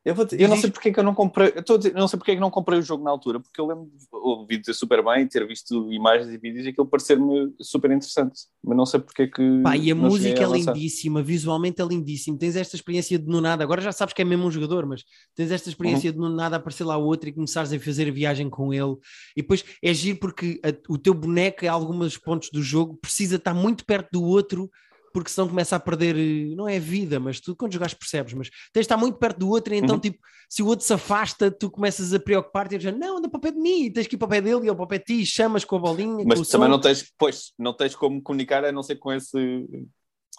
Eu, 0.02 0.14
vou 0.14 0.26
eu 0.32 0.48
não 0.48 0.56
sei 0.56 0.70
porque 0.70 0.88
é 0.88 0.92
que 0.94 0.98
eu 0.98 1.04
não 1.04 1.14
comprei. 1.14 1.52
Eu 1.54 1.76
dizer, 1.76 1.92
não 1.92 2.08
sei 2.08 2.18
porque 2.18 2.30
é 2.30 2.34
que 2.34 2.40
não 2.40 2.50
comprei 2.50 2.78
o 2.78 2.82
jogo 2.82 3.04
na 3.04 3.10
altura, 3.10 3.38
porque 3.38 3.60
eu 3.60 3.66
lembro 3.66 3.84
de 3.84 4.06
ouvir 4.12 4.58
dizer 4.58 4.72
super 4.72 5.04
bem, 5.04 5.26
ter 5.26 5.46
visto 5.46 5.92
imagens 5.92 6.30
e 6.32 6.38
vídeos 6.38 6.64
e 6.64 6.70
aquilo 6.70 6.86
parecer-me 6.86 7.52
super 7.60 7.90
interessante. 7.90 8.40
Mas 8.64 8.76
não 8.78 8.86
sei 8.86 8.98
porque 8.98 9.22
é 9.24 9.26
que. 9.26 9.60
Pá, 9.62 9.76
e 9.76 9.90
a 9.90 9.94
música 9.94 10.40
é 10.40 10.44
avançar. 10.46 10.72
lindíssima, 10.74 11.22
visualmente 11.22 11.82
é 11.82 11.84
lindíssimo. 11.84 12.38
Tens 12.38 12.56
esta 12.56 12.76
experiência 12.76 13.18
de 13.18 13.26
no 13.26 13.42
nada, 13.42 13.62
agora 13.62 13.82
já 13.82 13.92
sabes 13.92 14.14
que 14.14 14.22
é 14.22 14.24
mesmo 14.24 14.46
um 14.46 14.50
jogador, 14.50 14.86
mas 14.86 15.04
tens 15.34 15.50
esta 15.50 15.68
experiência 15.68 16.10
de 16.10 16.18
no 16.18 16.30
nada 16.30 16.56
aparecer 16.56 16.84
lá 16.84 16.96
outro 16.96 17.28
e 17.28 17.32
começares 17.32 17.70
a 17.70 17.78
fazer 17.78 18.08
a 18.08 18.12
viagem 18.12 18.48
com 18.48 18.72
ele. 18.72 18.96
E 19.36 19.42
depois 19.42 19.62
é 19.82 19.92
giro 19.92 20.18
porque 20.18 20.58
a- 20.64 20.72
o 20.92 20.96
teu 20.96 21.12
boneco, 21.12 21.62
em 21.62 21.68
alguns 21.68 22.16
pontos 22.16 22.48
do 22.50 22.62
jogo, 22.62 22.96
precisa 22.96 23.36
estar 23.36 23.52
muito 23.52 23.84
perto 23.84 24.08
do 24.12 24.22
outro. 24.24 24.70
Porque 25.12 25.30
senão 25.30 25.48
começa 25.48 25.74
a 25.76 25.80
perder, 25.80 26.16
eh, 26.16 26.54
não 26.54 26.68
é 26.68 26.78
vida, 26.78 27.18
mas 27.18 27.40
tu 27.40 27.56
quando 27.56 27.72
jogares 27.72 27.94
percebes, 27.94 28.32
mas 28.34 28.48
tens 28.72 28.82
de 28.82 28.84
estar 28.86 28.96
muito 28.96 29.18
perto 29.18 29.38
do 29.38 29.48
outro, 29.48 29.74
e 29.74 29.78
então, 29.78 29.96
Uhum. 29.96 30.00
tipo, 30.00 30.18
se 30.48 30.62
o 30.62 30.66
outro 30.66 30.84
se 30.86 30.92
afasta, 30.92 31.50
tu 31.50 31.70
começas 31.70 32.12
a 32.14 32.20
preocupar-te 32.20 32.74
e 32.74 32.78
dizer, 32.78 32.96
não, 32.96 33.18
anda 33.18 33.28
para 33.28 33.38
o 33.38 33.40
pé 33.40 33.50
de 33.52 33.58
mim, 33.58 33.84
e 33.84 33.90
tens 33.92 34.06
que 34.06 34.14
ir 34.14 34.18
para 34.18 34.26
o 34.26 34.28
pé 34.28 34.40
dele, 34.40 34.60
e 34.64 34.68
ele 34.68 34.74
para 34.74 34.84
o 34.84 34.88
pé 34.88 34.98
de 34.98 35.04
ti, 35.04 35.26
chamas 35.26 35.64
com 35.64 35.76
a 35.76 35.78
bolinha, 35.80 36.24
Mas 36.24 36.48
também 36.48 36.66
som. 36.68 36.72
não 36.72 36.80
tens, 36.80 37.12
pois, 37.18 37.52
não 37.58 37.72
tens 37.74 37.94
como 37.96 38.22
comunicar 38.22 38.64
a 38.64 38.70
não 38.72 38.82
ser 38.82 38.96
com 38.96 39.12
esse, 39.12 39.66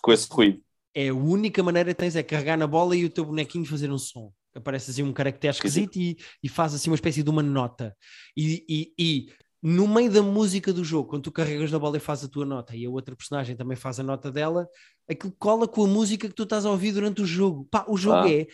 com 0.01 0.11
esse 0.11 0.27
ruído. 0.31 0.61
é 0.93 1.07
a 1.09 1.13
única 1.13 1.63
maneira 1.63 1.93
que 1.93 1.99
tens 1.99 2.15
é 2.15 2.23
carregar 2.23 2.57
na 2.57 2.67
bola 2.67 2.95
e 2.95 3.05
o 3.05 3.09
teu 3.09 3.23
bonequinho 3.25 3.65
fazer 3.65 3.89
um 3.91 3.97
som. 3.97 4.31
Aparece 4.53 4.91
assim 4.91 5.03
um 5.03 5.13
caractere 5.13 5.53
esquisito 5.55 5.95
e, 5.97 6.17
e 6.43 6.49
faz 6.49 6.73
assim 6.73 6.89
uma 6.89 6.95
espécie 6.95 7.23
de 7.23 7.29
uma 7.29 7.41
nota. 7.41 7.95
E, 8.35 8.65
e- 8.67 8.93
e 8.99 9.25
no 9.63 9.87
meio 9.87 10.11
da 10.11 10.21
música 10.23 10.73
do 10.73 10.83
jogo, 10.83 11.09
quando 11.09 11.23
tu 11.23 11.31
carregas 11.31 11.71
na 11.71 11.77
bola 11.77 11.97
e 11.97 11.99
fazes 11.99 12.25
a 12.25 12.27
tua 12.27 12.45
nota 12.45 12.75
e 12.75 12.85
a 12.85 12.89
outra 12.89 13.15
personagem 13.15 13.55
também 13.55 13.77
faz 13.77 13.99
a 13.99 14.03
nota 14.03 14.31
dela, 14.31 14.67
aquilo 15.07 15.31
cola 15.37 15.67
com 15.67 15.83
a 15.83 15.87
música 15.87 16.27
que 16.27 16.33
tu 16.33 16.43
estás 16.43 16.65
a 16.65 16.71
ouvir 16.71 16.91
durante 16.93 17.21
o 17.21 17.25
jogo. 17.25 17.67
Pá, 17.69 17.85
o 17.87 17.95
jogo 17.95 18.15
Ah. 18.27 18.31
é 18.31 18.47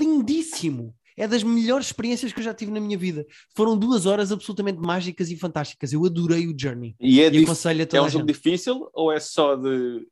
lindíssimo. 0.00 0.94
É 1.18 1.26
das 1.26 1.42
melhores 1.42 1.86
experiências 1.86 2.30
que 2.32 2.40
eu 2.40 2.44
já 2.44 2.52
tive 2.52 2.70
na 2.70 2.80
minha 2.80 2.96
vida. 2.98 3.26
Foram 3.56 3.76
duas 3.76 4.04
horas 4.04 4.30
absolutamente 4.30 4.78
mágicas 4.78 5.30
e 5.30 5.36
fantásticas. 5.36 5.92
Eu 5.92 6.04
adorei 6.04 6.46
o 6.46 6.54
Journey. 6.58 6.94
E 7.00 7.22
é, 7.22 7.30
E 7.30 7.42
aconselho 7.42 7.80
a 7.80 7.82
é 7.82 7.86
toda 7.86 8.02
um 8.02 8.06
a 8.06 8.08
jogo 8.10 8.26
difícil 8.26 8.90
ou 8.92 9.10
é 9.10 9.18
só 9.18 9.56
de, 9.56 10.06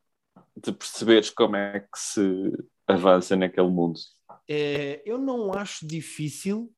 de 0.63 0.73
perceberes 0.73 1.29
como 1.29 1.57
é 1.57 1.81
que 1.81 1.99
se 1.99 2.53
avança 2.87 3.37
naquele 3.37 3.69
mundo? 3.69 4.01
Eh, 4.49 5.03
eu 5.05 5.19
não 5.19 5.53
acho 5.53 5.87
difícil, 5.87 6.73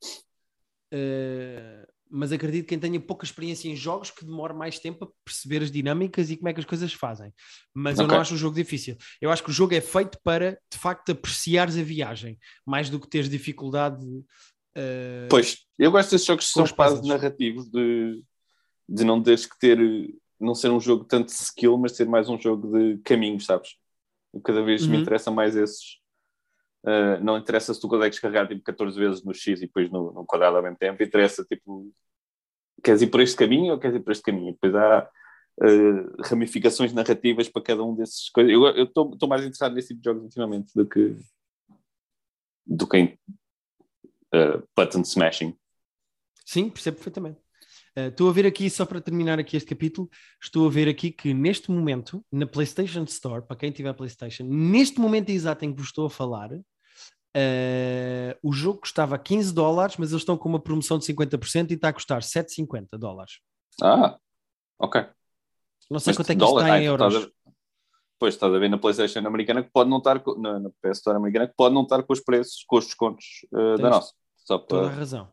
eh, 0.92 1.86
mas 2.10 2.30
acredito 2.32 2.62
que 2.64 2.68
quem 2.70 2.78
tenha 2.78 3.00
pouca 3.00 3.24
experiência 3.24 3.68
em 3.68 3.76
jogos 3.76 4.10
que 4.10 4.24
demore 4.24 4.54
mais 4.54 4.78
tempo 4.78 5.04
a 5.04 5.08
perceber 5.24 5.62
as 5.62 5.70
dinâmicas 5.70 6.30
e 6.30 6.36
como 6.36 6.48
é 6.48 6.54
que 6.54 6.60
as 6.60 6.66
coisas 6.66 6.92
fazem. 6.92 7.32
Mas 7.74 7.98
eu 7.98 8.04
Ok. 8.04 8.14
não 8.14 8.20
acho 8.20 8.34
o 8.34 8.38
jogo 8.38 8.54
difícil. 8.54 8.96
Eu 9.20 9.30
acho 9.30 9.42
que 9.42 9.50
o 9.50 9.52
jogo 9.52 9.74
é 9.74 9.80
feito 9.80 10.18
para, 10.22 10.58
de 10.70 10.78
facto, 10.78 11.10
apreciares 11.12 11.76
a 11.76 11.82
viagem, 11.82 12.38
mais 12.64 12.88
do 12.88 13.00
que 13.00 13.08
teres 13.08 13.28
dificuldade. 13.28 14.04
eh, 14.76 15.26
Pois, 15.28 15.58
eu 15.78 15.90
gosto 15.90 16.10
desses 16.12 16.26
jogos 16.26 16.46
que 16.46 16.52
são 16.52 16.64
os 16.64 16.72
quase 16.72 16.94
puzzles. 16.96 17.08
narrativos, 17.08 17.68
de, 17.68 18.22
de 18.88 19.04
não 19.04 19.22
teres 19.22 19.46
que 19.46 19.58
ter, 19.58 19.78
não 20.38 20.54
ser 20.54 20.70
um 20.70 20.80
jogo 20.80 21.04
tanto 21.04 21.26
de 21.26 21.32
skill, 21.34 21.76
mas 21.76 21.92
ser 21.92 22.06
mais 22.08 22.28
um 22.28 22.38
jogo 22.40 22.70
de 22.78 22.98
caminhos, 23.02 23.44
sabes? 23.46 23.70
Cada 24.44 24.62
vez 24.62 24.86
me 24.86 24.94
Uhum. 24.94 25.02
interessa 25.02 25.30
mais 25.30 25.56
esses. 25.56 25.98
Uh, 26.86 27.22
não 27.22 27.36
interessa 27.36 27.74
se 27.74 27.80
tu 27.80 27.88
consegues 27.88 28.20
carregar 28.20 28.46
tipo 28.46 28.62
14 28.62 28.96
vezes 28.98 29.24
no 29.24 29.34
X 29.34 29.58
e 29.58 29.66
depois 29.66 29.90
no, 29.90 30.12
no 30.12 30.24
quadrado 30.24 30.56
ao 30.56 30.62
mesmo 30.62 30.76
tempo, 30.76 31.02
interessa 31.02 31.44
tipo 31.44 31.92
queres 32.82 33.02
ir 33.02 33.08
por 33.08 33.20
este 33.20 33.36
caminho 33.36 33.72
ou 33.72 33.78
queres 33.78 33.96
ir 33.96 34.00
por 34.00 34.12
este 34.12 34.22
caminho? 34.22 34.52
Depois 34.52 34.74
há 34.74 35.08
uh, 35.62 36.22
ramificações 36.22 36.92
narrativas 36.92 37.48
para 37.48 37.62
cada 37.62 37.82
um 37.82 37.94
desses 37.94 38.28
coisas. 38.30 38.52
Eu 38.52 38.84
estou 38.84 39.28
mais 39.28 39.42
interessado 39.42 39.74
nesse 39.74 39.88
tipo 39.88 40.00
de 40.00 40.04
jogos 40.04 40.22
ultimamente 40.22 40.72
do 40.74 40.86
que 40.86 41.16
do 42.64 42.86
que 42.86 42.96
em 42.96 43.18
uh, 44.34 44.62
button 44.76 45.02
smashing. 45.02 45.56
Sim, 46.44 46.70
percebo 46.70 46.96
perfeitamente. 46.96 47.40
Eh, 47.96 48.08
estou 48.08 48.28
a 48.28 48.32
ver 48.32 48.46
aqui, 48.46 48.68
só 48.68 48.84
para 48.84 49.00
terminar 49.00 49.38
aqui 49.38 49.56
este 49.56 49.68
capítulo, 49.70 50.08
estou 50.40 50.66
a 50.66 50.70
ver 50.70 50.86
aqui 50.86 51.10
que 51.10 51.32
neste 51.32 51.70
momento, 51.70 52.24
na 52.30 52.46
PlayStation 52.46 53.04
Store, 53.04 53.42
para 53.44 53.56
quem 53.56 53.72
tiver 53.72 53.92
PlayStation, 53.94 54.44
neste 54.44 55.00
momento 55.00 55.30
exato 55.30 55.64
em 55.64 55.72
que 55.72 55.78
vos 55.78 55.88
estou 55.88 56.06
a 56.06 56.10
falar, 56.10 56.50
eh, 57.38 58.38
o 58.42 58.50
jogo 58.50 58.80
custava 58.80 59.18
15 59.18 59.52
dólares, 59.52 59.96
mas 59.98 60.10
eles 60.10 60.22
estão 60.22 60.38
com 60.38 60.48
uma 60.48 60.58
promoção 60.58 60.98
de 60.98 61.04
50% 61.04 61.70
e 61.70 61.74
está 61.74 61.88
a 61.90 61.92
custar 61.92 62.22
7,50 62.22 62.96
dólares. 62.98 63.40
Ah, 63.82 64.16
ok. 64.78 65.02
Não 65.90 66.00
sei 66.00 66.12
Mas 66.12 66.16
quanto 66.16 66.30
é 66.30 66.34
que 66.34 66.38
dólar- 66.38 66.62
isto 66.62 66.64
está 66.64 66.74
ah, 66.74 66.78
em 66.78 66.82
então 66.84 66.94
euros. 66.94 67.14
estás 67.14 67.36
Pois, 68.18 68.32
estás 68.32 68.54
a 68.54 68.58
ver 68.58 68.70
na 68.70 68.78
PlayStation 68.78 69.18
americana 69.26 69.62
que 69.62 69.70
pode 69.70 69.90
não 69.90 69.98
estar, 69.98 70.22
na, 70.38 70.58
na 70.58 70.70
PS 70.80 70.98
Store 70.98 71.18
americana 71.18 71.46
que 71.46 71.54
pode 71.54 71.74
não 71.74 71.82
estar 71.82 72.02
com 72.02 72.12
os 72.14 72.20
preços, 72.20 72.64
com 72.66 72.78
os 72.78 72.86
descontos 72.86 73.46
eh, 73.54 73.76
da 73.76 73.90
nossa. 73.90 74.14
Só 74.38 74.58
Toda 74.58 74.86
a 74.86 74.88
para... 74.88 74.98
razão. 74.98 75.30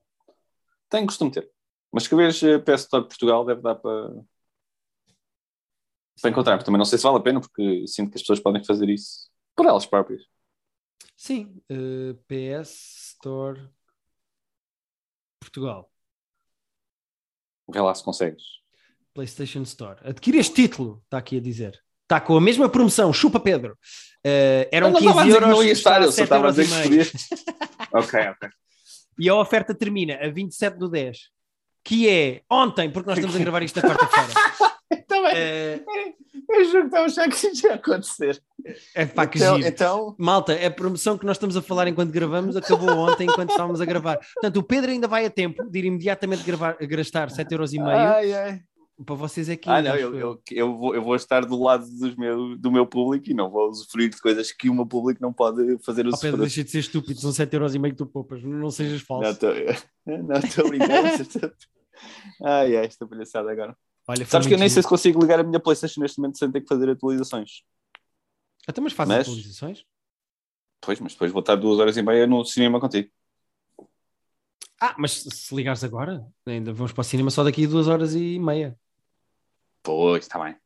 Tem 0.89 1.06
costume 1.06 1.32
ter. 1.32 1.49
Mas 1.93 2.08
que 2.08 2.16
vez 2.16 2.43
eh, 2.43 2.60
PS 2.60 2.82
Store 2.82 3.08
Portugal 3.08 3.45
deve 3.45 3.62
dar 3.62 3.76
para, 3.76 4.10
para 6.22 6.30
encontrar. 6.30 6.62
Também 6.62 6.78
não 6.78 6.84
sei 6.84 6.97
se 6.97 7.04
vale 7.06 7.18
a 7.18 7.22
pena, 7.22 7.39
porque 7.39 7.88
sinto 7.88 8.12
que 8.12 8.18
as 8.18 8.22
pessoas 8.22 8.41
podem 8.41 8.62
fazer 8.66 8.89
isso 8.89 9.30
por 9.56 9.66
elas 9.66 9.86
próprias. 9.86 10.22
Sim, 11.16 11.62
eh, 11.70 12.14
PS 12.28 13.14
Store 13.16 13.70
Portugal, 15.39 15.89
Vê 17.70 17.80
lá 17.80 17.93
se 17.95 18.04
consegues. 18.04 18.43
PlayStation 19.14 19.62
Store. 19.62 19.99
Adquire 20.04 20.38
este 20.38 20.54
título, 20.54 21.01
está 21.06 21.18
aqui 21.18 21.38
a 21.38 21.41
dizer. 21.41 21.80
Está 22.04 22.20
com 22.20 22.36
a 22.36 22.41
mesma 22.41 22.68
promoção, 22.68 23.14
chupa 23.14 23.39
Pedro. 23.39 23.78
Eh, 24.24 24.68
eram 24.72 24.88
Eu 24.88 24.93
não 24.93 24.99
15 24.99 25.10
estava 25.10 25.22
a 25.22 25.24
dizer 25.26 25.38
que 25.38 25.43
euros, 25.43 25.58
não 25.58 25.64
ia 25.64 25.72
estar, 25.72 26.01
eu 26.01 26.12
só 26.12 26.24
estava 26.24 26.47
a 26.47 26.51
dizer 26.51 26.66
que 26.66 26.72
7,5 26.72 26.84
podias. 26.84 27.12
ok, 27.93 28.20
ok. 28.30 28.49
E 29.20 29.30
a 29.30 29.36
oferta 29.36 29.74
termina 29.74 30.16
a 30.16 30.30
27 30.30 30.78
do 30.78 30.89
10, 30.89 31.30
que 31.84 32.10
é 32.10 32.41
ontem, 32.49 32.91
porque 32.91 33.10
nós 33.10 33.18
estamos 33.18 33.36
a 33.36 33.39
gravar 33.39 33.64
isto 33.64 33.82
na 33.82 33.88
quarta-feira. 33.88 34.34
Também. 35.08 35.32
Eh, 35.36 35.84
Eu 36.49 36.66
juro 36.66 36.82
que 36.82 36.88
estava 36.88 37.04
a 37.04 37.06
achar 37.06 37.30
que 37.30 37.36
isso 37.36 37.66
ia 37.68 37.76
acontecer. 37.76 38.43
É 38.95 39.05
pá, 39.05 39.28
que 39.28 39.38
Então, 39.38 39.55
giro. 39.57 39.68
então, 39.68 40.16
Malta, 40.18 40.53
a 40.53 40.72
promoção 40.72 41.18
que 41.18 41.26
nós 41.26 41.36
estamos 41.38 41.57
a 41.57 41.61
falar 41.61 41.88
enquanto 41.88 42.11
gravamos 42.11 42.55
acabou 42.55 42.89
ontem 42.89 43.26
enquanto 43.26 43.49
estávamos 43.51 43.82
a 43.82 43.86
gravar. 43.86 44.20
Portanto, 44.34 44.57
o 44.57 44.64
Pedro 44.64 44.91
ainda 44.91 45.07
vai 45.07 45.26
a 45.26 45.30
tempo 45.30 45.64
de 45.70 45.80
ir 45.80 45.86
imediatamente 45.86 46.43
gravar, 46.43 46.78
gastar 46.80 47.30
7,5€ 47.30 47.82
ai, 47.88 48.34
ai. 48.34 48.61
para 49.05 49.16
vocês 49.16 49.49
aqui. 49.49 49.70
Ah, 49.70 49.82
não, 49.82 49.95
eu, 49.95 50.16
eu, 50.18 50.41
eu, 50.51 50.78
vou, 50.78 50.95
eu 50.95 51.01
vou 51.01 51.16
estar 51.16 51.45
do 51.45 51.61
lado 51.61 51.86
dos 51.86 52.16
meu, 52.16 52.57
do 52.57 52.72
meu 52.72 52.86
público 52.86 53.30
e 53.30 53.34
não 53.34 53.49
vou 53.49 53.70
usufruir 53.70 54.09
de 54.09 54.22
coisas 54.22 54.51
que 54.51 54.70
o 54.70 54.74
meu 54.74 54.86
público 54.86 55.22
não 55.22 55.34
pode 55.34 55.78
fazer 55.84 56.05
Oh, 56.07 56.09
o 56.09 56.20
Pedro, 56.20 56.41
deixa 56.41 56.64
de 56.64 56.70
ser 56.72 56.80
estúpido, 56.80 57.20
são 57.20 57.32
7,5€ 57.32 57.89
que 57.89 57.95
tu 57.95 58.05
poupas, 58.05 58.41
não 58.43 58.72
sejas 58.72 59.01
falso. 59.01 59.39
Não 60.05 60.36
estou 60.38 60.68
brincando. 60.70 61.53
ai, 62.43 62.76
ai, 62.78 62.86
esta 62.86 63.07
palhaçada 63.07 63.51
agora. 63.51 63.76
Olha, 64.07 64.26
Sabes 64.26 64.47
que 64.47 64.53
eu 64.53 64.57
nem 64.57 64.68
sei 64.68 64.84
se 64.84 64.89
consigo 64.89 65.22
ligar 65.22 65.39
a 65.39 65.43
minha 65.43 65.61
Playstation 65.61 66.01
neste 66.01 66.20
momento 66.20 66.38
sem 66.38 66.51
ter 66.51 66.59
que 66.59 66.68
fazer 66.68 66.89
atualizações. 66.89 67.61
Até 68.68 68.80
mas 68.82 68.93
faz 68.93 69.09
Mas- 69.09 69.22
atualizações? 69.28 69.86
Pois, 70.82 70.99
mas 70.99 71.14
depois 71.14 71.32
vou 71.32 71.39
estar 71.39 71.55
duas 71.55 71.80
horas 71.80 71.95
e 71.95 72.01
meia 72.01 72.28
no 72.28 72.43
cinema 72.45 72.80
contigo. 72.80 73.09
Ah, 74.82 74.95
mas 74.97 75.11
se 75.24 75.55
ligares 75.55 75.84
agora, 75.84 76.26
ainda 76.45 76.74
vamos 76.74 76.91
para 76.91 77.01
o 77.01 77.03
cinema 77.05 77.30
só 77.32 77.41
daqui 77.43 77.64
a 77.66 77.68
duas 77.70 77.88
horas 77.88 78.14
e 78.16 78.38
meia. 78.38 78.78
Pois, 79.82 80.26
está 80.26 80.43
bem. 80.43 80.57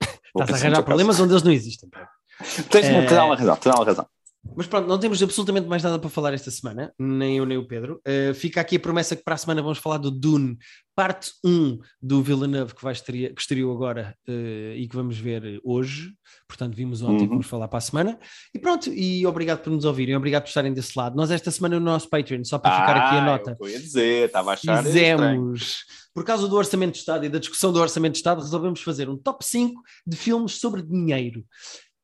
Estás 0.26 0.50
a 0.50 0.54
arranjar 0.66 0.82
problemas 0.84 1.18
onde 1.18 1.32
eles 1.32 1.42
não 1.42 1.50
existem. 1.52 1.90
Tens, 2.70 2.86
É. 2.86 3.06
tens 3.06 3.12
uma 3.18 3.36
razão, 3.36 3.56
tens 3.56 3.74
uma 3.74 3.84
razão. 3.84 4.08
Mas 4.56 4.66
pronto, 4.66 4.88
não 4.88 4.98
temos 4.98 5.22
absolutamente 5.22 5.68
mais 5.68 5.82
nada 5.82 5.98
para 5.98 6.08
falar 6.08 6.32
esta 6.32 6.50
semana, 6.50 6.92
nem 6.98 7.36
eu 7.36 7.44
nem 7.46 7.58
o 7.58 7.66
Pedro. 7.66 8.00
Uh, 8.08 8.34
fica 8.34 8.60
aqui 8.60 8.76
a 8.76 8.80
promessa 8.80 9.14
que 9.14 9.22
para 9.22 9.34
a 9.34 9.38
semana 9.38 9.60
vamos 9.60 9.76
falar 9.78 9.98
do 9.98 10.10
Dune, 10.10 10.56
parte 10.96 11.30
1 11.44 11.78
do 12.00 12.22
Villeneuve, 12.22 12.74
que, 12.74 12.82
vai 12.82 12.92
estrear, 12.94 13.34
que 13.34 13.40
estreou 13.42 13.70
agora 13.70 14.16
uh, 14.26 14.72
e 14.74 14.88
que 14.88 14.96
vamos 14.96 15.18
ver 15.18 15.60
hoje. 15.62 16.12
Portanto, 16.48 16.74
vimos 16.74 17.02
ontem, 17.02 17.24
Uhum. 17.24 17.28
vamos 17.28 17.46
falar 17.46 17.68
para 17.68 17.78
a 17.78 17.82
semana. 17.82 18.18
E 18.54 18.58
pronto, 18.58 18.90
e 18.90 19.26
obrigado 19.26 19.60
por 19.62 19.70
nos 19.70 19.84
ouvirem, 19.84 20.16
obrigado 20.16 20.42
por 20.44 20.48
estarem 20.48 20.72
desse 20.72 20.98
lado. 20.98 21.16
Nós 21.16 21.30
esta 21.30 21.50
semana 21.50 21.78
no 21.78 21.84
nosso 21.84 22.08
Patreon, 22.08 22.42
só 22.44 22.58
para 22.58 22.72
ficar 22.80 22.96
aqui 22.96 23.16
a 23.16 23.22
Ah, 23.22 23.26
nota. 23.26 23.56
eu 23.60 23.68
ia 23.68 23.78
dizer, 23.78 24.26
estava 24.26 24.52
a 24.52 24.54
achar 24.54 24.84
estranho. 24.86 25.52
Fizemos, 25.54 25.84
por 26.14 26.24
causa 26.24 26.48
do 26.48 26.56
Orçamento 26.56 26.92
de 26.92 26.98
Estado 26.98 27.26
e 27.26 27.28
da 27.28 27.38
discussão 27.38 27.72
do 27.72 27.78
Orçamento 27.78 28.12
de 28.12 28.18
Estado, 28.18 28.40
resolvemos 28.40 28.80
fazer 28.82 29.08
um 29.08 29.18
top 29.18 29.44
5 29.44 29.80
de 30.06 30.16
filmes 30.16 30.52
sobre 30.58 30.82
dinheiro. 30.82 31.44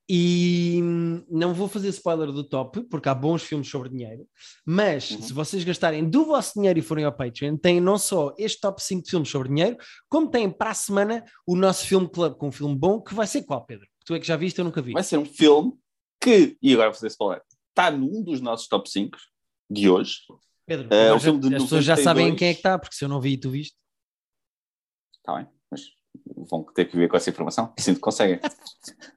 E 0.08 0.80
não 1.28 1.52
vou 1.52 1.66
fazer 1.66 1.88
spoiler 1.88 2.30
do 2.30 2.44
top, 2.48 2.84
porque 2.84 3.08
há 3.08 3.14
bons 3.14 3.42
filmes 3.42 3.68
sobre 3.68 3.88
dinheiro, 3.88 4.24
mas 4.64 5.10
Uhum. 5.10 5.22
se 5.22 5.32
vocês 5.32 5.64
gastarem 5.64 6.08
do 6.08 6.24
vosso 6.26 6.54
dinheiro 6.54 6.78
e 6.78 6.82
forem 6.82 7.04
ao 7.04 7.12
Patreon, 7.12 7.56
têm 7.56 7.80
não 7.80 7.98
só 7.98 8.32
este 8.38 8.60
top 8.60 8.80
5 8.80 9.02
de 9.04 9.10
filmes 9.10 9.28
sobre 9.28 9.48
dinheiro, 9.48 9.76
como 10.08 10.30
têm 10.30 10.48
para 10.48 10.70
a 10.70 10.74
semana 10.74 11.24
o 11.44 11.56
nosso 11.56 11.86
filme 11.86 12.08
club 12.08 12.36
com 12.36 12.48
um 12.48 12.52
filme 12.52 12.76
bom, 12.76 13.00
que 13.00 13.14
vai 13.14 13.26
ser 13.26 13.42
qual, 13.42 13.66
Pedro? 13.66 13.86
Tu 14.04 14.14
é 14.14 14.20
que 14.20 14.26
já 14.26 14.36
viste, 14.36 14.58
eu 14.60 14.64
nunca 14.64 14.80
vi. 14.80 14.92
Vai 14.92 15.02
ser 15.02 15.18
um 15.18 15.24
filme 15.24 15.72
que, 16.22 16.56
e 16.62 16.72
agora 16.72 16.90
vou 16.90 16.94
fazer 16.94 17.08
spoiler, 17.08 17.42
está 17.70 17.90
num 17.90 18.22
dos 18.22 18.40
nossos 18.40 18.68
top 18.68 18.88
5 18.88 19.18
de 19.68 19.88
hoje. 19.88 20.18
Pedro, 20.64 20.88
é, 20.94 21.12
o 21.12 21.18
filme 21.18 21.40
de 21.40 21.54
as 21.56 21.62
pessoas 21.64 21.84
já 21.84 21.96
sabem 21.96 22.26
em 22.26 22.30
92. 22.30 22.38
quem 22.38 22.48
é 22.48 22.52
que 22.52 22.58
está, 22.60 22.78
porque 22.78 22.94
se 22.94 23.04
eu 23.04 23.08
não 23.08 23.20
vi 23.20 23.32
e 23.32 23.38
tu 23.38 23.50
viste. 23.50 23.76
Está 25.18 25.34
bem, 25.36 25.48
mas 25.68 25.82
vão 26.48 26.62
ter 26.62 26.84
que 26.84 26.96
ver 26.96 27.08
com 27.08 27.16
essa 27.16 27.28
informação. 27.30 27.74
Sinto 27.76 27.96
que 27.96 28.00
conseguem. 28.02 28.38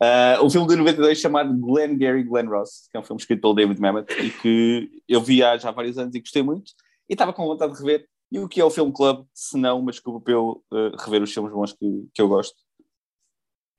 Ah, 0.00 0.38
um 0.42 0.50
filme 0.50 0.66
de 0.66 0.76
92 0.76 1.18
chamado 1.18 1.54
Glenn 1.54 1.96
Gary 1.96 2.22
Glenn 2.22 2.48
Ross, 2.48 2.88
que 2.90 2.96
é 2.96 3.00
um 3.00 3.04
filme 3.04 3.20
escrito 3.20 3.40
pelo 3.40 3.54
David 3.54 3.80
Mamet 3.80 4.12
e 4.20 4.30
que 4.30 5.02
eu 5.08 5.20
vi 5.20 5.42
há 5.42 5.56
já 5.56 5.70
vários 5.70 5.98
anos 5.98 6.14
e 6.14 6.20
gostei 6.20 6.42
muito 6.42 6.72
e 7.08 7.14
estava 7.14 7.32
com 7.32 7.46
vontade 7.46 7.72
de 7.72 7.78
rever. 7.78 8.06
E 8.30 8.38
o 8.38 8.48
que 8.48 8.60
é 8.60 8.64
o 8.64 8.70
Film 8.70 8.90
Club, 8.90 9.26
se 9.34 9.58
não 9.58 9.78
uma 9.78 9.90
desculpa 9.90 10.20
para 10.20 10.32
eu 10.32 10.64
ah, 10.72 10.92
rever 11.04 11.22
os 11.22 11.32
filmes 11.32 11.52
bons 11.52 11.72
que, 11.72 12.08
que 12.14 12.22
eu 12.22 12.28
gosto. 12.28 12.56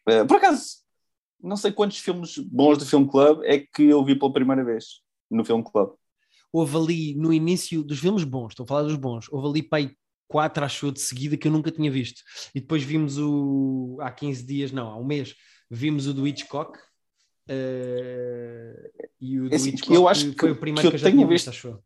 Ah, 0.08 0.26
por 0.26 0.38
acaso, 0.38 0.84
não 1.42 1.58
sei 1.58 1.72
quantos 1.72 1.98
filmes 1.98 2.38
bons 2.38 2.78
do 2.78 2.86
Film 2.86 3.06
Club 3.06 3.42
é 3.44 3.60
que 3.60 3.84
eu 3.84 4.04
vi 4.04 4.16
pela 4.16 4.32
primeira 4.32 4.64
vez 4.64 5.02
no 5.30 5.44
Film 5.44 5.62
Club. 5.62 5.94
houve 6.52 6.78
ali 6.78 7.16
no 7.16 7.34
início 7.34 7.84
dos 7.84 8.00
filmes 8.00 8.24
bons, 8.24 8.50
estou 8.50 8.64
a 8.64 8.68
falar 8.68 8.84
dos 8.84 8.96
bons, 8.96 9.28
houve 9.32 9.48
ali 9.48 9.64
pai 9.64 9.96
quatro, 10.34 10.66
acho 10.66 10.88
eu, 10.88 10.92
de 10.92 11.00
seguida 11.00 11.38
que 11.38 11.48
eu 11.48 11.52
nunca 11.52 11.70
tinha 11.70 11.92
visto. 11.92 12.22
E 12.56 12.60
depois 12.60 12.82
vimos 12.82 13.20
o. 13.20 13.98
há 14.02 14.12
15 14.12 14.44
dias, 14.44 14.72
não, 14.72 14.90
há 14.90 14.98
um 14.98 15.06
mês, 15.06 15.36
vimos 15.70 16.08
o 16.08 16.14
do 16.14 16.28
Hitchcock. 16.28 16.80
eh, 17.48 18.92
e 19.20 19.40
o 19.40 19.50
do 19.50 19.54
É 19.54 19.56
assim, 19.58 19.70
Hitchcock 19.72 19.94
eu 19.94 20.08
acho 20.08 20.26
foi 20.28 20.34
que- 20.36 20.46
o 20.52 20.60
primeiro 20.60 20.82
que 20.90 20.96
eu 20.96 21.00
que 21.00 21.06
eu 21.06 21.12
tinha 21.12 21.28
visto, 21.28 21.48
visto- 21.48 21.50
acho 21.50 21.68
eu. 21.68 21.84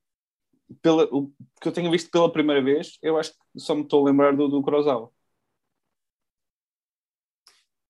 Pela, 0.81 1.03
o 1.05 1.31
que 1.61 1.67
eu 1.67 1.71
tenho 1.71 1.89
visto 1.89 2.11
pela 2.11 2.31
primeira 2.31 2.61
vez, 2.61 2.97
eu 3.01 3.17
acho 3.17 3.31
que 3.31 3.59
só 3.59 3.73
me 3.73 3.81
estou 3.83 4.05
a 4.05 4.09
lembrar 4.09 4.35
do, 4.35 4.47
do 4.47 4.61
Kurosawa. 4.61 5.11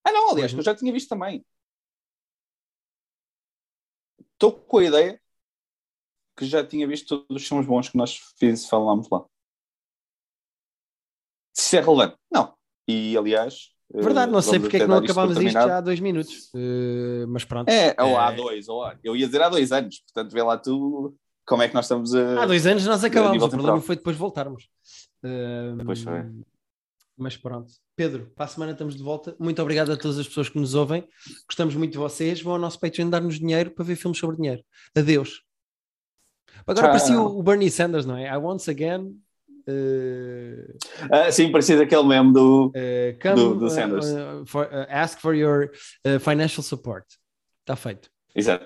Ah, 0.04 0.12
não, 0.12 0.32
aliás, 0.32 0.54
eu 0.54 0.62
já 0.62 0.74
tinha 0.76 0.94
visto 0.94 1.10
também. 1.10 1.44
Estou 4.34 4.54
com 4.54 4.78
a 4.78 4.84
ideia 4.86 5.20
que 6.38 6.46
já 6.46 6.66
tinha 6.66 6.88
visto 6.88 7.26
todos 7.26 7.42
os 7.42 7.48
filmes 7.48 7.66
bons 7.68 7.90
que 7.90 7.98
nós 7.98 8.16
fiz, 8.40 8.68
falámos 8.70 9.10
lá. 9.10 9.26
Se 11.54 11.78
é 11.78 11.82
relevante? 11.82 12.18
Não. 12.32 12.56
E, 12.88 13.18
aliás... 13.18 13.76
eh, 13.94 14.02
Verdade, 14.02 14.32
não 14.32 14.42
sei 14.42 14.60
porque 14.60 14.78
é 14.78 14.80
que 14.82 14.88
não 14.88 14.98
acabámos 14.98 15.38
isto 15.38 15.52
já 15.52 15.78
há 15.78 15.82
dois 15.82 16.00
minutos. 16.00 16.50
Eh, 16.56 17.26
mas 17.28 17.44
pronto. 17.46 17.70
É, 17.70 17.96
ou 18.02 18.18
há 18.18 18.32
É. 18.32 18.36
dois, 18.36 18.68
ou 18.68 18.84
há. 18.84 18.96
Eu 19.04 19.16
ia 19.16 19.26
dizer 19.26 19.42
há 19.42 19.50
dois 19.50 19.72
anos, 19.72 20.00
portanto, 20.02 20.32
vê 20.34 20.42
lá 20.44 20.58
tu 20.58 21.16
como 21.46 21.62
é 21.64 21.68
que 21.68 21.74
nós 21.74 21.86
estamos 21.86 22.14
a. 22.14 22.44
Há 22.44 22.46
dois 22.46 22.66
anos 22.68 22.86
nós 22.86 23.04
acabámos, 23.04 23.42
o 23.44 23.50
problema 23.50 23.80
foi 23.82 23.96
depois 23.96 24.16
voltarmos. 24.18 24.68
Eh, 25.24 25.74
Depois 25.78 26.02
foi. 26.02 26.24
Mas 27.20 27.36
pronto. 27.36 27.72
Pedro, 27.96 28.32
para 28.36 28.46
a 28.46 28.48
semana 28.48 28.74
estamos 28.74 28.96
de 28.96 29.02
volta. 29.02 29.36
Muito 29.40 29.60
obrigado 29.60 29.92
a 29.92 29.98
todas 29.98 30.20
as 30.20 30.28
pessoas 30.28 30.50
que 30.50 30.60
nos 30.60 30.76
ouvem. 30.76 31.04
Gostamos 31.48 31.74
muito 31.76 31.94
de 31.94 31.98
vocês. 31.98 32.40
Vão 32.44 32.54
ao 32.54 32.60
nosso 32.60 32.80
Patreon 32.80 33.10
dar-nos 33.10 33.40
dinheiro 33.40 33.72
para 33.72 33.84
ver 33.84 33.96
filmes 33.96 34.20
sobre 34.20 34.36
dinheiro. 34.36 34.62
Adeus. 34.96 35.42
Agora 36.68 36.88
Tchau. 36.88 36.90
parecia 36.90 37.20
o 37.22 37.40
o 37.40 37.42
Bernie 37.44 37.72
Sanders, 37.72 38.06
não 38.06 38.16
é? 38.18 38.28
I 38.32 38.38
once 38.38 38.70
again. 38.70 39.20
Uh, 39.68 41.32
sim, 41.32 41.51
parecia 41.51 41.82
aquele 41.82 42.03
meme 42.03 42.34
do. 42.34 42.68
uh, 42.68 43.20
come 43.22 43.36
Do- 43.36 43.55
do 43.55 43.70
Sanders. 43.70 44.05
uh, 44.05 44.43
for- 44.45 44.70
ask 44.89 45.20
for 45.20 45.34
your 45.36 45.72
financial 46.22 46.63
support. 46.63 47.05
Está 47.61 47.76
feito. 47.76 48.09
Exato. 48.36 48.65